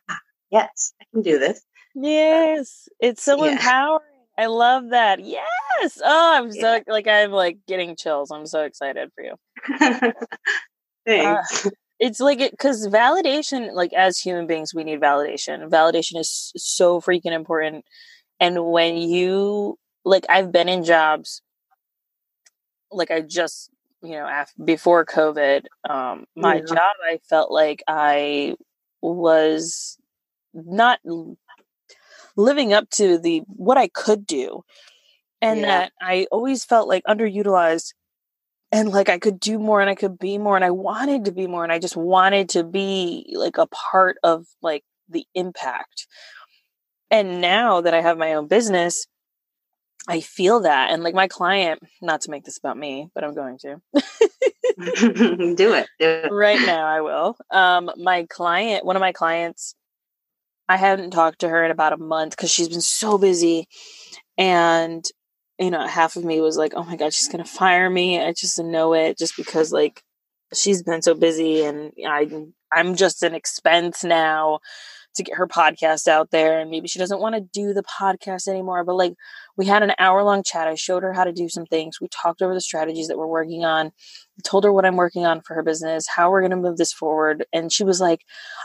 yes, 0.50 0.92
I 1.00 1.04
can 1.12 1.22
do 1.22 1.38
this. 1.38 1.62
Yes. 1.94 2.88
It's 3.00 3.22
so 3.22 3.44
Yeah. 3.44 3.52
empowering. 3.52 4.02
I 4.36 4.46
love 4.46 4.90
that. 4.90 5.20
Yes. 5.20 6.00
Oh, 6.04 6.34
I'm 6.36 6.52
so 6.52 6.74
Yeah. 6.74 6.80
like 6.86 7.06
I'm 7.08 7.32
like 7.32 7.58
getting 7.66 7.96
chills. 7.96 8.30
I'm 8.30 8.46
so 8.46 8.62
excited 8.62 9.10
for 9.14 9.24
you. 9.24 9.34
Thanks. 11.06 11.66
It's 12.00 12.20
like 12.20 12.40
it 12.40 12.52
because 12.52 12.86
validation, 12.88 13.72
like 13.72 13.92
as 13.92 14.20
human 14.20 14.46
beings, 14.46 14.72
we 14.72 14.84
need 14.84 15.00
validation. 15.00 15.68
Validation 15.68 16.16
is 16.20 16.52
so 16.56 17.00
freaking 17.00 17.32
important. 17.32 17.84
And 18.40 18.66
when 18.66 18.96
you 18.98 19.78
like, 20.04 20.26
I've 20.28 20.52
been 20.52 20.68
in 20.68 20.84
jobs, 20.84 21.42
like 22.90 23.10
I 23.10 23.20
just, 23.20 23.70
you 24.02 24.12
know, 24.12 24.26
after 24.26 24.62
before 24.62 25.04
COVID, 25.04 25.64
um, 25.88 26.24
my 26.36 26.58
Yeah. 26.58 26.64
job, 26.66 26.94
I 27.04 27.18
felt 27.28 27.50
like 27.50 27.82
I 27.88 28.56
was 29.02 29.98
not 30.54 31.00
living 32.38 32.72
up 32.72 32.88
to 32.90 33.18
the 33.18 33.42
what 33.48 33.76
I 33.76 33.88
could 33.88 34.24
do, 34.26 34.62
and 35.42 35.60
Yeah. 35.60 35.66
that 35.66 35.92
I 36.00 36.26
always 36.32 36.64
felt 36.64 36.88
like 36.88 37.04
underutilized 37.04 37.92
and 38.72 38.90
like 38.90 39.08
I 39.08 39.18
could 39.18 39.40
do 39.40 39.58
more 39.58 39.80
and 39.80 39.90
I 39.90 39.94
could 39.94 40.18
be 40.18 40.38
more 40.38 40.56
and 40.56 40.64
I 40.64 40.70
wanted 40.70 41.24
to 41.26 41.32
be 41.32 41.46
more 41.46 41.64
and 41.64 41.72
I 41.72 41.78
just 41.78 41.96
wanted 41.96 42.50
to 42.50 42.64
be 42.64 43.32
like 43.36 43.58
a 43.58 43.66
part 43.66 44.16
of 44.22 44.46
like 44.62 44.84
the 45.08 45.24
impact. 45.34 46.06
And 47.10 47.40
now 47.40 47.80
that 47.80 47.94
I 47.94 48.02
have 48.02 48.18
my 48.18 48.34
own 48.34 48.48
business, 48.48 49.06
I 50.06 50.20
feel 50.20 50.60
that 50.60 50.90
and 50.90 51.02
like 51.02 51.14
my 51.14 51.28
client, 51.28 51.80
not 52.02 52.22
to 52.22 52.30
make 52.30 52.44
this 52.44 52.58
about 52.58 52.76
me, 52.76 53.08
but 53.14 53.24
I'm 53.24 53.34
going 53.34 53.58
to. 53.58 53.80
do 55.54 55.72
it. 55.72 55.88
Do 55.98 56.08
it. 56.08 56.30
right 56.30 56.60
now 56.60 56.86
I 56.86 57.00
will. 57.00 57.36
Um 57.50 57.90
my 57.96 58.26
client, 58.28 58.84
one 58.84 58.96
of 58.96 59.00
my 59.00 59.12
clients 59.12 59.74
I 60.68 60.76
hadn't 60.76 61.10
talked 61.12 61.40
to 61.40 61.48
her 61.48 61.64
in 61.64 61.70
about 61.70 61.92
a 61.94 61.96
month 61.96 62.36
cuz 62.36 62.50
she's 62.50 62.68
been 62.68 62.80
so 62.82 63.18
busy 63.18 63.66
and 64.38 65.04
you 65.58 65.70
know, 65.70 65.86
half 65.86 66.16
of 66.16 66.24
me 66.24 66.40
was 66.40 66.56
like, 66.56 66.74
"Oh 66.76 66.84
my 66.84 66.96
god, 66.96 67.14
she's 67.14 67.28
going 67.28 67.44
to 67.44 67.50
fire 67.50 67.90
me." 67.90 68.20
I 68.22 68.32
just 68.32 68.58
know 68.60 68.94
it 68.94 69.18
just 69.18 69.36
because 69.36 69.72
like 69.72 70.02
she's 70.54 70.82
been 70.84 71.02
so 71.02 71.14
busy 71.14 71.64
and 71.64 71.92
I 72.06 72.28
I'm 72.72 72.94
just 72.96 73.22
an 73.24 73.34
expense 73.34 74.04
now 74.04 74.60
to 75.18 75.22
get 75.22 75.36
her 75.36 75.46
podcast 75.46 76.08
out 76.08 76.30
there 76.30 76.58
and 76.58 76.70
maybe 76.70 76.88
she 76.88 76.98
doesn't 76.98 77.20
want 77.20 77.34
to 77.34 77.40
do 77.40 77.74
the 77.74 77.82
podcast 77.82 78.48
anymore 78.48 78.82
but 78.84 78.96
like 78.96 79.14
we 79.56 79.66
had 79.66 79.82
an 79.82 79.92
hour 79.98 80.22
long 80.22 80.44
chat. 80.44 80.68
I 80.68 80.76
showed 80.76 81.02
her 81.02 81.12
how 81.12 81.24
to 81.24 81.32
do 81.32 81.48
some 81.48 81.66
things. 81.66 82.00
We 82.00 82.06
talked 82.08 82.42
over 82.42 82.54
the 82.54 82.60
strategies 82.60 83.08
that 83.08 83.18
we're 83.18 83.26
working 83.26 83.64
on. 83.64 83.86
I 83.86 84.40
told 84.44 84.62
her 84.62 84.72
what 84.72 84.84
I'm 84.84 84.94
working 84.94 85.26
on 85.26 85.40
for 85.42 85.54
her 85.54 85.64
business 85.64 86.06
how 86.08 86.30
we're 86.30 86.42
going 86.42 86.52
to 86.52 86.56
move 86.56 86.76
this 86.76 86.92
forward 86.92 87.44
and 87.52 87.72
she 87.72 87.84
was 87.84 88.00
like 88.00 88.22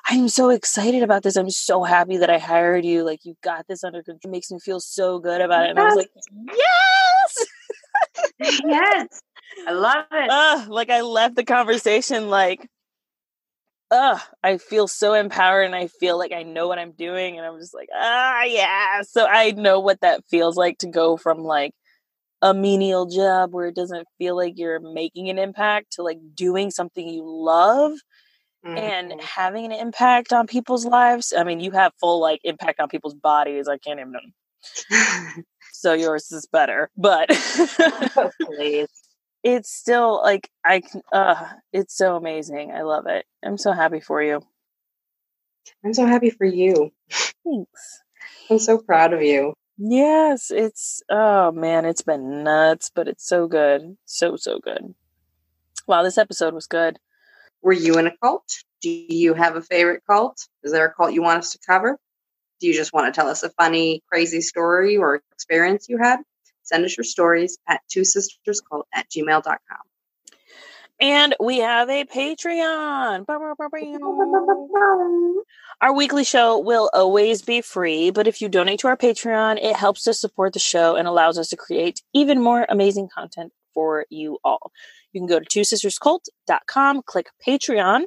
I'm 0.07 0.29
so 0.29 0.49
excited 0.49 1.03
about 1.03 1.23
this. 1.23 1.35
I'm 1.35 1.49
so 1.49 1.83
happy 1.83 2.17
that 2.17 2.29
I 2.29 2.37
hired 2.37 2.85
you. 2.85 3.03
Like 3.03 3.25
you 3.25 3.35
got 3.43 3.67
this 3.67 3.83
under 3.83 4.03
control. 4.03 4.19
It 4.23 4.31
makes 4.31 4.51
me 4.51 4.59
feel 4.59 4.79
so 4.79 5.19
good 5.19 5.41
about 5.41 5.65
it. 5.65 5.71
And 5.71 5.79
I 5.79 5.85
was 5.85 5.95
like 5.95 6.11
yes! 6.47 7.47
Yes. 8.39 9.21
I 9.67 9.71
love 9.71 10.05
it. 10.11 10.29
Ugh, 10.29 10.29
ah, 10.31 10.65
like 10.69 10.89
I 10.89 11.01
left 11.01 11.35
the 11.35 11.43
conversation 11.43 12.29
like, 12.29 12.69
ugh, 13.93 14.21
I 14.43 14.57
feel 14.57 14.87
so 14.87 15.13
empowered 15.13 15.65
and 15.65 15.75
I 15.75 15.87
feel 15.87 16.17
like 16.19 16.33
I 16.33 16.43
know 16.43 16.67
what 16.67 16.79
I'm 16.79 16.93
doing 16.93 17.37
and 17.37 17.45
I'm 17.47 17.59
just 17.59 17.73
like, 17.75 17.89
ah, 17.95 18.43
yeah. 18.43 19.03
So 19.03 19.25
I 19.27 19.51
know 19.51 19.79
what 19.79 20.01
that 20.01 20.23
feels 20.29 20.57
like 20.57 20.79
to 20.79 20.87
go 20.87 21.17
from 21.17 21.39
like 21.43 21.73
a 22.41 22.53
menial 22.53 23.05
job 23.07 23.53
where 23.53 23.67
it 23.67 23.75
doesn't 23.75 24.07
feel 24.17 24.35
like 24.37 24.55
you're 24.57 24.79
making 24.79 25.29
an 25.29 25.39
impact 25.39 25.93
to 25.93 26.03
like 26.03 26.19
doing 26.35 26.71
something 26.71 27.07
you 27.07 27.23
love 27.25 27.93
and 28.75 29.11
Mhm. 29.11 29.21
having 29.21 29.65
an 29.65 29.71
impact 29.73 30.33
on 30.33 30.47
people's 30.47 30.85
lives. 30.85 31.33
I 31.37 31.43
mean, 31.43 31.59
you 31.59 31.71
have 31.71 31.93
full 31.99 32.19
like 32.21 32.41
impact 32.43 32.79
on 32.79 32.89
people's 32.89 33.15
bodies. 33.15 33.67
I 33.67 33.77
can't 33.77 33.99
even. 33.99 34.33
So 35.75 35.93
yours 35.93 36.31
is 36.31 36.47
better, 36.51 36.89
but 36.95 37.29
Please. 38.45 38.87
It's 39.43 39.71
still 39.71 40.21
like 40.23 40.49
I 40.65 40.79
can. 40.79 41.01
Uh, 41.11 41.49
it's 41.71 41.95
so 41.95 42.15
amazing. 42.15 42.71
I 42.71 42.81
love 42.81 43.05
it. 43.07 43.25
I'm 43.43 43.57
so 43.57 43.73
happy 43.73 43.99
for 43.99 44.21
you. 44.21 44.41
I'm 45.83 45.93
so 45.93 46.05
happy 46.05 46.29
for 46.29 46.45
you. 46.45 46.91
Thanks. 47.09 48.01
I'm 48.49 48.59
so 48.59 48.77
proud 48.77 49.13
of 49.13 49.21
you. 49.21 49.53
Yes, 49.77 50.51
it's 50.51 51.01
oh 51.09 51.51
man, 51.51 51.85
it's 51.85 52.03
been 52.03 52.43
nuts, 52.43 52.91
but 52.93 53.07
it's 53.07 53.27
so 53.27 53.47
good. 53.47 53.97
So 54.05 54.35
so 54.37 54.59
good. 54.59 54.93
Wow, 55.87 56.03
this 56.03 56.17
episode 56.17 56.53
was 56.53 56.67
good. 56.67 56.97
Were 57.61 57.73
you 57.73 57.97
in 57.97 58.07
a 58.07 58.17
cult? 58.17 58.63
Do 58.81 58.89
you 58.89 59.33
have 59.33 59.55
a 59.55 59.61
favorite 59.61 60.03
cult? 60.09 60.47
Is 60.63 60.71
there 60.71 60.85
a 60.85 60.93
cult 60.93 61.13
you 61.13 61.21
want 61.21 61.39
us 61.39 61.51
to 61.53 61.59
cover? 61.65 61.97
Do 62.59 62.67
you 62.67 62.73
just 62.73 62.93
want 62.93 63.13
to 63.13 63.19
tell 63.19 63.29
us 63.29 63.43
a 63.43 63.49
funny, 63.49 64.03
crazy 64.09 64.41
story 64.41 64.97
or 64.97 65.21
experience 65.33 65.87
you 65.89 65.97
had? 65.97 66.19
Send 66.63 66.85
us 66.85 66.97
your 66.97 67.03
stories 67.03 67.57
at 67.67 67.81
two 67.89 68.03
sisters 68.03 68.61
cult 68.61 68.87
at 68.93 69.09
gmail.com. 69.09 69.77
And 70.99 71.35
we 71.39 71.57
have 71.59 71.89
a 71.89 72.05
Patreon. 72.05 73.25
Our 75.81 75.93
weekly 75.93 76.23
show 76.23 76.59
will 76.59 76.89
always 76.93 77.41
be 77.41 77.61
free, 77.61 78.11
but 78.11 78.27
if 78.27 78.41
you 78.41 78.47
donate 78.47 78.79
to 78.81 78.87
our 78.87 78.95
Patreon, 78.95 79.57
it 79.61 79.75
helps 79.75 80.07
us 80.07 80.21
support 80.21 80.53
the 80.53 80.59
show 80.59 80.95
and 80.95 81.07
allows 81.07 81.37
us 81.37 81.49
to 81.49 81.57
create 81.57 82.01
even 82.13 82.41
more 82.41 82.65
amazing 82.69 83.09
content 83.13 83.51
for 83.73 84.05
you 84.09 84.37
all. 84.43 84.71
You 85.11 85.19
can 85.19 85.27
go 85.27 85.39
to 85.39 85.45
two 85.45 85.61
sisterscult.com, 85.61 87.01
click 87.05 87.27
Patreon. 87.45 88.03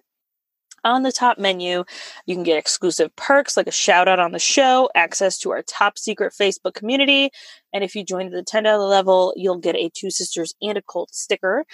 On 0.87 1.03
the 1.03 1.11
top 1.11 1.37
menu, 1.37 1.83
you 2.27 2.37
can 2.37 2.45
get 2.45 2.59
exclusive 2.59 3.15
perks 3.17 3.57
like 3.57 3.67
a 3.67 3.73
shout 3.73 4.07
out 4.07 4.21
on 4.21 4.31
the 4.31 4.39
show, 4.39 4.89
access 4.95 5.37
to 5.39 5.51
our 5.51 5.63
top 5.63 5.99
secret 5.99 6.33
Facebook 6.33 6.75
community, 6.75 7.31
and 7.73 7.83
if 7.83 7.97
you 7.97 8.05
join 8.05 8.31
the 8.31 8.45
$10 8.45 8.89
level, 8.89 9.35
you'll 9.37 9.59
get 9.59 9.75
a 9.75 9.91
Two 9.93 10.11
Sisters 10.11 10.55
and 10.63 10.79
a 10.79 10.83
Cult 10.83 11.13
sticker 11.13 11.65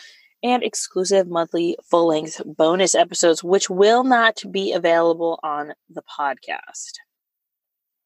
and 0.43 0.63
exclusive 0.63 1.29
monthly 1.29 1.77
full 1.85 2.07
length 2.09 2.41
bonus 2.47 2.95
episodes, 2.95 3.45
which 3.45 3.69
will 3.69 4.03
not 4.03 4.43
be 4.51 4.73
available 4.73 5.39
on 5.43 5.75
the 5.91 6.03
podcast. 6.03 6.95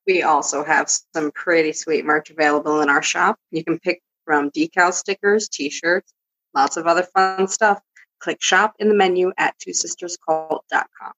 We 0.08 0.24
also 0.24 0.64
have 0.64 0.90
some 1.14 1.30
pretty 1.30 1.72
sweet 1.72 2.04
merch 2.04 2.30
available 2.30 2.80
in 2.80 2.90
our 2.90 3.02
shop. 3.02 3.38
You 3.52 3.62
can 3.62 3.78
pick 3.78 4.02
from 4.24 4.50
decal 4.50 4.92
stickers, 4.92 5.48
t 5.48 5.70
shirts, 5.70 6.12
lots 6.52 6.76
of 6.76 6.88
other 6.88 7.04
fun 7.14 7.46
stuff. 7.46 7.80
Click 8.18 8.42
shop 8.42 8.74
in 8.78 8.88
the 8.88 8.94
menu 8.94 9.32
at 9.38 9.54
twosisterscult.com. 9.58 11.12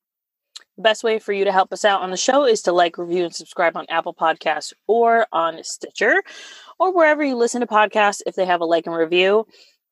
The 0.77 0.83
best 0.83 1.03
way 1.03 1.19
for 1.19 1.33
you 1.33 1.45
to 1.45 1.53
help 1.53 1.73
us 1.73 1.85
out 1.85 2.03
on 2.03 2.11
the 2.11 2.17
show 2.17 2.45
is 2.45 2.63
to 2.63 2.73
like, 2.73 2.99
review, 2.99 3.25
and 3.25 3.35
subscribe 3.35 3.77
on 3.77 3.87
Apple 3.89 4.15
Podcasts 4.15 4.73
or 4.87 5.27
on 5.33 5.63
Stitcher 5.65 6.23
or 6.79 6.95
wherever 6.95 7.25
you 7.25 7.35
listen 7.35 7.61
to 7.61 7.67
podcasts. 7.67 8.21
If 8.27 8.37
they 8.37 8.47
have 8.47 8.61
a 8.61 8.65
like 8.65 8.87
and 8.87 8.95
review 8.95 9.47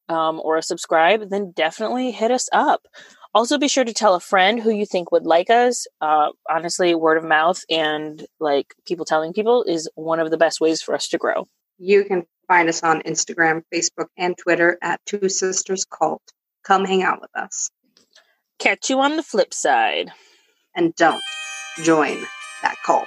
um, 0.09 0.41
or 0.45 0.57
a 0.57 0.63
subscribe, 0.63 1.29
then 1.29 1.53
definitely 1.57 2.13
hit 2.13 2.31
us 2.31 2.49
up. 2.53 2.87
Also, 3.35 3.59
be 3.59 3.69
sure 3.69 3.85
to 3.85 3.93
tell 3.93 4.15
a 4.15 4.21
friend 4.21 4.63
who 4.63 4.71
you 4.71 4.87
think 4.87 5.13
would 5.13 5.27
like 5.27 5.51
us. 5.51 5.87
Uh, 6.01 6.31
honestly, 6.49 6.95
word 6.95 7.19
of 7.19 7.25
mouth 7.25 7.61
and 7.69 8.25
like 8.41 8.73
people 8.87 9.05
telling 9.05 9.33
people 9.33 9.63
is 9.65 9.91
one 9.95 10.21
of 10.21 10.31
the 10.31 10.39
best 10.39 10.61
ways 10.61 10.81
for 10.81 10.95
us 10.95 11.09
to 11.09 11.19
grow. 11.19 11.47
You 11.79 12.05
can 12.05 12.25
find 12.49 12.69
us 12.69 12.83
on 12.83 13.03
Instagram, 13.03 13.63
Facebook, 13.75 14.07
and 14.17 14.39
Twitter 14.39 14.79
at 14.81 15.01
Two 15.05 15.29
Sisters 15.29 15.85
Cult. 15.85 16.23
Come 16.67 16.85
hang 16.85 17.05
out 17.05 17.21
with 17.21 17.31
us. 17.37 17.71
Catch 18.59 18.91
you 18.91 18.99
on 18.99 19.17
the 19.17 19.23
flip 19.23 19.55
side. 19.55 20.11
And 20.75 20.93
don't 20.97 21.23
join 21.85 22.19
that 22.63 22.75
cult. 22.85 23.07